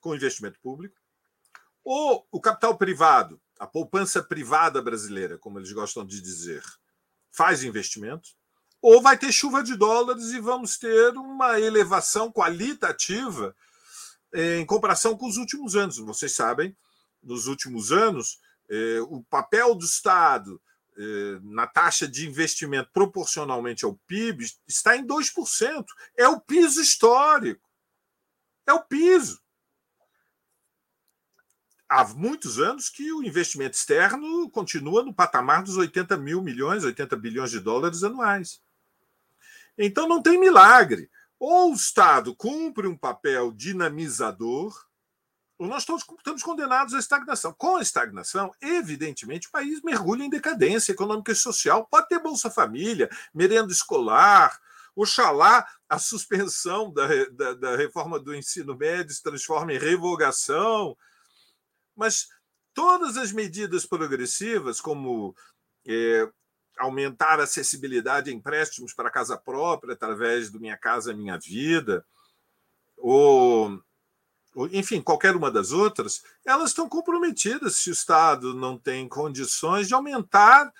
com 0.00 0.14
investimento 0.14 0.58
público, 0.60 0.96
Ou 1.84 2.26
o 2.32 2.40
capital 2.40 2.76
privado, 2.76 3.40
a 3.58 3.66
poupança 3.66 4.22
privada 4.22 4.80
brasileira, 4.80 5.38
como 5.38 5.58
eles 5.58 5.70
gostam 5.72 6.04
de 6.04 6.20
dizer, 6.20 6.62
faz 7.30 7.62
investimento, 7.62 8.30
ou 8.80 9.00
vai 9.00 9.16
ter 9.16 9.32
chuva 9.32 9.62
de 9.62 9.76
dólares 9.76 10.30
e 10.32 10.40
vamos 10.40 10.76
ter 10.78 11.10
uma 11.16 11.58
elevação 11.60 12.30
qualitativa 12.30 13.54
eh, 14.32 14.58
em 14.58 14.66
comparação 14.66 15.16
com 15.16 15.26
os 15.26 15.36
últimos 15.36 15.74
anos. 15.74 15.98
Vocês 15.98 16.34
sabem, 16.34 16.76
nos 17.22 17.46
últimos 17.46 17.92
anos, 17.92 18.38
eh, 18.68 19.00
o 19.08 19.22
papel 19.24 19.74
do 19.74 19.84
Estado 19.84 20.60
eh, 20.96 21.38
na 21.42 21.66
taxa 21.66 22.06
de 22.06 22.28
investimento 22.28 22.90
proporcionalmente 22.92 23.84
ao 23.84 23.94
PIB 24.06 24.44
está 24.66 24.96
em 24.96 25.06
2%. 25.06 25.84
É 26.16 26.28
o 26.28 26.40
piso 26.40 26.80
histórico. 26.80 27.68
É 28.66 28.72
o 28.72 28.82
piso. 28.82 29.40
Há 31.94 32.02
muitos 32.08 32.58
anos 32.58 32.88
que 32.88 33.12
o 33.12 33.22
investimento 33.22 33.76
externo 33.76 34.50
continua 34.50 35.04
no 35.04 35.14
patamar 35.14 35.62
dos 35.62 35.76
80 35.76 36.16
mil 36.16 36.42
milhões, 36.42 36.82
80 36.82 37.14
bilhões 37.14 37.52
de 37.52 37.60
dólares 37.60 38.02
anuais. 38.02 38.60
Então 39.78 40.08
não 40.08 40.20
tem 40.20 40.36
milagre. 40.36 41.08
Ou 41.38 41.70
o 41.70 41.74
Estado 41.76 42.34
cumpre 42.34 42.88
um 42.88 42.96
papel 42.96 43.52
dinamizador, 43.52 44.76
nós 45.56 45.82
estamos, 45.82 46.02
estamos 46.18 46.42
condenados 46.42 46.94
à 46.94 46.98
estagnação. 46.98 47.54
Com 47.56 47.76
a 47.76 47.82
estagnação, 47.82 48.52
evidentemente, 48.60 49.46
o 49.46 49.52
país 49.52 49.80
mergulha 49.80 50.24
em 50.24 50.30
decadência 50.30 50.90
econômica 50.90 51.30
e 51.30 51.36
social. 51.36 51.86
Pode 51.88 52.08
ter 52.08 52.18
Bolsa 52.18 52.50
Família, 52.50 53.08
merenda 53.32 53.72
escolar, 53.72 54.60
oxalá 54.96 55.64
a 55.88 56.00
suspensão 56.00 56.92
da, 56.92 57.06
da, 57.30 57.54
da 57.54 57.76
reforma 57.76 58.18
do 58.18 58.34
ensino 58.34 58.76
médio 58.76 59.14
se 59.14 59.22
transforme 59.22 59.76
em 59.76 59.78
revogação. 59.78 60.96
Mas 61.96 62.28
todas 62.72 63.16
as 63.16 63.32
medidas 63.32 63.86
progressivas, 63.86 64.80
como 64.80 65.34
é, 65.86 66.28
aumentar 66.78 67.40
a 67.40 67.44
acessibilidade 67.44 68.30
a 68.30 68.32
empréstimos 68.32 68.92
para 68.92 69.10
casa 69.10 69.36
própria 69.36 69.94
através 69.94 70.50
do 70.50 70.60
Minha 70.60 70.76
Casa 70.76 71.14
Minha 71.14 71.38
Vida, 71.38 72.04
ou 72.96 73.80
enfim, 74.70 75.00
qualquer 75.00 75.34
uma 75.34 75.50
das 75.50 75.72
outras, 75.72 76.22
elas 76.44 76.70
estão 76.70 76.88
comprometidas 76.88 77.76
se 77.76 77.90
o 77.90 77.92
Estado 77.92 78.54
não 78.54 78.78
tem 78.78 79.08
condições 79.08 79.88
de 79.88 79.94
aumentar 79.94 80.72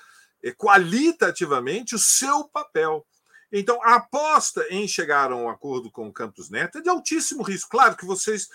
eh, 0.43 0.53
qualitativamente 0.53 1.95
o 1.95 1.99
seu 1.99 2.45
papel. 2.45 3.05
Então, 3.51 3.81
a 3.83 3.97
aposta 3.97 4.65
em 4.71 4.87
chegar 4.87 5.33
a 5.33 5.37
um 5.37 5.49
acordo 5.49 5.91
com 5.91 6.09
o 6.09 6.13
Campos 6.13 6.51
Neto 6.51 6.79
é 6.79 6.81
de 6.81 6.89
altíssimo 6.89 7.43
risco. 7.43 7.71
Claro 7.71 7.97
que 7.97 8.05
vocês, 8.05 8.49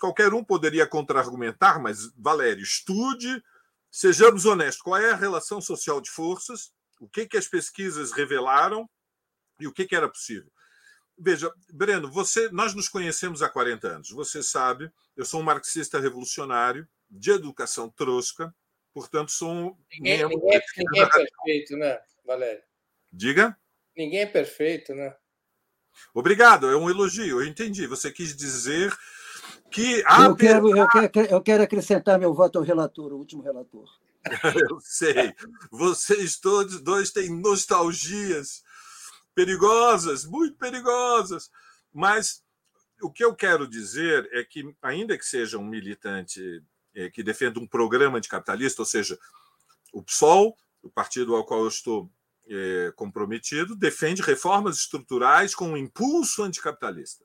qualquer 0.00 0.32
um 0.34 0.44
poderia 0.44 0.86
contra-argumentar, 0.86 1.80
mas, 1.80 2.12
Valério, 2.16 2.62
estude, 2.62 3.42
sejamos 3.90 4.44
honestos, 4.44 4.82
qual 4.82 5.00
é 5.00 5.12
a 5.12 5.16
relação 5.16 5.60
social 5.60 6.00
de 6.00 6.10
forças, 6.10 6.72
o 7.00 7.08
que, 7.08 7.26
que 7.26 7.36
as 7.36 7.48
pesquisas 7.48 8.12
revelaram 8.12 8.88
e 9.60 9.66
o 9.66 9.72
que, 9.72 9.84
que 9.84 9.96
era 9.96 10.08
possível. 10.08 10.50
Veja, 11.16 11.52
Breno, 11.72 12.10
você, 12.10 12.48
nós 12.50 12.74
nos 12.74 12.88
conhecemos 12.88 13.40
há 13.40 13.48
40 13.48 13.86
anos. 13.86 14.10
Você 14.10 14.42
sabe, 14.42 14.90
eu 15.16 15.24
sou 15.24 15.40
um 15.40 15.44
marxista 15.44 16.00
revolucionário 16.00 16.88
de 17.08 17.30
educação 17.30 17.88
trosca, 17.88 18.52
portanto, 18.92 19.30
sou 19.30 19.50
um. 19.50 19.76
Ninguém, 19.92 20.26
ninguém, 20.26 20.60
ninguém 20.76 21.02
é 21.02 21.06
perfeito, 21.08 21.76
né, 21.76 22.00
Valério? 22.24 22.62
Diga? 23.12 23.56
Ninguém 23.96 24.20
é 24.20 24.26
perfeito, 24.26 24.92
né? 24.92 25.14
Obrigado, 26.12 26.68
é 26.68 26.76
um 26.76 26.90
elogio, 26.90 27.40
eu 27.40 27.46
entendi. 27.46 27.86
Você 27.86 28.10
quis 28.10 28.34
dizer 28.36 28.92
que. 29.74 30.04
Eu 30.24 30.36
quero, 30.36 30.76
eu, 30.76 30.88
quero, 30.88 31.28
eu 31.30 31.42
quero 31.42 31.62
acrescentar 31.64 32.18
meu 32.18 32.32
voto 32.32 32.58
ao 32.58 32.64
relator, 32.64 33.12
o 33.12 33.16
último 33.16 33.42
relator. 33.42 33.88
eu 34.70 34.78
sei. 34.80 35.34
Vocês 35.70 36.38
todos 36.38 36.80
dois 36.80 37.10
têm 37.10 37.28
nostalgias 37.28 38.62
perigosas, 39.34 40.24
muito 40.24 40.56
perigosas. 40.56 41.50
Mas 41.92 42.42
o 43.02 43.10
que 43.10 43.24
eu 43.24 43.34
quero 43.34 43.66
dizer 43.66 44.28
é 44.32 44.44
que, 44.44 44.74
ainda 44.80 45.18
que 45.18 45.26
seja 45.26 45.58
um 45.58 45.66
militante 45.66 46.62
é, 46.94 47.10
que 47.10 47.22
defenda 47.22 47.58
um 47.58 47.66
programa 47.66 48.18
anticapitalista, 48.18 48.80
ou 48.82 48.86
seja, 48.86 49.18
o 49.92 50.02
PSOL, 50.02 50.56
o 50.82 50.88
partido 50.88 51.34
ao 51.34 51.44
qual 51.44 51.60
eu 51.62 51.68
estou 51.68 52.10
é, 52.48 52.92
comprometido, 52.94 53.74
defende 53.74 54.22
reformas 54.22 54.78
estruturais 54.78 55.54
com 55.54 55.70
um 55.70 55.76
impulso 55.76 56.44
anticapitalista. 56.44 57.24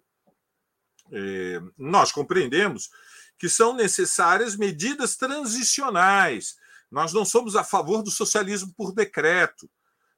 É, 1.12 1.62
nós 1.78 2.12
compreendemos 2.12 2.89
que 3.38 3.47
são 3.47 3.74
necessárias 3.74 4.55
medidas 4.55 5.16
transicionais. 5.16 6.57
Nós 6.91 7.14
não 7.14 7.24
somos 7.24 7.55
a 7.55 7.64
favor 7.64 8.03
do 8.03 8.12
socialismo 8.12 8.74
por 8.76 8.93
decreto. 8.93 9.70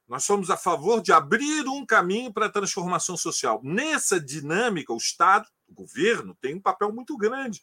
Nós 0.08 0.26
somos 0.26 0.50
a 0.50 0.58
favor 0.58 1.02
de 1.02 1.14
abrir 1.14 1.68
um 1.68 1.86
caminho 1.86 2.34
para 2.34 2.48
a 2.48 2.52
transformação 2.52 3.16
social. 3.16 3.62
Nessa 3.64 4.20
dinâmica, 4.20 4.92
o 4.92 4.98
Estado, 4.98 5.48
o 5.70 5.74
governo, 5.74 6.36
tem 6.42 6.56
um 6.56 6.60
papel 6.60 6.92
muito 6.92 7.16
grande, 7.16 7.62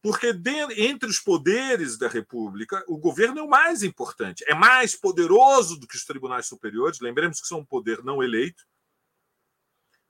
porque 0.00 0.34
entre 0.76 1.08
os 1.08 1.20
poderes 1.20 1.98
da 1.98 2.08
República, 2.08 2.82
o 2.88 2.96
governo 2.96 3.40
é 3.40 3.42
o 3.42 3.48
mais 3.48 3.82
importante, 3.82 4.42
é 4.48 4.54
mais 4.54 4.96
poderoso 4.96 5.78
do 5.78 5.86
que 5.86 5.96
os 5.96 6.04
tribunais 6.04 6.46
superiores. 6.46 7.00
Lembremos 7.00 7.40
que 7.40 7.46
são 7.46 7.58
um 7.58 7.64
poder 7.64 8.02
não 8.02 8.22
eleito, 8.22 8.64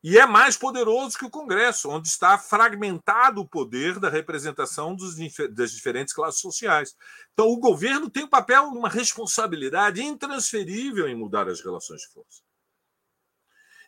e 0.03 0.18
é 0.18 0.26
mais 0.26 0.57
poderoso 0.57 1.16
que 1.16 1.24
o 1.24 1.30
Congresso, 1.30 1.88
onde 1.88 2.09
está 2.09 2.36
fragmentado 2.36 3.40
o 3.40 3.48
poder 3.48 4.00
da 4.00 4.11
representação 4.11 4.96
dos, 4.96 5.14
das 5.50 5.70
diferentes 5.70 6.12
classes 6.12 6.40
sociais. 6.40 6.96
Então, 7.32 7.46
o 7.46 7.61
governo 7.61 8.11
tem 8.11 8.24
um 8.24 8.28
papel, 8.28 8.64
uma 8.64 8.88
responsabilidade 8.88 10.03
intransferível 10.03 11.07
em 11.07 11.14
mudar 11.14 11.48
as 11.48 11.61
relações 11.61 12.00
de 12.00 12.09
força. 12.09 12.42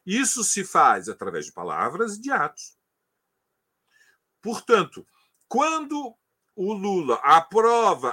Isso 0.07 0.45
se 0.45 0.65
faz 0.65 1.09
através 1.09 1.47
de 1.47 1.53
palavras 1.53 2.15
e 2.15 2.21
de 2.21 2.31
atos. 2.31 2.77
Portanto, 4.41 5.05
quando 5.49 6.15
o 6.55 6.73
Lula 6.73 7.17
aprova 7.25 8.11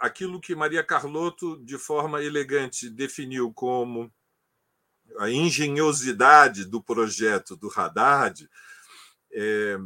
aquilo 0.00 0.40
que 0.40 0.54
Maria 0.54 0.84
Carlotto, 0.84 1.56
de 1.64 1.78
forma 1.78 2.22
elegante, 2.22 2.90
definiu 2.90 3.54
como 3.54 4.12
a 5.18 5.30
engenhosidade 5.30 6.64
do 6.64 6.82
projeto 6.82 7.56
do 7.56 7.70
Haddad, 7.74 8.48
é, 9.32 9.76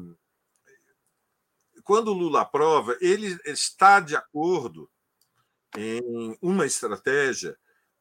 quando 1.84 2.08
o 2.08 2.14
Lula 2.14 2.42
aprova, 2.42 2.96
ele 3.00 3.38
está 3.44 4.00
de 4.00 4.14
acordo 4.14 4.90
em 5.76 6.36
uma 6.40 6.66
estratégia 6.66 7.56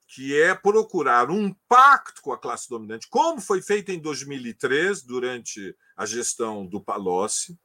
que 0.07 0.38
é 0.38 0.53
procurar 0.53 1.32
um 1.32 1.53
pacto 1.69 2.22
com 2.22 2.34
a 2.34 2.38
classe 2.38 2.69
dominante, 2.69 3.07
como 3.09 3.39
foi 3.39 3.61
feito 3.61 3.91
em 3.91 3.99
2003, 3.99 5.03
durante 5.03 5.76
a 5.95 6.05
gestão 6.05 6.65
do 6.65 6.82
Palocci, 6.82 7.57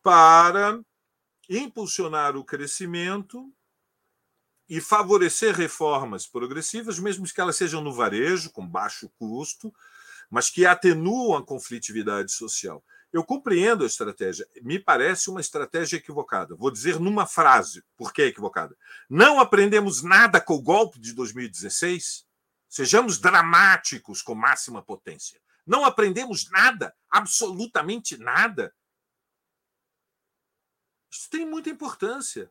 para 0.00 0.80
impulsionar 1.48 2.36
o 2.36 2.44
crescimento 2.44 3.52
e 4.70 4.80
favorecer 4.80 5.52
reformas 5.52 6.28
progressivas, 6.28 7.00
mesmo 7.00 7.26
que 7.26 7.40
elas 7.40 7.56
sejam 7.56 7.82
no 7.82 7.92
varejo, 7.92 8.52
com 8.52 8.64
baixo 8.64 9.08
custo, 9.18 9.74
mas 10.30 10.48
que 10.48 10.64
atenuam 10.64 11.36
a 11.36 11.44
conflitividade 11.44 12.30
social. 12.30 12.80
Eu 13.12 13.24
compreendo 13.24 13.82
a 13.82 13.86
estratégia, 13.88 14.46
me 14.62 14.78
parece 14.78 15.28
uma 15.28 15.40
estratégia 15.40 15.96
equivocada. 15.96 16.54
Vou 16.54 16.70
dizer 16.70 17.00
numa 17.00 17.26
frase 17.26 17.82
por 17.96 18.12
que 18.12 18.22
é 18.22 18.26
equivocada. 18.26 18.78
Não 19.08 19.40
aprendemos 19.40 20.04
nada 20.04 20.40
com 20.40 20.54
o 20.54 20.62
golpe 20.62 21.00
de 21.00 21.12
2016? 21.14 22.24
Sejamos 22.68 23.18
dramáticos 23.18 24.22
com 24.22 24.36
máxima 24.36 24.80
potência. 24.80 25.40
Não 25.66 25.84
aprendemos 25.84 26.48
nada, 26.48 26.94
absolutamente 27.10 28.16
nada. 28.16 28.72
Isso 31.10 31.28
tem 31.28 31.44
muita 31.44 31.70
importância, 31.70 32.48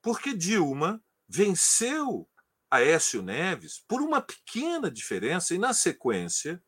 porque 0.00 0.34
Dilma 0.34 0.98
venceu 1.32 2.28
Aécio 2.70 3.22
Neves 3.22 3.82
por 3.88 4.02
uma 4.02 4.20
pequena 4.20 4.90
diferença 4.90 5.54
e, 5.54 5.58
na 5.58 5.72
sequência, 5.72 6.62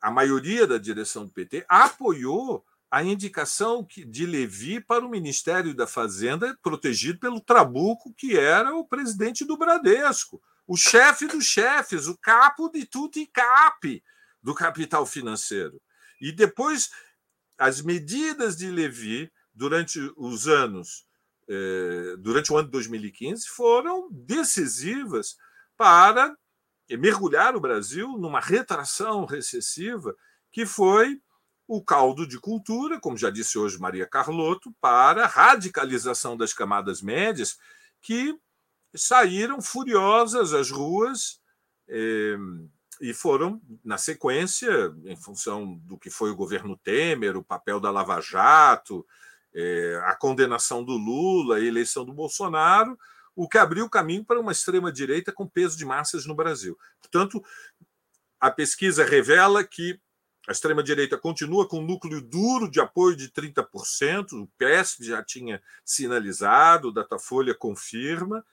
a 0.00 0.10
maioria 0.10 0.66
da 0.68 0.78
direção 0.78 1.26
do 1.26 1.32
PT 1.32 1.64
apoiou 1.68 2.64
a 2.88 3.02
indicação 3.02 3.86
de 4.06 4.26
Levi 4.26 4.80
para 4.80 5.04
o 5.04 5.08
Ministério 5.08 5.74
da 5.74 5.86
Fazenda, 5.86 6.56
protegido 6.62 7.18
pelo 7.18 7.40
Trabuco, 7.40 8.14
que 8.14 8.36
era 8.36 8.74
o 8.76 8.86
presidente 8.86 9.44
do 9.44 9.56
Bradesco, 9.56 10.40
o 10.66 10.76
chefe 10.76 11.26
dos 11.26 11.44
chefes, 11.44 12.06
o 12.06 12.16
capo 12.18 12.68
de 12.68 12.84
tudo 12.86 13.18
e 13.18 13.26
cap 13.26 14.04
do 14.40 14.54
capital 14.54 15.06
financeiro. 15.06 15.80
E 16.20 16.30
depois, 16.30 16.90
as 17.58 17.80
medidas 17.80 18.56
de 18.56 18.70
Levi, 18.70 19.32
durante 19.54 19.98
os 20.16 20.46
anos 20.46 21.06
durante 22.20 22.52
o 22.52 22.56
ano 22.56 22.66
de 22.66 22.72
2015 22.72 23.46
foram 23.48 24.08
decisivas 24.10 25.36
para 25.76 26.36
mergulhar 26.90 27.56
o 27.56 27.60
Brasil 27.60 28.16
numa 28.18 28.40
retração 28.40 29.24
recessiva 29.24 30.14
que 30.50 30.66
foi 30.66 31.20
o 31.66 31.82
caldo 31.82 32.26
de 32.26 32.38
cultura, 32.38 33.00
como 33.00 33.16
já 33.16 33.30
disse 33.30 33.58
hoje 33.58 33.78
Maria 33.78 34.06
Carlotto, 34.06 34.74
para 34.80 35.24
a 35.24 35.28
radicalização 35.28 36.36
das 36.36 36.52
camadas 36.52 37.00
médias 37.00 37.56
que 38.00 38.36
saíram 38.94 39.60
furiosas 39.62 40.52
às 40.52 40.70
ruas 40.70 41.40
eh, 41.88 42.36
e 43.00 43.14
foram, 43.14 43.60
na 43.82 43.96
sequência, 43.96 44.94
em 45.04 45.16
função 45.16 45.76
do 45.78 45.98
que 45.98 46.10
foi 46.10 46.30
o 46.30 46.36
governo 46.36 46.76
Temer, 46.76 47.36
o 47.36 47.44
papel 47.44 47.80
da 47.80 47.90
Lava 47.90 48.20
Jato, 48.20 49.06
eh, 49.54 50.00
a 50.04 50.14
condenação 50.14 50.84
do 50.84 50.92
Lula, 50.92 51.56
a 51.56 51.60
eleição 51.60 52.04
do 52.04 52.12
Bolsonaro, 52.12 52.98
o 53.34 53.48
que 53.48 53.58
abriu 53.58 53.86
o 53.86 53.90
caminho 53.90 54.24
para 54.24 54.40
uma 54.40 54.52
extrema-direita 54.52 55.32
com 55.32 55.48
peso 55.48 55.76
de 55.76 55.84
massas 55.84 56.26
no 56.26 56.34
Brasil. 56.34 56.78
Portanto, 57.00 57.42
a 58.40 58.50
pesquisa 58.50 59.04
revela 59.04 59.64
que 59.64 59.98
a 60.48 60.52
extrema-direita 60.52 61.16
continua 61.16 61.68
com 61.68 61.78
um 61.78 61.86
núcleo 61.86 62.20
duro 62.20 62.68
de 62.68 62.80
apoio 62.80 63.16
de 63.16 63.30
30%, 63.30 64.32
o 64.32 64.48
PSB 64.58 65.06
já 65.06 65.22
tinha 65.22 65.62
sinalizado, 65.84 66.88
o 66.88 66.92
Datafolha 66.92 67.54
confirma, 67.54 68.44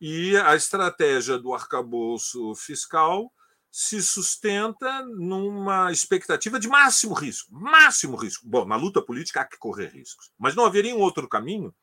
e 0.00 0.36
a 0.36 0.54
estratégia 0.54 1.38
do 1.38 1.52
arcabouço 1.52 2.54
fiscal 2.54 3.32
se 3.74 4.02
sustenta 4.02 5.02
numa 5.02 5.90
expectativa 5.90 6.60
de 6.60 6.68
máximo 6.68 7.14
risco. 7.14 7.50
Máximo 7.50 8.16
risco. 8.16 8.46
Bom, 8.46 8.66
na 8.66 8.76
luta 8.76 9.00
política 9.00 9.40
há 9.40 9.44
que 9.46 9.56
correr 9.56 9.86
riscos. 9.86 10.30
Mas 10.38 10.54
não 10.54 10.66
haveria 10.66 10.94
um 10.94 11.00
outro 11.00 11.26
caminho? 11.26 11.74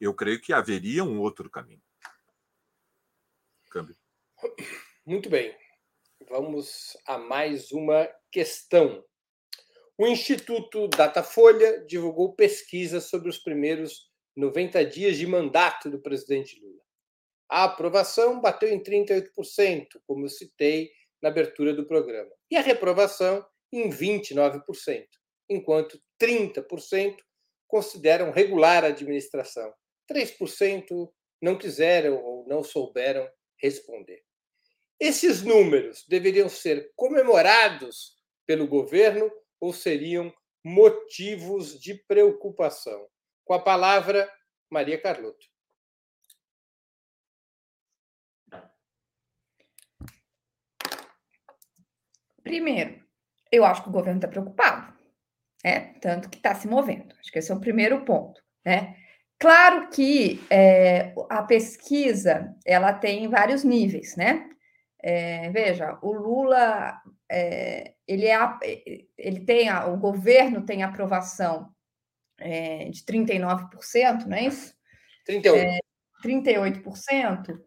Eu 0.00 0.14
creio 0.14 0.40
que 0.40 0.52
haveria 0.52 1.02
um 1.02 1.18
outro 1.18 1.50
caminho. 1.50 1.82
Câmbio. 3.72 3.96
Muito 5.04 5.28
bem. 5.28 5.52
Vamos 6.28 6.96
a 7.04 7.18
mais 7.18 7.72
uma 7.72 8.08
questão. 8.30 9.04
O 9.98 10.06
Instituto 10.06 10.86
Datafolha 10.86 11.84
divulgou 11.86 12.36
pesquisa 12.36 13.00
sobre 13.00 13.28
os 13.28 13.38
primeiros 13.38 14.08
90 14.36 14.84
dias 14.86 15.16
de 15.16 15.26
mandato 15.26 15.90
do 15.90 16.00
presidente 16.00 16.60
Lula. 16.60 16.80
A 17.48 17.64
aprovação 17.64 18.40
bateu 18.40 18.68
em 18.68 18.80
38%, 18.80 20.00
como 20.06 20.24
eu 20.24 20.28
citei 20.28 20.92
na 21.22 21.28
abertura 21.28 21.74
do 21.74 21.86
programa, 21.86 22.30
e 22.50 22.56
a 22.56 22.60
reprovação 22.60 23.44
em 23.72 23.88
29%, 23.90 24.62
enquanto 25.48 26.00
30% 26.20 27.16
consideram 27.68 28.30
regular 28.30 28.84
a 28.84 28.88
administração. 28.88 29.72
3% 30.10 31.10
não 31.40 31.56
quiseram 31.56 32.16
ou 32.22 32.46
não 32.46 32.64
souberam 32.64 33.28
responder. 33.62 34.22
Esses 34.98 35.42
números 35.42 36.04
deveriam 36.08 36.48
ser 36.48 36.92
comemorados 36.96 38.16
pelo 38.46 38.66
governo 38.66 39.30
ou 39.60 39.72
seriam 39.72 40.32
motivos 40.64 41.80
de 41.80 41.94
preocupação? 42.06 43.08
Com 43.44 43.54
a 43.54 43.60
palavra, 43.60 44.30
Maria 44.70 45.00
Carlotto. 45.00 45.46
Primeiro, 52.50 53.00
eu 53.52 53.64
acho 53.64 53.84
que 53.84 53.88
o 53.88 53.92
governo 53.92 54.18
está 54.18 54.26
preocupado, 54.26 54.92
né? 55.64 55.94
tanto 56.00 56.28
que 56.28 56.36
está 56.36 56.52
se 56.52 56.66
movendo. 56.66 57.14
Acho 57.20 57.30
que 57.30 57.38
esse 57.38 57.52
é 57.52 57.54
o 57.54 57.60
primeiro 57.60 58.04
ponto. 58.04 58.42
Né? 58.66 58.96
Claro 59.38 59.88
que 59.88 60.44
é, 60.50 61.14
a 61.30 61.44
pesquisa 61.44 62.52
ela 62.66 62.92
tem 62.92 63.28
vários 63.28 63.62
níveis, 63.62 64.16
né? 64.16 64.48
É, 65.00 65.48
veja, 65.50 65.96
o 66.02 66.12
Lula 66.12 67.00
é, 67.30 67.94
ele, 68.06 68.26
é, 68.26 68.36
ele 69.16 69.44
tem 69.44 69.68
a, 69.68 69.86
o 69.86 69.96
governo 69.96 70.66
tem 70.66 70.82
aprovação 70.82 71.70
é, 72.36 72.90
de 72.90 73.00
39%, 73.04 74.26
não 74.26 74.36
é 74.36 74.46
isso? 74.46 74.74
38%. 75.28 75.54
É, 75.54 75.78
38%. 76.24 77.60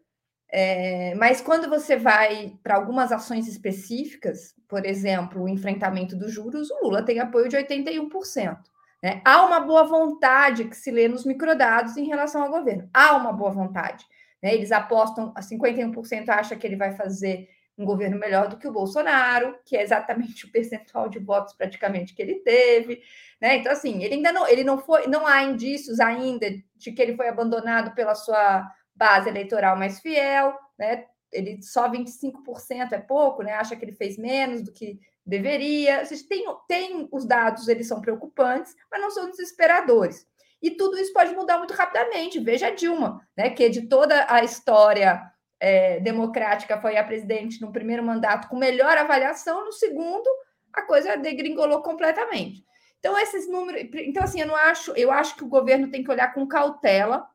É, 0.56 1.16
mas 1.16 1.40
quando 1.40 1.68
você 1.68 1.96
vai 1.96 2.56
para 2.62 2.76
algumas 2.76 3.10
ações 3.10 3.48
específicas, 3.48 4.54
por 4.68 4.86
exemplo, 4.86 5.42
o 5.42 5.48
enfrentamento 5.48 6.14
dos 6.14 6.32
juros, 6.32 6.70
o 6.70 6.84
Lula 6.84 7.02
tem 7.02 7.18
apoio 7.18 7.48
de 7.48 7.56
81%. 7.56 8.56
Né? 9.02 9.20
Há 9.24 9.44
uma 9.44 9.58
boa 9.58 9.82
vontade 9.82 10.66
que 10.66 10.76
se 10.76 10.92
lê 10.92 11.08
nos 11.08 11.26
microdados 11.26 11.96
em 11.96 12.06
relação 12.06 12.40
ao 12.40 12.50
governo. 12.50 12.88
Há 12.94 13.16
uma 13.16 13.32
boa 13.32 13.50
vontade. 13.50 14.06
Né? 14.40 14.54
Eles 14.54 14.70
apostam, 14.70 15.32
a 15.34 15.40
51% 15.40 16.28
acha 16.28 16.54
que 16.54 16.64
ele 16.64 16.76
vai 16.76 16.92
fazer 16.92 17.48
um 17.76 17.84
governo 17.84 18.16
melhor 18.16 18.46
do 18.46 18.56
que 18.56 18.68
o 18.68 18.72
Bolsonaro, 18.72 19.58
que 19.64 19.76
é 19.76 19.82
exatamente 19.82 20.46
o 20.46 20.52
percentual 20.52 21.08
de 21.08 21.18
votos 21.18 21.52
praticamente 21.54 22.14
que 22.14 22.22
ele 22.22 22.36
teve, 22.36 23.02
né? 23.40 23.56
Então 23.56 23.72
assim, 23.72 24.04
ele 24.04 24.14
ainda 24.14 24.32
não, 24.32 24.46
ele 24.46 24.62
não 24.62 24.78
foi, 24.78 25.08
não 25.08 25.26
há 25.26 25.42
indícios 25.42 25.98
ainda 25.98 26.46
de 26.76 26.92
que 26.92 27.02
ele 27.02 27.16
foi 27.16 27.28
abandonado 27.28 27.92
pela 27.92 28.14
sua 28.14 28.64
base 28.94 29.28
eleitoral 29.28 29.76
mais 29.76 30.00
fiel, 30.00 30.56
né? 30.78 31.06
Ele 31.32 31.60
só 31.62 31.90
25% 31.90 32.92
é 32.92 32.98
pouco, 32.98 33.42
né? 33.42 33.54
Acha 33.54 33.74
que 33.74 33.84
ele 33.84 33.92
fez 33.92 34.16
menos 34.16 34.62
do 34.62 34.72
que 34.72 35.00
deveria. 35.26 36.04
Vocês 36.04 36.22
tem, 36.22 36.44
tem 36.68 37.08
os 37.10 37.26
dados, 37.26 37.68
eles 37.68 37.88
são 37.88 38.00
preocupantes, 38.00 38.74
mas 38.90 39.00
não 39.00 39.10
são 39.10 39.30
desesperadores. 39.30 40.26
E 40.62 40.70
tudo 40.70 40.96
isso 40.96 41.12
pode 41.12 41.34
mudar 41.34 41.58
muito 41.58 41.74
rapidamente. 41.74 42.40
Veja 42.40 42.68
a 42.68 42.70
Dilma, 42.70 43.20
né, 43.36 43.50
que 43.50 43.68
de 43.68 43.88
toda 43.88 44.26
a 44.32 44.42
história 44.42 45.20
é, 45.60 46.00
democrática 46.00 46.80
foi 46.80 46.96
a 46.96 47.04
presidente 47.04 47.60
no 47.60 47.72
primeiro 47.72 48.02
mandato 48.02 48.48
com 48.48 48.56
melhor 48.56 48.96
avaliação, 48.96 49.64
no 49.64 49.72
segundo 49.72 50.28
a 50.72 50.82
coisa 50.82 51.16
degringolou 51.16 51.82
completamente. 51.82 52.64
Então 52.98 53.18
esses 53.18 53.48
números, 53.48 53.82
então 53.94 54.22
assim, 54.22 54.40
eu 54.40 54.46
não 54.46 54.56
acho, 54.56 54.92
eu 54.92 55.10
acho 55.10 55.36
que 55.36 55.44
o 55.44 55.48
governo 55.48 55.90
tem 55.90 56.02
que 56.02 56.10
olhar 56.10 56.32
com 56.32 56.46
cautela, 56.46 57.26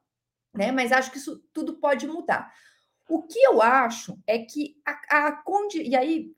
né? 0.54 0.72
Mas 0.72 0.92
acho 0.92 1.12
que 1.12 1.18
isso 1.18 1.44
tudo 1.54 1.80
pode 1.80 2.08
mudar. 2.08 2.52
O 3.08 3.24
que 3.24 3.40
eu 3.40 3.62
acho 3.62 4.18
é 4.28 4.40
que 4.40 4.76
a, 4.86 5.28
a 5.28 5.32
condi... 5.32 5.82
e 5.82 5.96
aí 5.96 6.32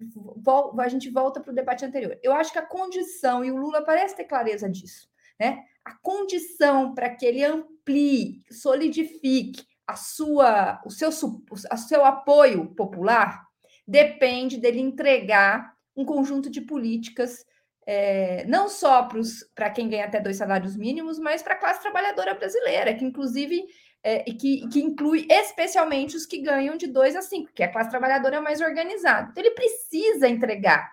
a 0.79 0.87
gente 0.87 1.09
volta 1.09 1.41
para 1.41 1.51
o 1.51 1.55
debate 1.55 1.83
anterior. 1.83 2.17
Eu 2.23 2.33
acho 2.33 2.51
que 2.51 2.59
a 2.59 2.65
condição 2.65 3.43
e 3.43 3.51
o 3.51 3.57
Lula 3.57 3.83
parece 3.83 4.15
ter 4.15 4.23
clareza 4.23 4.69
disso, 4.69 5.09
né? 5.39 5.65
a 5.83 5.93
condição 6.01 6.93
para 6.93 7.09
que 7.09 7.25
ele 7.25 7.43
amplie, 7.43 8.43
solidifique 8.51 9.65
a 9.87 9.95
sua, 9.95 10.81
o 10.85 10.91
seu, 10.91 11.11
seu 11.11 12.05
apoio 12.05 12.73
popular 12.75 13.45
depende 13.87 14.57
dele 14.57 14.79
entregar 14.79 15.73
um 15.95 16.05
conjunto 16.05 16.49
de 16.49 16.61
políticas 16.61 17.43
é, 17.85 18.45
não 18.45 18.69
só 18.69 19.09
para 19.55 19.71
quem 19.71 19.89
ganha 19.89 20.05
até 20.05 20.19
dois 20.19 20.37
salários 20.37 20.77
mínimos, 20.77 21.17
mas 21.17 21.41
para 21.41 21.55
a 21.55 21.57
classe 21.57 21.81
trabalhadora 21.81 22.35
brasileira, 22.35 22.93
que 22.93 23.03
inclusive 23.03 23.65
é, 24.03 24.23
e 24.27 24.33
que, 24.33 24.67
que, 24.69 24.81
inclui 24.81 25.27
especialmente 25.29 26.15
os 26.15 26.25
que 26.25 26.41
ganham 26.41 26.75
de 26.75 26.87
dois 26.87 27.15
a 27.15 27.21
cinco, 27.21 27.51
que 27.53 27.61
é 27.61 27.67
a 27.67 27.71
classe 27.71 27.89
trabalhadora 27.89 28.41
mais 28.41 28.59
organizada. 28.59 29.29
Então, 29.31 29.43
ele 29.43 29.53
precisa 29.53 30.27
entregar, 30.27 30.91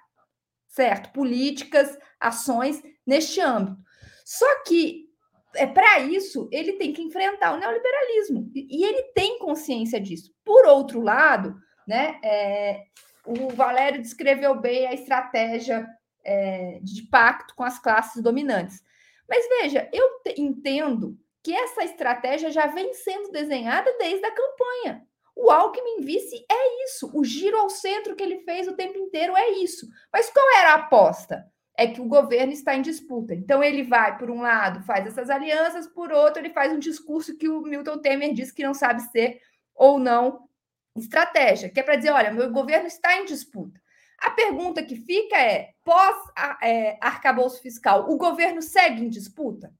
certo? 0.68 1.12
Políticas, 1.12 1.98
ações 2.20 2.82
neste 3.06 3.40
âmbito. 3.40 3.78
Só 4.24 4.62
que 4.64 5.09
é 5.54 5.66
para 5.66 6.00
isso 6.00 6.48
ele 6.52 6.74
tem 6.74 6.92
que 6.92 7.02
enfrentar 7.02 7.54
o 7.54 7.59
neoliberalismo 7.59 8.50
e, 8.54 8.66
e, 8.70 8.84
ele 8.84 9.02
tem 9.14 9.38
consciência 9.38 9.98
disso. 9.98 10.30
Por 10.44 10.66
outro 10.66 11.00
lado, 11.00 11.56
né, 11.86 12.20
é, 12.22 12.82
o 13.24 13.48
Valério 13.48 14.02
descreveu 14.02 14.54
bem 14.61 14.86
a 14.86 14.92
estratégia 14.92 15.86
é, 16.22 16.78
de 16.82 17.02
pacto 17.04 17.54
com 17.54 17.64
as 17.64 17.78
classes 17.78 18.22
dominantes. 18.22 18.82
Mas 19.26 19.48
veja, 19.48 19.88
eu 19.92 20.20
entendo 20.36 21.18
que 21.49 21.55
essa 21.55 21.82
estratégia 21.82 22.51
já 22.51 22.66
vem 22.66 22.92
sendo 22.92 23.32
desenhada 23.32 23.90
desde 23.99 24.22
a 24.26 24.30
campanha. 24.30 25.03
O 25.34 25.51
Alckmin 25.51 26.03
vice 26.03 26.44
é 26.46 26.84
isso, 26.84 27.11
o 27.14 27.24
giro 27.24 27.57
ao 27.57 27.70
centro 27.70 28.14
que 28.14 28.22
ele 28.22 28.40
fez 28.40 28.68
o 28.68 28.76
tempo 28.76 28.99
inteiro 28.99 29.34
é 29.34 29.53
isso. 29.53 29.88
Mas 30.12 30.28
qual 30.28 30.46
era 30.59 30.72
a 30.72 30.74
aposta? 30.74 31.51
é 31.74 31.86
que 31.86 32.01
o 32.01 32.09
governo 32.09 32.53
está 32.53 32.74
em 32.74 32.82
disputa. 32.82 33.32
Então, 33.32 33.62
ele 33.62 33.84
vai, 33.84 34.18
por 34.18 34.32
um 34.32 34.40
lado, 34.40 34.82
faz 34.82 35.07
essas 35.07 35.30
alianças, 35.30 35.86
por 35.86 36.11
outro, 36.11 36.42
ele 36.42 36.51
faz 36.51 36.72
um 36.72 36.78
discurso 36.78 37.38
que 37.38 37.49
o 37.49 37.62
Milton 37.62 37.99
Temer 37.99 38.34
diz 38.34 38.51
que 38.51 38.64
não 38.64 38.74
sabe 38.74 39.01
ser 39.12 39.40
ou 39.76 39.96
não 39.96 40.49
estratégia, 40.96 41.70
que 41.70 41.78
é 41.78 41.82
para 41.84 41.94
dizer: 41.94 42.11
olha, 42.11 42.32
meu 42.32 42.51
governo 42.51 42.88
está 42.88 43.16
em 43.16 43.24
disputa. 43.24 43.80
A 44.20 44.30
pergunta 44.30 44.82
que 44.82 44.96
fica 44.96 45.40
é: 45.40 45.70
pós-arcabouço 45.84 47.59
é, 47.59 47.62
fiscal, 47.62 48.11
o 48.11 48.16
governo 48.16 48.61
segue 48.61 49.05
em 49.05 49.09
disputa? 49.09 49.72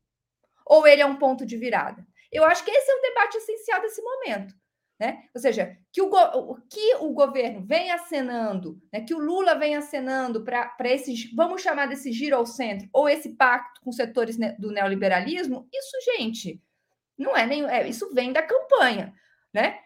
Ou 0.69 0.87
ele 0.87 1.03
é 1.03 1.07
um 1.07 1.17
ponto 1.17 1.47
de 1.47 1.57
virada? 1.57 2.07
Eu 2.31 2.45
acho 2.45 2.65
que 2.65 2.71
esse 2.71 2.91
é 2.91 2.95
o 2.95 3.03
debate 3.03 3.39
essencial 3.39 3.81
desse 3.81 4.03
momento. 4.03 4.55
Né? 5.01 5.25
Ou 5.35 5.41
seja, 5.41 5.79
que 5.93 6.03
o, 6.03 6.57
que 6.69 6.97
o 6.97 7.13
governo 7.13 7.65
vem 7.65 7.93
acenando, 7.93 8.83
né, 8.93 9.01
que 9.01 9.15
o 9.15 9.19
Lula 9.19 9.55
vem 9.55 9.77
acenando 9.77 10.45
para 10.45 10.75
esse, 10.87 11.33
vamos 11.37 11.63
chamar 11.63 11.87
desse 11.87 12.11
giro 12.11 12.35
ao 12.35 12.45
centro, 12.45 12.89
ou 12.93 13.09
esse 13.09 13.37
pacto 13.37 13.81
com 13.81 13.93
setores 13.93 14.37
do 14.59 14.73
neoliberalismo, 14.73 15.69
isso, 15.73 15.97
gente, 16.17 16.61
não 17.17 17.37
é 17.37 17.47
nem. 17.47 17.65
É, 17.65 17.89
isso 17.89 18.13
vem 18.13 18.33
da 18.33 18.43
campanha, 18.43 19.15
né? 19.55 19.79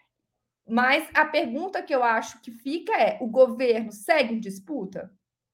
Mas 0.67 1.07
a 1.13 1.27
pergunta 1.27 1.83
que 1.83 1.95
eu 1.95 2.03
acho 2.03 2.41
que 2.41 2.51
fica 2.51 2.95
é: 2.97 3.19
o 3.21 3.27
governo 3.27 3.93
segue 3.93 4.33
em 4.33 4.41
disputa? 4.41 5.13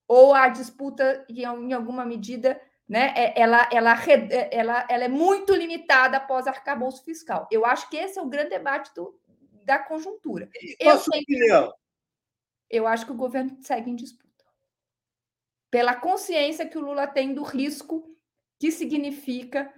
ou 0.09 0.33
a 0.33 0.49
disputa, 0.49 1.27
em 1.29 1.73
alguma 1.75 2.05
medida, 2.05 2.59
né, 2.89 3.13
é, 3.15 3.41
ela, 3.41 3.69
ela, 3.71 3.95
ela, 4.51 4.87
ela 4.89 5.05
é 5.05 5.09
muito 5.09 5.55
limitada 5.55 6.17
após 6.17 6.47
arcabouço 6.47 7.05
fiscal. 7.05 7.47
Eu 7.51 7.67
acho 7.67 7.89
que 7.91 7.97
esse 7.97 8.19
é 8.19 8.23
o 8.23 8.29
grande 8.29 8.51
debate 8.51 8.95
do, 8.95 9.21
da 9.65 9.79
conjuntura. 9.79 10.49
Qual 10.81 10.97
eu, 10.97 11.03
tenho, 11.03 11.23
opinião? 11.23 11.75
eu 12.71 12.87
acho 12.87 13.05
que 13.05 13.13
o 13.13 13.17
governo 13.17 13.59
segue 13.61 13.91
em 13.91 13.97
disputa. 13.97 14.27
Pela 15.71 15.95
consciência 15.95 16.67
que 16.67 16.79
o 16.79 16.81
Lula 16.81 17.07
tem 17.07 17.35
do 17.35 17.43
risco 17.43 18.17
que 18.59 18.73
significa 18.73 19.73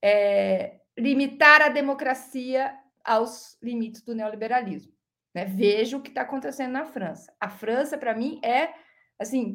é, 0.00 0.80
limitar 0.96 1.62
a 1.62 1.68
democracia 1.68 2.78
aos 3.04 3.58
limites 3.60 4.02
do 4.02 4.14
neoliberalismo. 4.14 4.92
Né? 5.34 5.44
Veja 5.44 5.96
o 5.96 6.00
que 6.00 6.10
está 6.10 6.22
acontecendo 6.22 6.72
na 6.72 6.84
França. 6.84 7.34
A 7.40 7.48
França, 7.48 7.98
para 7.98 8.14
mim, 8.14 8.40
é 8.44 8.72
assim 9.18 9.54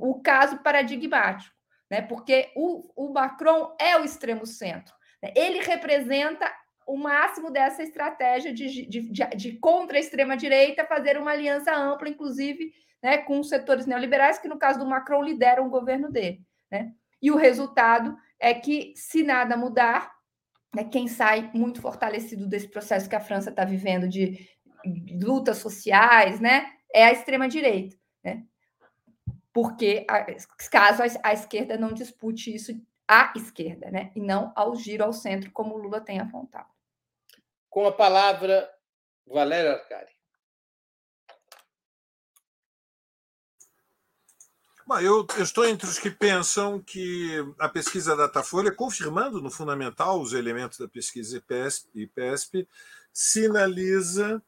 o 0.00 0.20
caso 0.20 0.58
paradigmático, 0.58 1.54
né? 1.90 2.02
porque 2.02 2.50
o, 2.54 2.90
o 2.96 3.12
Macron 3.12 3.74
é 3.80 3.96
o 3.96 4.04
extremo 4.04 4.46
centro. 4.46 4.94
Né? 5.22 5.32
Ele 5.36 5.60
representa 5.60 6.50
o 6.86 6.96
máximo 6.96 7.50
dessa 7.50 7.82
estratégia 7.82 8.52
de, 8.52 8.86
de, 8.88 9.10
de, 9.10 9.26
de 9.36 9.58
contra 9.58 9.98
a 9.98 10.00
extrema-direita, 10.00 10.86
fazer 10.86 11.18
uma 11.18 11.32
aliança 11.32 11.74
ampla, 11.74 12.08
inclusive 12.08 12.72
né, 13.02 13.18
com 13.18 13.38
os 13.40 13.48
setores 13.48 13.86
neoliberais, 13.86 14.38
que 14.38 14.48
no 14.48 14.58
caso 14.58 14.78
do 14.78 14.86
Macron 14.86 15.22
lideram 15.22 15.66
o 15.66 15.70
governo 15.70 16.10
dele. 16.10 16.40
Né? 16.70 16.92
E 17.20 17.30
o 17.30 17.36
resultado 17.36 18.16
é 18.40 18.54
que, 18.54 18.92
se 18.96 19.22
nada 19.22 19.56
mudar, 19.56 20.12
né, 20.74 20.84
quem 20.84 21.08
sai 21.08 21.50
muito 21.52 21.80
fortalecido 21.80 22.46
desse 22.46 22.68
processo 22.68 23.08
que 23.08 23.16
a 23.16 23.20
França 23.20 23.50
está 23.50 23.64
vivendo 23.64 24.08
de 24.08 24.48
lutas 25.22 25.58
sociais, 25.58 26.40
né, 26.40 26.66
é 26.94 27.04
a 27.04 27.12
extrema-direita, 27.12 27.96
né? 28.24 28.44
Porque, 29.60 30.06
caso 30.70 31.02
a, 31.20 31.32
esquerda 31.32 31.76
não 31.76 31.92
dispute 31.92 32.54
isso 32.54 32.80
à 33.08 33.32
esquerda, 33.34 33.90
né, 33.90 34.12
e 34.14 34.20
não 34.20 34.52
ao 34.54 34.76
giro 34.76 35.02
ao 35.02 35.12
centro, 35.12 35.50
como 35.50 35.74
o 35.74 35.78
Lula 35.78 36.00
tem 36.00 36.20
apontado. 36.20 36.68
Com 37.68 37.84
a 37.84 37.90
palavra, 37.90 38.70
Valéria 39.26 39.72
Arcari. 39.72 40.12
Bom, 44.86 45.00
eu, 45.00 45.26
eu, 45.36 45.42
estou 45.42 45.66
entre 45.66 45.88
os 45.88 45.98
que 45.98 46.08
pensam 46.08 46.80
que 46.80 47.44
a 47.58 47.68
pesquisa 47.68 48.16
Datafolha, 48.16 48.70
confirmando 48.70 49.42
no 49.42 49.50
fundamental 49.50 50.20
os 50.20 50.34
elementos 50.34 50.78
da 50.78 50.86
pesquisa 50.86 51.36
IPESP, 51.36 51.90
IPESP 51.96 52.68
sinaliza 53.12 54.40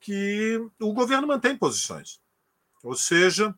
que 0.00 0.56
o 0.80 0.94
governo 0.94 1.26
mantém 1.26 1.54
posições. 1.54 2.18
Ou 2.82 2.96
seja, 2.96 3.54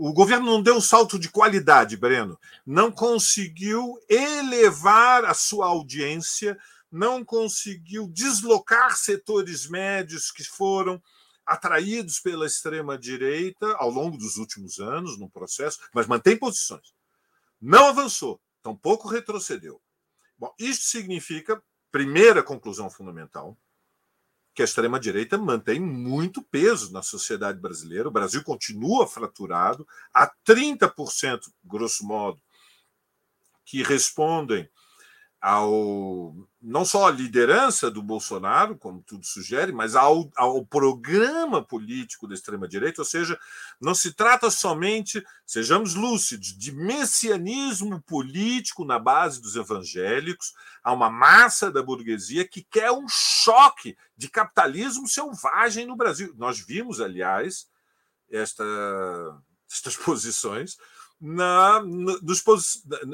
o 0.00 0.12
governo 0.12 0.46
não 0.46 0.62
deu 0.62 0.76
um 0.76 0.80
salto 0.80 1.18
de 1.18 1.28
qualidade, 1.28 1.96
Breno, 1.96 2.38
não 2.64 2.88
conseguiu 2.92 3.98
elevar 4.08 5.24
a 5.24 5.34
sua 5.34 5.66
audiência, 5.66 6.56
não 6.88 7.24
conseguiu 7.24 8.06
deslocar 8.06 8.96
setores 8.96 9.66
médios 9.68 10.30
que 10.30 10.44
foram 10.44 11.02
atraídos 11.44 12.20
pela 12.20 12.46
extrema-direita 12.46 13.74
ao 13.76 13.90
longo 13.90 14.16
dos 14.16 14.36
últimos 14.36 14.78
anos 14.78 15.18
no 15.18 15.28
processo, 15.28 15.80
mas 15.92 16.06
mantém 16.06 16.36
posições. 16.36 16.94
Não 17.60 17.88
avançou, 17.88 18.40
tampouco 18.62 19.08
retrocedeu. 19.08 19.80
Bom, 20.38 20.54
isto 20.60 20.84
significa, 20.84 21.60
primeira 21.90 22.40
conclusão 22.40 22.88
fundamental, 22.88 23.58
que 24.58 24.62
a 24.62 24.64
extrema-direita 24.64 25.38
mantém 25.38 25.78
muito 25.78 26.42
peso 26.42 26.92
na 26.92 27.00
sociedade 27.00 27.60
brasileira. 27.60 28.08
O 28.08 28.10
Brasil 28.10 28.42
continua 28.42 29.06
fraturado, 29.06 29.86
há 30.12 30.28
30%, 30.44 31.42
grosso 31.62 32.04
modo, 32.04 32.42
que 33.64 33.84
respondem 33.84 34.68
ao 35.40 36.34
não 36.60 36.84
só 36.84 37.06
à 37.06 37.10
liderança 37.10 37.88
do 37.88 38.02
Bolsonaro, 38.02 38.76
como 38.76 39.00
tudo 39.00 39.24
sugere, 39.24 39.72
mas 39.72 39.94
ao, 39.94 40.28
ao 40.36 40.66
programa 40.66 41.62
político 41.62 42.26
da 42.26 42.34
extrema-direita, 42.34 43.00
ou 43.00 43.04
seja, 43.04 43.38
não 43.80 43.94
se 43.94 44.12
trata 44.12 44.50
somente, 44.50 45.24
sejamos 45.46 45.94
lúcidos, 45.94 46.48
de 46.48 46.72
messianismo 46.72 48.02
político 48.02 48.84
na 48.84 48.98
base 48.98 49.40
dos 49.40 49.54
evangélicos, 49.54 50.52
há 50.82 50.92
uma 50.92 51.08
massa 51.08 51.70
da 51.70 51.82
burguesia 51.82 52.46
que 52.46 52.66
quer 52.68 52.90
um 52.90 53.06
choque 53.08 53.96
de 54.16 54.28
capitalismo 54.28 55.06
selvagem 55.06 55.86
no 55.86 55.96
Brasil. 55.96 56.34
Nós 56.36 56.58
vimos, 56.58 57.00
aliás, 57.00 57.68
esta, 58.28 58.64
estas 59.70 59.96
posições 59.96 60.76
na, 61.20 61.80
nos, 61.82 62.42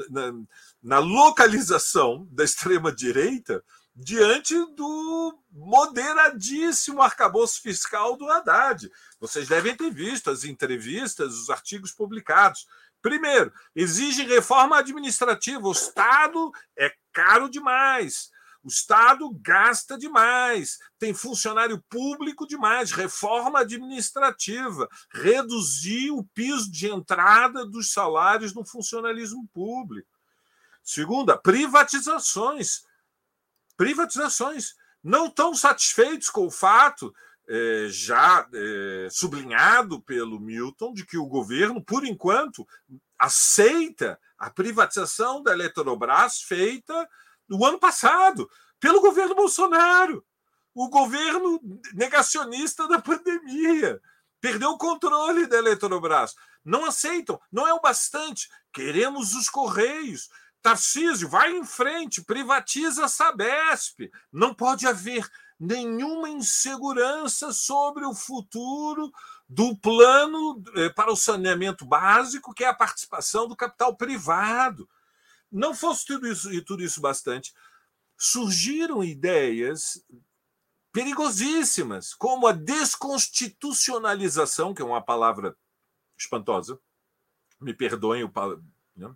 na, 0.09 0.33
na 0.81 0.99
localização 0.99 2.27
da 2.31 2.43
extrema-direita 2.43 3.63
diante 3.95 4.53
do 4.75 5.39
moderadíssimo 5.51 7.01
arcabouço 7.01 7.61
fiscal 7.61 8.17
do 8.17 8.29
Haddad. 8.29 8.91
Vocês 9.19 9.47
devem 9.47 9.75
ter 9.75 9.89
visto 9.91 10.29
as 10.29 10.43
entrevistas, 10.43 11.33
os 11.33 11.49
artigos 11.49 11.91
publicados. 11.91 12.67
Primeiro, 13.01 13.53
exige 13.75 14.23
reforma 14.23 14.79
administrativa. 14.79 15.65
O 15.65 15.71
Estado 15.71 16.51
é 16.77 16.91
caro 17.13 17.49
demais. 17.49 18.31
O 18.65 18.67
Estado 18.67 19.29
gasta 19.43 19.95
demais, 19.95 20.79
tem 20.97 21.13
funcionário 21.13 21.79
público 21.87 22.47
demais, 22.47 22.91
reforma 22.91 23.59
administrativa, 23.59 24.89
reduzir 25.13 26.09
o 26.09 26.23
piso 26.23 26.71
de 26.71 26.89
entrada 26.89 27.63
dos 27.63 27.93
salários 27.93 28.55
no 28.55 28.65
funcionalismo 28.65 29.47
público. 29.53 30.09
Segunda, 30.81 31.37
privatizações. 31.37 32.83
Privatizações. 33.77 34.75
Não 35.03 35.29
tão 35.29 35.53
satisfeitos 35.53 36.31
com 36.31 36.47
o 36.47 36.51
fato, 36.51 37.13
é, 37.47 37.85
já 37.89 38.47
é, 38.51 39.07
sublinhado 39.11 40.01
pelo 40.01 40.39
Milton, 40.39 40.91
de 40.91 41.05
que 41.05 41.19
o 41.19 41.27
governo, 41.27 41.83
por 41.83 42.03
enquanto, 42.03 42.67
aceita 43.19 44.19
a 44.39 44.49
privatização 44.49 45.43
da 45.43 45.53
Eletrobras 45.53 46.41
feita 46.41 47.07
no 47.47 47.63
ano 47.65 47.79
passado, 47.79 48.49
pelo 48.79 49.01
governo 49.01 49.35
Bolsonaro, 49.35 50.25
o 50.73 50.89
governo 50.89 51.59
negacionista 51.93 52.87
da 52.87 53.01
pandemia. 53.01 54.01
Perdeu 54.41 54.71
o 54.71 54.77
controle 54.77 55.47
da 55.47 55.57
Eletrobras. 55.57 56.35
Não 56.63 56.85
aceitam, 56.85 57.39
não 57.51 57.67
é 57.67 57.73
o 57.73 57.81
bastante. 57.81 58.49
Queremos 58.73 59.33
os 59.33 59.49
Correios. 59.49 60.29
Tarcísio, 60.61 61.29
vai 61.29 61.55
em 61.55 61.63
frente, 61.63 62.23
privatiza 62.23 63.05
a 63.05 63.07
Sabesp. 63.07 64.11
Não 64.31 64.53
pode 64.53 64.85
haver 64.85 65.29
nenhuma 65.59 66.27
insegurança 66.27 67.53
sobre 67.53 68.05
o 68.05 68.13
futuro 68.13 69.11
do 69.47 69.77
plano 69.77 70.61
eh, 70.75 70.89
para 70.89 71.11
o 71.11 71.15
saneamento 71.15 71.85
básico, 71.85 72.53
que 72.53 72.63
é 72.63 72.67
a 72.67 72.73
participação 72.73 73.47
do 73.47 73.55
capital 73.55 73.95
privado 73.95 74.89
não 75.55 75.73
fosse 75.73 76.05
tudo 76.05 76.27
isso 76.27 76.53
e 76.53 76.61
tudo 76.61 76.83
isso 76.83 76.99
bastante, 76.99 77.53
surgiram 78.17 79.01
ideias 79.03 80.03
perigosíssimas, 80.91 82.13
como 82.13 82.47
a 82.47 82.51
desconstitucionalização, 82.51 84.73
que 84.73 84.81
é 84.81 84.85
uma 84.85 85.01
palavra 85.01 85.55
espantosa. 86.17 86.79
Me 87.59 87.73
perdoem, 87.73 88.23
o, 88.23 88.31
né? 88.95 89.13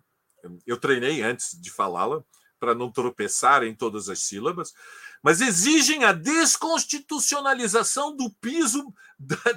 eu 0.66 0.76
treinei 0.78 1.22
antes 1.22 1.58
de 1.60 1.70
falá-la 1.70 2.22
para 2.58 2.74
não 2.74 2.90
tropeçar 2.90 3.62
em 3.62 3.74
todas 3.74 4.10
as 4.10 4.20
sílabas, 4.20 4.74
mas 5.22 5.40
exigem 5.40 6.04
a 6.04 6.12
desconstitucionalização 6.12 8.14
do 8.16 8.30
piso 8.34 8.94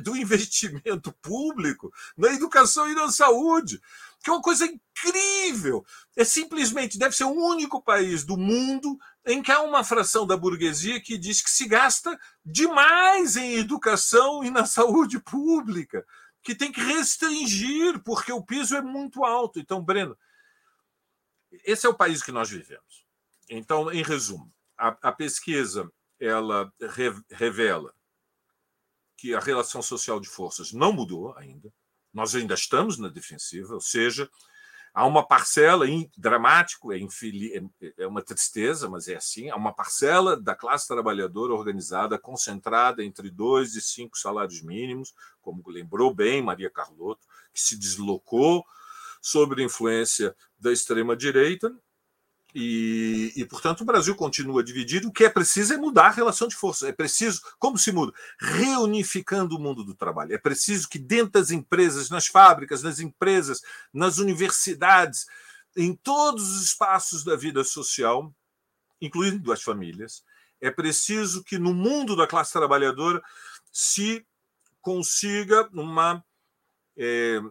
do 0.02 0.16
investimento 0.16 1.12
público 1.22 1.94
na 2.18 2.34
educação 2.34 2.90
e 2.90 2.96
na 2.96 3.10
saúde 3.10 3.82
que 4.24 4.30
é 4.30 4.34
uma 4.34 4.42
coisa 4.42 4.66
incrível. 4.66 5.86
É 6.16 6.24
simplesmente, 6.24 6.98
deve 6.98 7.14
ser 7.14 7.26
o 7.26 7.34
único 7.34 7.84
país 7.84 8.24
do 8.24 8.38
mundo 8.38 8.98
em 9.26 9.44
que 9.44 9.52
há 9.52 9.62
uma 9.62 9.84
fração 9.84 10.26
da 10.26 10.38
burguesia 10.38 11.02
que 11.02 11.18
diz 11.18 11.42
que 11.42 11.52
se 11.52 11.68
gasta 11.68 12.18
demais 12.44 13.36
em 13.36 13.56
educação 13.56 14.42
e 14.42 14.50
na 14.50 14.66
saúde 14.66 15.20
pública, 15.20 16.06
que 16.42 16.56
tem 16.56 16.72
que 16.72 16.80
restringir, 16.80 18.02
porque 18.02 18.32
o 18.32 18.42
piso 18.42 18.78
é 18.78 18.82
muito 18.82 19.26
alto. 19.26 19.60
Então, 19.60 19.84
Breno, 19.84 20.18
esse 21.66 21.86
é 21.86 21.90
o 21.90 21.94
país 21.94 22.24
que 22.24 22.32
nós 22.32 22.50
vivemos. 22.50 23.06
Então, 23.50 23.92
em 23.92 24.04
resumo, 24.04 24.54
a, 24.78 24.88
a 25.02 25.12
pesquisa 25.12 25.92
ela 26.18 26.72
re, 26.80 27.14
revela 27.30 27.94
que 29.18 29.36
a 29.36 29.40
relação 29.40 29.82
social 29.82 30.22
de 30.22 30.30
forças 30.30 30.72
não 30.72 30.94
mudou 30.94 31.36
ainda 31.38 31.74
nós 32.14 32.36
ainda 32.36 32.54
estamos 32.54 32.98
na 32.98 33.10
defensiva, 33.10 33.74
ou 33.74 33.82
seja, 33.82 34.30
Há 34.96 35.08
uma 35.08 35.26
parcela, 35.26 35.88
dramático, 36.16 36.94
é, 36.94 37.00
é, 37.00 37.94
é 37.98 38.06
uma 38.06 38.22
tristeza, 38.22 38.88
mas 38.88 39.08
é 39.08 39.16
assim, 39.16 39.50
há 39.50 39.56
uma 39.56 39.74
parcela 39.74 40.40
da 40.40 40.54
classe 40.54 40.88
trabalhadora 40.88 41.52
organizada, 41.52 42.20
concentrada 42.20 43.04
entre 43.04 43.32
dois 43.32 43.74
e 43.74 43.82
cinco 43.82 44.16
salários 44.16 44.62
mínimos, 44.62 45.12
como 45.42 45.64
lembrou 45.66 46.14
bem 46.14 46.44
Maria 46.44 46.70
Carlotto, 46.70 47.26
que 47.52 47.60
se 47.60 47.76
deslocou 47.76 48.64
sob 49.20 49.60
a 49.60 49.66
influência 49.66 50.36
da 50.60 50.72
extrema-direita 50.72 51.76
e, 52.56 53.34
e, 53.36 53.46
portanto, 53.46 53.82
o 53.82 53.86
Brasil 53.86 54.16
continua 54.16 54.64
dividido. 54.64 55.08
O 55.08 55.12
que 55.12 55.24
é 55.24 55.30
preciso 55.30 55.74
é 55.74 55.78
mudar 55.78 56.08
a 56.08 56.12
relação 56.12 56.48
de 56.48 56.56
força. 56.56 56.88
É 56.88 56.92
preciso, 56.92 57.42
como 57.58 57.80
se 57.80 57.92
muda? 57.92 58.14
Reunificando 58.40 59.56
o 59.56 59.60
mundo 59.60 59.84
do 59.84 59.96
trabalho. 59.96 60.34
É 60.34 60.38
preciso 60.38 60.88
que, 60.88 61.00
dentro 61.00 61.32
das 61.32 61.50
empresas, 61.50 62.12
nas 62.12 62.28
fábricas, 62.28 62.84
nas 62.84 63.00
empresas, 63.00 63.62
nas 63.92 64.20
universidades, 64.20 65.26
em 65.76 65.96
todos 65.96 66.52
os 66.52 66.64
espaços 66.64 67.24
da 67.24 67.36
vida 67.36 67.64
social, 67.64 68.32
incluindo 69.02 69.52
as 69.52 69.64
famílias, 69.64 70.24
é 70.62 70.70
preciso 70.70 71.44
que, 71.44 71.58
no 71.58 71.74
mundo 71.74 72.16
da 72.16 72.28
classe 72.28 72.54
trabalhadora, 72.54 73.22
se 73.72 74.24
consiga 74.80 75.68
uma, 75.74 76.24
é, 76.96 77.42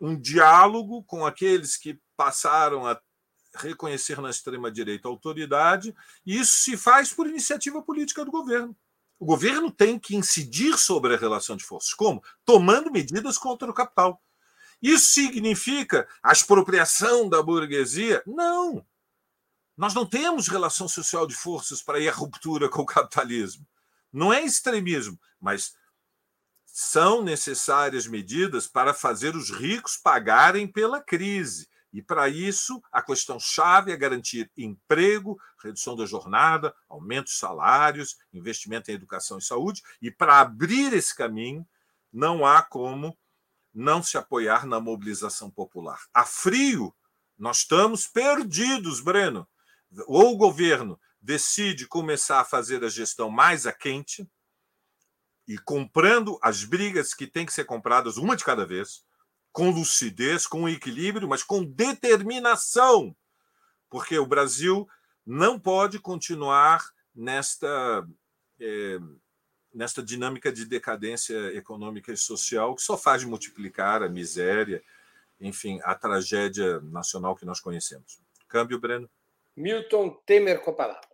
um 0.00 0.16
diálogo 0.16 1.02
com 1.02 1.26
aqueles 1.26 1.76
que 1.76 1.98
passaram 2.16 2.86
a 2.86 3.00
reconhecer 3.58 4.20
na 4.20 4.30
extrema-direita 4.30 5.08
autoridade, 5.08 5.94
e 6.24 6.38
isso 6.38 6.52
se 6.60 6.76
faz 6.76 7.12
por 7.12 7.26
iniciativa 7.26 7.82
política 7.82 8.24
do 8.24 8.30
governo. 8.30 8.76
O 9.18 9.26
governo 9.26 9.70
tem 9.70 9.98
que 9.98 10.14
incidir 10.14 10.78
sobre 10.78 11.14
a 11.14 11.18
relação 11.18 11.56
de 11.56 11.64
forças. 11.64 11.92
Como? 11.92 12.22
Tomando 12.44 12.90
medidas 12.90 13.36
contra 13.36 13.68
o 13.68 13.74
capital. 13.74 14.22
Isso 14.80 15.12
significa 15.12 16.08
a 16.22 16.32
expropriação 16.32 17.28
da 17.28 17.42
burguesia? 17.42 18.22
Não. 18.24 18.86
Nós 19.76 19.92
não 19.92 20.06
temos 20.06 20.48
relação 20.48 20.88
social 20.88 21.26
de 21.26 21.34
forças 21.34 21.82
para 21.82 21.98
ir 21.98 22.08
à 22.08 22.12
ruptura 22.12 22.68
com 22.68 22.82
o 22.82 22.86
capitalismo. 22.86 23.66
Não 24.12 24.32
é 24.32 24.42
extremismo, 24.42 25.18
mas 25.40 25.74
são 26.64 27.22
necessárias 27.22 28.06
medidas 28.06 28.68
para 28.68 28.94
fazer 28.94 29.34
os 29.34 29.50
ricos 29.50 29.96
pagarem 29.96 30.66
pela 30.66 31.00
crise 31.00 31.68
e, 31.98 32.02
para 32.02 32.28
isso, 32.28 32.80
a 32.92 33.02
questão 33.02 33.40
chave 33.40 33.90
é 33.90 33.96
garantir 33.96 34.48
emprego, 34.56 35.36
redução 35.60 35.96
da 35.96 36.06
jornada, 36.06 36.72
aumento 36.88 37.24
de 37.24 37.32
salários, 37.32 38.16
investimento 38.32 38.88
em 38.88 38.94
educação 38.94 39.36
e 39.36 39.42
saúde. 39.42 39.82
E, 40.00 40.08
para 40.08 40.38
abrir 40.38 40.92
esse 40.92 41.12
caminho, 41.12 41.66
não 42.12 42.46
há 42.46 42.62
como 42.62 43.18
não 43.74 44.00
se 44.00 44.16
apoiar 44.16 44.64
na 44.64 44.78
mobilização 44.78 45.50
popular. 45.50 45.98
A 46.14 46.24
frio, 46.24 46.94
nós 47.36 47.58
estamos 47.58 48.06
perdidos, 48.06 49.00
Breno. 49.00 49.48
Ou 50.06 50.34
o 50.34 50.36
governo 50.36 51.00
decide 51.20 51.84
começar 51.88 52.38
a 52.38 52.44
fazer 52.44 52.84
a 52.84 52.88
gestão 52.88 53.28
mais 53.28 53.66
a 53.66 53.72
quente 53.72 54.24
e 55.48 55.58
comprando 55.58 56.38
as 56.44 56.62
brigas 56.62 57.12
que 57.12 57.26
têm 57.26 57.44
que 57.44 57.52
ser 57.52 57.64
compradas 57.64 58.18
uma 58.18 58.36
de 58.36 58.44
cada 58.44 58.64
vez, 58.64 59.04
com 59.52 59.70
lucidez, 59.70 60.46
com 60.46 60.68
equilíbrio, 60.68 61.28
mas 61.28 61.42
com 61.42 61.64
determinação, 61.64 63.14
porque 63.90 64.18
o 64.18 64.26
Brasil 64.26 64.88
não 65.26 65.58
pode 65.58 65.98
continuar 65.98 66.88
nesta, 67.14 68.06
é, 68.60 68.98
nesta 69.74 70.02
dinâmica 70.02 70.52
de 70.52 70.64
decadência 70.64 71.36
econômica 71.54 72.12
e 72.12 72.16
social 72.16 72.74
que 72.74 72.82
só 72.82 72.96
faz 72.96 73.24
multiplicar 73.24 74.02
a 74.02 74.08
miséria, 74.08 74.82
enfim, 75.40 75.80
a 75.82 75.94
tragédia 75.94 76.80
nacional 76.80 77.36
que 77.36 77.44
nós 77.44 77.60
conhecemos. 77.60 78.20
Câmbio, 78.48 78.78
Breno. 78.78 79.08
Milton 79.56 80.10
Temer 80.24 80.60
com 80.60 80.70
a 80.70 80.74
palavra. 80.74 81.07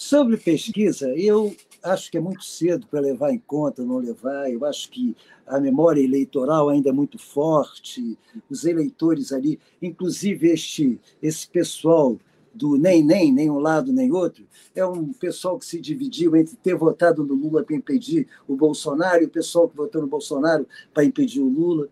Sobre 0.00 0.38
pesquisa, 0.38 1.14
eu 1.14 1.54
acho 1.82 2.10
que 2.10 2.16
é 2.16 2.20
muito 2.20 2.42
cedo 2.42 2.86
para 2.86 3.00
levar 3.00 3.34
em 3.34 3.38
conta, 3.38 3.84
não 3.84 3.98
levar. 3.98 4.50
Eu 4.50 4.64
acho 4.64 4.88
que 4.88 5.14
a 5.46 5.60
memória 5.60 6.00
eleitoral 6.00 6.70
ainda 6.70 6.88
é 6.88 6.92
muito 6.92 7.18
forte, 7.18 8.18
os 8.48 8.64
eleitores 8.64 9.30
ali, 9.30 9.60
inclusive 9.82 10.48
este, 10.48 10.98
esse 11.22 11.46
pessoal 11.46 12.18
do 12.54 12.78
nem 12.78 13.04
nem, 13.04 13.30
nem 13.30 13.50
um 13.50 13.58
lado 13.58 13.92
nem 13.92 14.10
outro, 14.10 14.46
é 14.74 14.82
um 14.86 15.12
pessoal 15.12 15.58
que 15.58 15.66
se 15.66 15.78
dividiu 15.78 16.34
entre 16.34 16.56
ter 16.56 16.74
votado 16.74 17.22
no 17.22 17.34
Lula 17.34 17.62
para 17.62 17.76
impedir 17.76 18.26
o 18.48 18.56
Bolsonaro 18.56 19.22
e 19.22 19.26
o 19.26 19.30
pessoal 19.30 19.68
que 19.68 19.76
votou 19.76 20.00
no 20.00 20.08
Bolsonaro 20.08 20.66
para 20.94 21.04
impedir 21.04 21.42
o 21.42 21.48
Lula. 21.50 21.90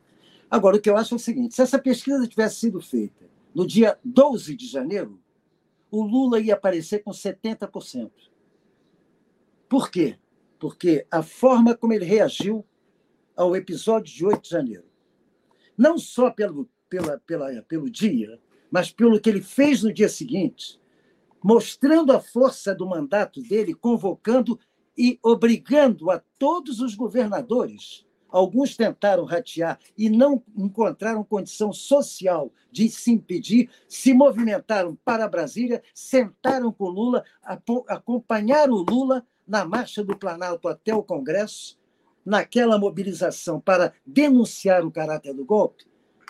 Agora, 0.50 0.78
o 0.78 0.80
que 0.80 0.88
eu 0.88 0.96
acho 0.96 1.12
é 1.12 1.16
o 1.16 1.20
seguinte: 1.20 1.54
se 1.54 1.60
essa 1.60 1.78
pesquisa 1.78 2.26
tivesse 2.26 2.56
sido 2.56 2.80
feita 2.80 3.26
no 3.54 3.66
dia 3.66 3.98
12 4.02 4.56
de 4.56 4.66
janeiro, 4.66 5.20
o 5.90 6.02
Lula 6.02 6.40
ia 6.40 6.54
aparecer 6.54 7.02
com 7.02 7.10
70%. 7.10 8.10
Por 9.68 9.90
quê? 9.90 10.18
Porque 10.58 11.06
a 11.10 11.22
forma 11.22 11.76
como 11.76 11.92
ele 11.92 12.04
reagiu 12.04 12.64
ao 13.36 13.54
episódio 13.54 14.12
de 14.12 14.26
8 14.26 14.42
de 14.42 14.48
janeiro, 14.48 14.84
não 15.76 15.98
só 15.98 16.30
pelo, 16.30 16.68
pela, 16.88 17.18
pela, 17.20 17.62
pelo 17.62 17.90
dia, 17.90 18.40
mas 18.70 18.90
pelo 18.90 19.20
que 19.20 19.30
ele 19.30 19.42
fez 19.42 19.82
no 19.82 19.92
dia 19.92 20.08
seguinte, 20.08 20.80
mostrando 21.42 22.12
a 22.12 22.20
força 22.20 22.74
do 22.74 22.86
mandato 22.86 23.40
dele, 23.40 23.74
convocando 23.74 24.58
e 24.96 25.18
obrigando 25.22 26.10
a 26.10 26.20
todos 26.38 26.80
os 26.80 26.94
governadores 26.94 28.07
Alguns 28.28 28.76
tentaram 28.76 29.24
ratear 29.24 29.78
e 29.96 30.10
não 30.10 30.42
encontraram 30.56 31.24
condição 31.24 31.72
social 31.72 32.52
de 32.70 32.88
se 32.90 33.10
impedir, 33.10 33.70
se 33.88 34.12
movimentaram 34.12 34.96
para 35.04 35.28
Brasília, 35.28 35.82
sentaram 35.94 36.70
com 36.70 36.88
Lula, 36.88 37.24
acompanharam 37.88 38.74
o 38.74 38.82
Lula 38.82 39.26
na 39.46 39.64
marcha 39.64 40.04
do 40.04 40.16
Planalto 40.16 40.68
até 40.68 40.94
o 40.94 41.02
Congresso, 41.02 41.78
naquela 42.24 42.78
mobilização 42.78 43.58
para 43.58 43.94
denunciar 44.06 44.84
o 44.84 44.90
caráter 44.90 45.32
do 45.32 45.44
golpe. 45.44 45.86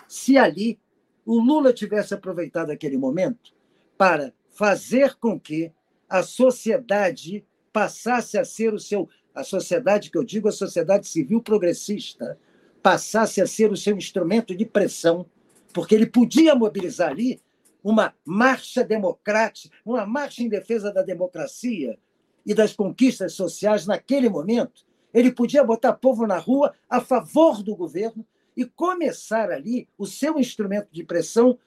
Se 0.07 0.37
ali 0.37 0.79
o 1.25 1.37
Lula 1.39 1.73
tivesse 1.73 2.13
aproveitado 2.13 2.71
aquele 2.71 2.97
momento 2.97 3.53
para 3.97 4.33
fazer 4.49 5.15
com 5.15 5.37
que 5.37 5.73
a 6.07 6.23
sociedade 6.23 7.45
passasse 7.71 8.37
a 8.37 8.45
ser 8.45 8.73
o 8.73 8.79
seu 8.79 9.07
a 9.39 9.43
sociedade 9.43 10.11
que 10.11 10.17
eu 10.17 10.23
digo, 10.23 10.47
a 10.47 10.51
sociedade 10.51 11.07
civil 11.07 11.41
progressista, 11.41 12.37
passasse 12.81 13.41
a 13.41 13.47
ser 13.47 13.71
o 13.71 13.77
seu 13.77 13.95
instrumento 13.97 14.55
de 14.55 14.65
pressão, 14.65 15.25
porque 15.73 15.95
ele 15.95 16.05
podia 16.05 16.55
mobilizar 16.55 17.09
ali 17.09 17.41
uma 17.83 18.13
marcha 18.25 18.83
democrática, 18.83 19.75
uma 19.85 20.05
marcha 20.05 20.43
em 20.43 20.49
defesa 20.49 20.91
da 20.91 21.01
democracia 21.01 21.97
e 22.45 22.53
das 22.53 22.73
conquistas 22.73 23.33
sociais 23.33 23.85
naquele 23.85 24.29
momento. 24.29 24.85
Ele 25.13 25.31
podia 25.31 25.63
botar 25.63 25.93
povo 25.93 26.27
na 26.27 26.37
rua 26.37 26.73
a 26.89 27.01
favor 27.01 27.63
do 27.63 27.75
governo 27.75 28.25
e 28.55 28.65
começar 28.65 29.51
ali 29.51 29.87
o 29.97 30.05
seu 30.05 30.37
instrumento 30.37 30.89
de 30.91 31.03
pressão 31.03 31.57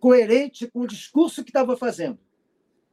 coerente 0.00 0.66
com 0.66 0.80
o 0.80 0.86
discurso 0.86 1.44
que 1.44 1.50
estava 1.50 1.76
fazendo. 1.76 2.18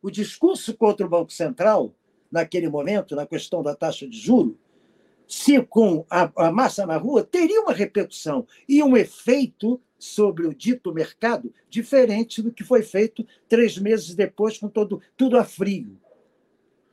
O 0.01 0.11
discurso 0.11 0.75
contra 0.77 1.05
o 1.05 1.09
Banco 1.09 1.33
Central 1.33 1.93
naquele 2.31 2.69
momento, 2.69 3.15
na 3.15 3.25
questão 3.25 3.63
da 3.63 3.75
taxa 3.75 4.07
de 4.07 4.17
juro, 4.17 4.57
se 5.27 5.61
com 5.61 6.05
a, 6.09 6.31
a, 6.35 6.51
massa 6.51 6.85
na 6.87 6.97
rua, 6.97 7.23
teria 7.23 7.61
uma 7.61 7.73
repercussão 7.73 8.47
e 8.67 8.81
um 8.81 8.97
efeito 8.97 9.79
sobre 9.97 10.47
o 10.47 10.55
dito 10.55 10.91
mercado 10.91 11.53
diferente 11.69 12.41
do 12.41 12.51
que 12.51 12.63
foi 12.63 12.81
feito 12.81 13.25
três 13.47 13.77
meses 13.77 14.15
depois, 14.15 14.57
com 14.57 14.67
todo, 14.67 15.01
tudo 15.15 15.37
a 15.37 15.43
frio. 15.43 15.99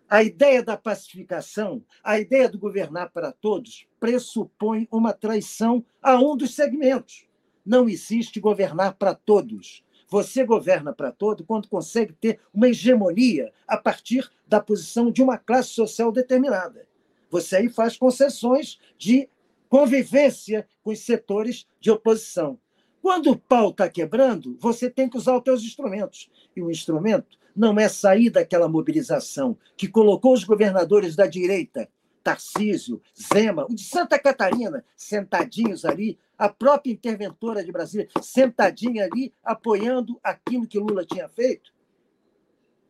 A 0.09 0.22
ideia 0.22 0.62
da 0.62 0.76
pacificação, 0.76 1.82
a 2.05 2.20
ideia 2.20 2.49
do 2.49 2.59
governar 2.59 3.11
para 3.11 3.32
todos, 3.32 3.89
pressupõe 3.99 4.87
uma 4.91 5.12
traição 5.12 5.84
a 6.03 6.16
um 6.18 6.37
dos 6.37 6.55
segmentos. 6.55 7.26
Não 7.64 7.89
existe 7.89 8.39
governar 8.39 8.95
para 8.95 9.14
todos. 9.14 9.82
Você 10.09 10.45
governa 10.45 10.93
para 10.93 11.11
todo 11.11 11.45
quando 11.45 11.69
consegue 11.69 12.13
ter 12.13 12.41
uma 12.55 12.69
hegemonia 12.69 13.53
a 13.67 13.77
partir 13.77 14.31
da 14.47 14.61
posição 14.61 15.11
de 15.11 15.23
uma 15.23 15.37
classe 15.37 15.71
social 15.71 16.13
determinada. 16.13 16.87
Você 17.31 17.57
aí 17.57 17.69
faz 17.69 17.97
concessões 17.97 18.79
de 18.97 19.29
convivência 19.69 20.69
com 20.83 20.91
os 20.91 21.01
setores 21.01 21.67
de 21.81 21.91
oposição. 21.91 22.59
Quando 23.03 23.31
o 23.31 23.39
pau 23.39 23.71
está 23.71 23.89
quebrando, 23.89 24.57
você 24.61 24.89
tem 24.89 25.09
que 25.09 25.17
usar 25.17 25.37
os 25.37 25.45
seus 25.45 25.63
instrumentos. 25.63 26.31
E 26.57 26.63
o 26.63 26.71
instrumento 26.71 27.39
não 27.55 27.79
é 27.79 27.89
sair 27.89 28.31
daquela 28.31 28.69
mobilização 28.69 29.57
que 29.77 29.89
colocou 29.89 30.33
os 30.35 30.45
governadores 30.45 31.17
da 31.17 31.27
direita, 31.27 31.89
Tarcísio, 32.23 33.01
Zema, 33.17 33.65
o 33.71 33.75
de 33.75 33.85
Santa 33.85 34.19
Catarina, 34.19 34.85
sentadinhos 34.97 35.85
ali, 35.85 36.19
a 36.39 36.49
própria 36.49 36.93
interventora 36.93 37.64
de 37.64 37.72
Brasília, 37.72 38.09
sentadinha 38.20 39.05
ali, 39.05 39.32
apoiando 39.43 40.18
aquilo 40.22 40.66
que 40.66 40.78
Lula 40.78 41.05
tinha 41.05 41.28
feito. 41.28 41.72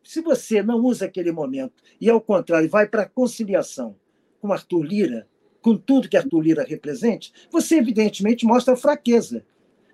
Se 0.03 0.21
você 0.21 0.61
não 0.63 0.79
usa 0.79 1.05
aquele 1.05 1.31
momento 1.31 1.83
e, 1.99 2.09
ao 2.09 2.21
contrário, 2.21 2.69
vai 2.69 2.87
para 2.87 3.03
a 3.03 3.09
conciliação 3.09 3.95
com 4.39 4.53
Arthur 4.53 4.83
Lira, 4.83 5.27
com 5.61 5.75
tudo 5.75 6.07
que 6.07 6.15
Arthur 6.15 6.41
Lira 6.41 6.63
represente, 6.63 7.33
você 7.51 7.75
evidentemente 7.75 8.45
mostra 8.45 8.75
fraqueza. 8.75 9.45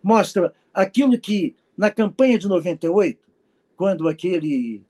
Mostra 0.04 0.54
aquilo 0.74 1.18
que, 1.18 1.56
na 1.76 1.90
campanha 1.90 2.38
de 2.38 2.48
98, 2.48 3.20
quando 3.76 4.08
aquele 4.08 4.84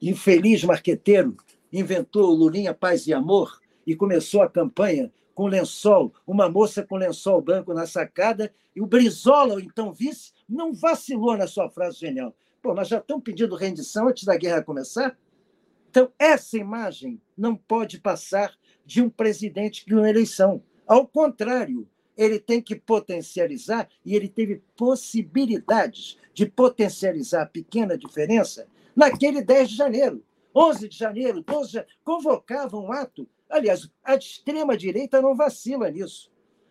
infeliz 0.00 0.64
marqueteiro 0.64 1.36
inventou 1.72 2.30
Lulinha 2.30 2.72
Paz 2.72 3.06
e 3.06 3.12
Amor 3.12 3.60
e 3.86 3.94
começou 3.94 4.42
a 4.42 4.48
campanha 4.48 5.12
com 5.34 5.46
lençol, 5.46 6.12
uma 6.26 6.48
moça 6.48 6.84
com 6.84 6.96
lençol 6.96 7.40
branco 7.40 7.72
na 7.72 7.86
sacada, 7.86 8.52
e 8.74 8.80
o 8.80 8.86
Brizola, 8.86 9.54
o 9.54 9.60
então 9.60 9.92
vice, 9.92 10.32
não 10.48 10.72
vacilou 10.72 11.36
na 11.36 11.46
sua 11.46 11.68
frase 11.70 11.98
genial. 11.98 12.34
Pô, 12.62 12.74
nós 12.74 12.88
já 12.88 12.98
estamos 12.98 13.24
pedindo 13.24 13.56
rendição 13.56 14.08
antes 14.08 14.24
da 14.24 14.36
guerra 14.36 14.62
começar? 14.62 15.16
Então, 15.88 16.12
essa 16.18 16.56
imagem 16.56 17.20
não 17.36 17.56
pode 17.56 17.98
passar 18.00 18.54
de 18.84 19.02
um 19.02 19.10
presidente 19.10 19.82
que 19.84 19.90
ganhou 19.90 20.04
a 20.04 20.10
eleição. 20.10 20.62
Ao 20.86 21.06
contrário, 21.06 21.88
ele 22.16 22.38
tem 22.38 22.60
que 22.60 22.76
potencializar, 22.76 23.88
e 24.04 24.14
ele 24.14 24.28
teve 24.28 24.62
possibilidades 24.76 26.18
de 26.34 26.46
potencializar 26.46 27.42
a 27.42 27.46
pequena 27.46 27.96
diferença 27.96 28.66
naquele 28.94 29.42
10 29.42 29.70
de 29.70 29.76
janeiro. 29.76 30.22
11 30.54 30.88
de 30.88 30.96
janeiro, 30.96 31.42
12 31.42 31.66
de 31.66 31.72
janeiro, 31.74 31.94
convocava 32.04 32.76
um 32.76 32.92
ato. 32.92 33.26
Aliás, 33.50 33.90
a 34.04 34.14
extrema-direita 34.14 35.20
não 35.20 35.34
vacila 35.34 35.90
nisso. 35.90 36.30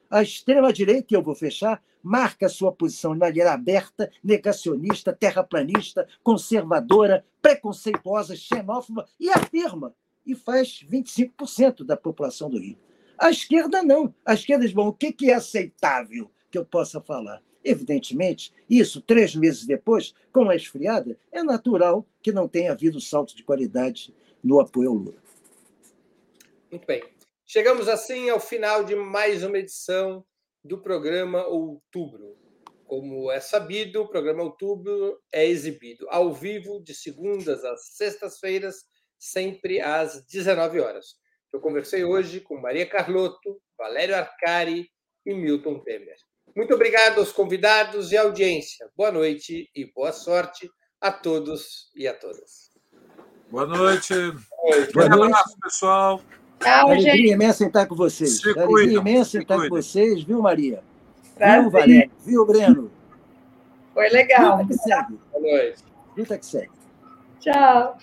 A 0.10 0.24
extrema-direita, 0.24 1.14
e 1.14 1.16
eu 1.16 1.22
vou 1.22 1.36
fechar, 1.36 1.84
marca 2.02 2.48
sua 2.48 2.72
posição 2.72 3.14
de 3.14 3.20
maneira 3.20 3.54
aberta, 3.54 4.10
negacionista, 4.24 5.14
terraplanista, 5.14 6.08
conservadora, 6.24 7.26
preconceituosa, 7.42 8.36
xenófoba, 8.36 9.06
e 9.20 9.30
afirma, 9.30 9.94
e 10.26 10.34
faz 10.34 10.84
25% 10.90 11.84
da 11.84 11.98
população 11.98 12.50
do 12.50 12.58
Rio. 12.58 12.78
A 13.18 13.30
esquerda 13.30 13.84
não. 13.84 14.14
A 14.26 14.34
esquerda 14.34 14.64
diz, 14.64 14.74
bom, 14.74 14.88
o 14.88 14.94
que 14.94 15.30
é 15.30 15.34
aceitável 15.34 16.32
que 16.50 16.58
eu 16.58 16.66
possa 16.66 17.02
falar? 17.02 17.42
Evidentemente, 17.64 18.54
isso, 18.70 19.02
três 19.02 19.36
meses 19.36 19.66
depois, 19.66 20.14
com 20.32 20.50
a 20.50 20.56
esfriada, 20.56 21.18
é 21.32 21.44
natural 21.44 22.08
que 22.22 22.32
não 22.32 22.48
tenha 22.48 22.72
havido 22.72 23.02
salto 23.02 23.36
de 23.36 23.44
qualidade 23.44 24.16
no 24.42 24.62
apoio 24.62 24.90
ao 24.90 24.96
Lula. 24.96 25.29
Muito 26.72 26.86
bem. 26.86 27.02
Chegamos 27.46 27.88
assim 27.88 28.30
ao 28.30 28.40
final 28.40 28.84
de 28.84 28.96
mais 28.96 29.44
uma 29.44 29.58
edição 29.58 30.24
do 30.64 30.80
programa 30.80 31.48
Outubro. 31.48 32.38
Como 32.86 33.32
é 33.32 33.40
sabido, 33.40 34.02
o 34.02 34.08
programa 34.08 34.44
Outubro 34.44 35.20
é 35.32 35.48
exibido 35.48 36.06
ao 36.10 36.32
vivo 36.32 36.80
de 36.84 36.94
segundas 36.94 37.66
às 37.66 37.96
sextas-feiras, 37.96 38.84
sempre 39.18 39.82
às 39.82 40.24
19 40.26 40.80
horas. 40.80 41.16
Eu 41.52 41.60
conversei 41.60 42.04
hoje 42.04 42.40
com 42.40 42.62
Maria 42.62 42.86
Carlotto, 42.86 43.60
Valério 43.76 44.16
Arcari 44.16 44.88
e 45.26 45.34
Milton 45.34 45.80
Temer. 45.80 46.18
Muito 46.56 46.76
obrigado 46.76 47.18
aos 47.18 47.32
convidados 47.32 48.12
e 48.12 48.18
à 48.18 48.22
audiência. 48.22 48.88
Boa 48.96 49.12
noite 49.12 49.70
e 49.76 49.92
boa 49.92 50.12
sorte 50.12 50.70
a 51.02 51.12
todos 51.12 51.90
e 51.96 52.08
a 52.08 52.14
todas. 52.14 52.70
Boa 53.50 53.66
noite. 53.66 54.14
Boa 54.14 54.76
noite. 54.76 54.96
Noite. 54.96 55.14
abraço, 55.14 55.60
pessoal. 55.60 56.22
Tchau, 56.60 56.88
Alegria 56.90 57.14
gente. 57.16 57.32
imensa 57.32 57.64
em 57.64 57.68
estar 57.68 57.86
com 57.86 57.96
vocês. 57.96 58.38
Se 58.40 58.46
Alegria 58.50 58.68
cuidam, 58.68 59.02
imensa 59.02 59.38
em 59.38 59.42
estar 59.42 59.56
cuidam. 59.56 59.70
com 59.70 59.76
vocês, 59.82 60.24
viu, 60.24 60.42
Maria? 60.42 60.84
Prazer. 61.36 61.62
Viu, 61.62 61.70
Valério? 61.72 62.12
Viu, 62.26 62.46
Breno? 62.46 62.92
Foi 63.94 64.10
legal. 64.10 64.58
Vida 64.60 64.68
que 64.68 64.84
segue. 64.84 65.20
Boa 65.32 65.42
noite. 65.42 65.84
Vida 66.16 66.38
que 66.38 66.46
segue. 66.46 66.70
Tchau. 67.40 67.98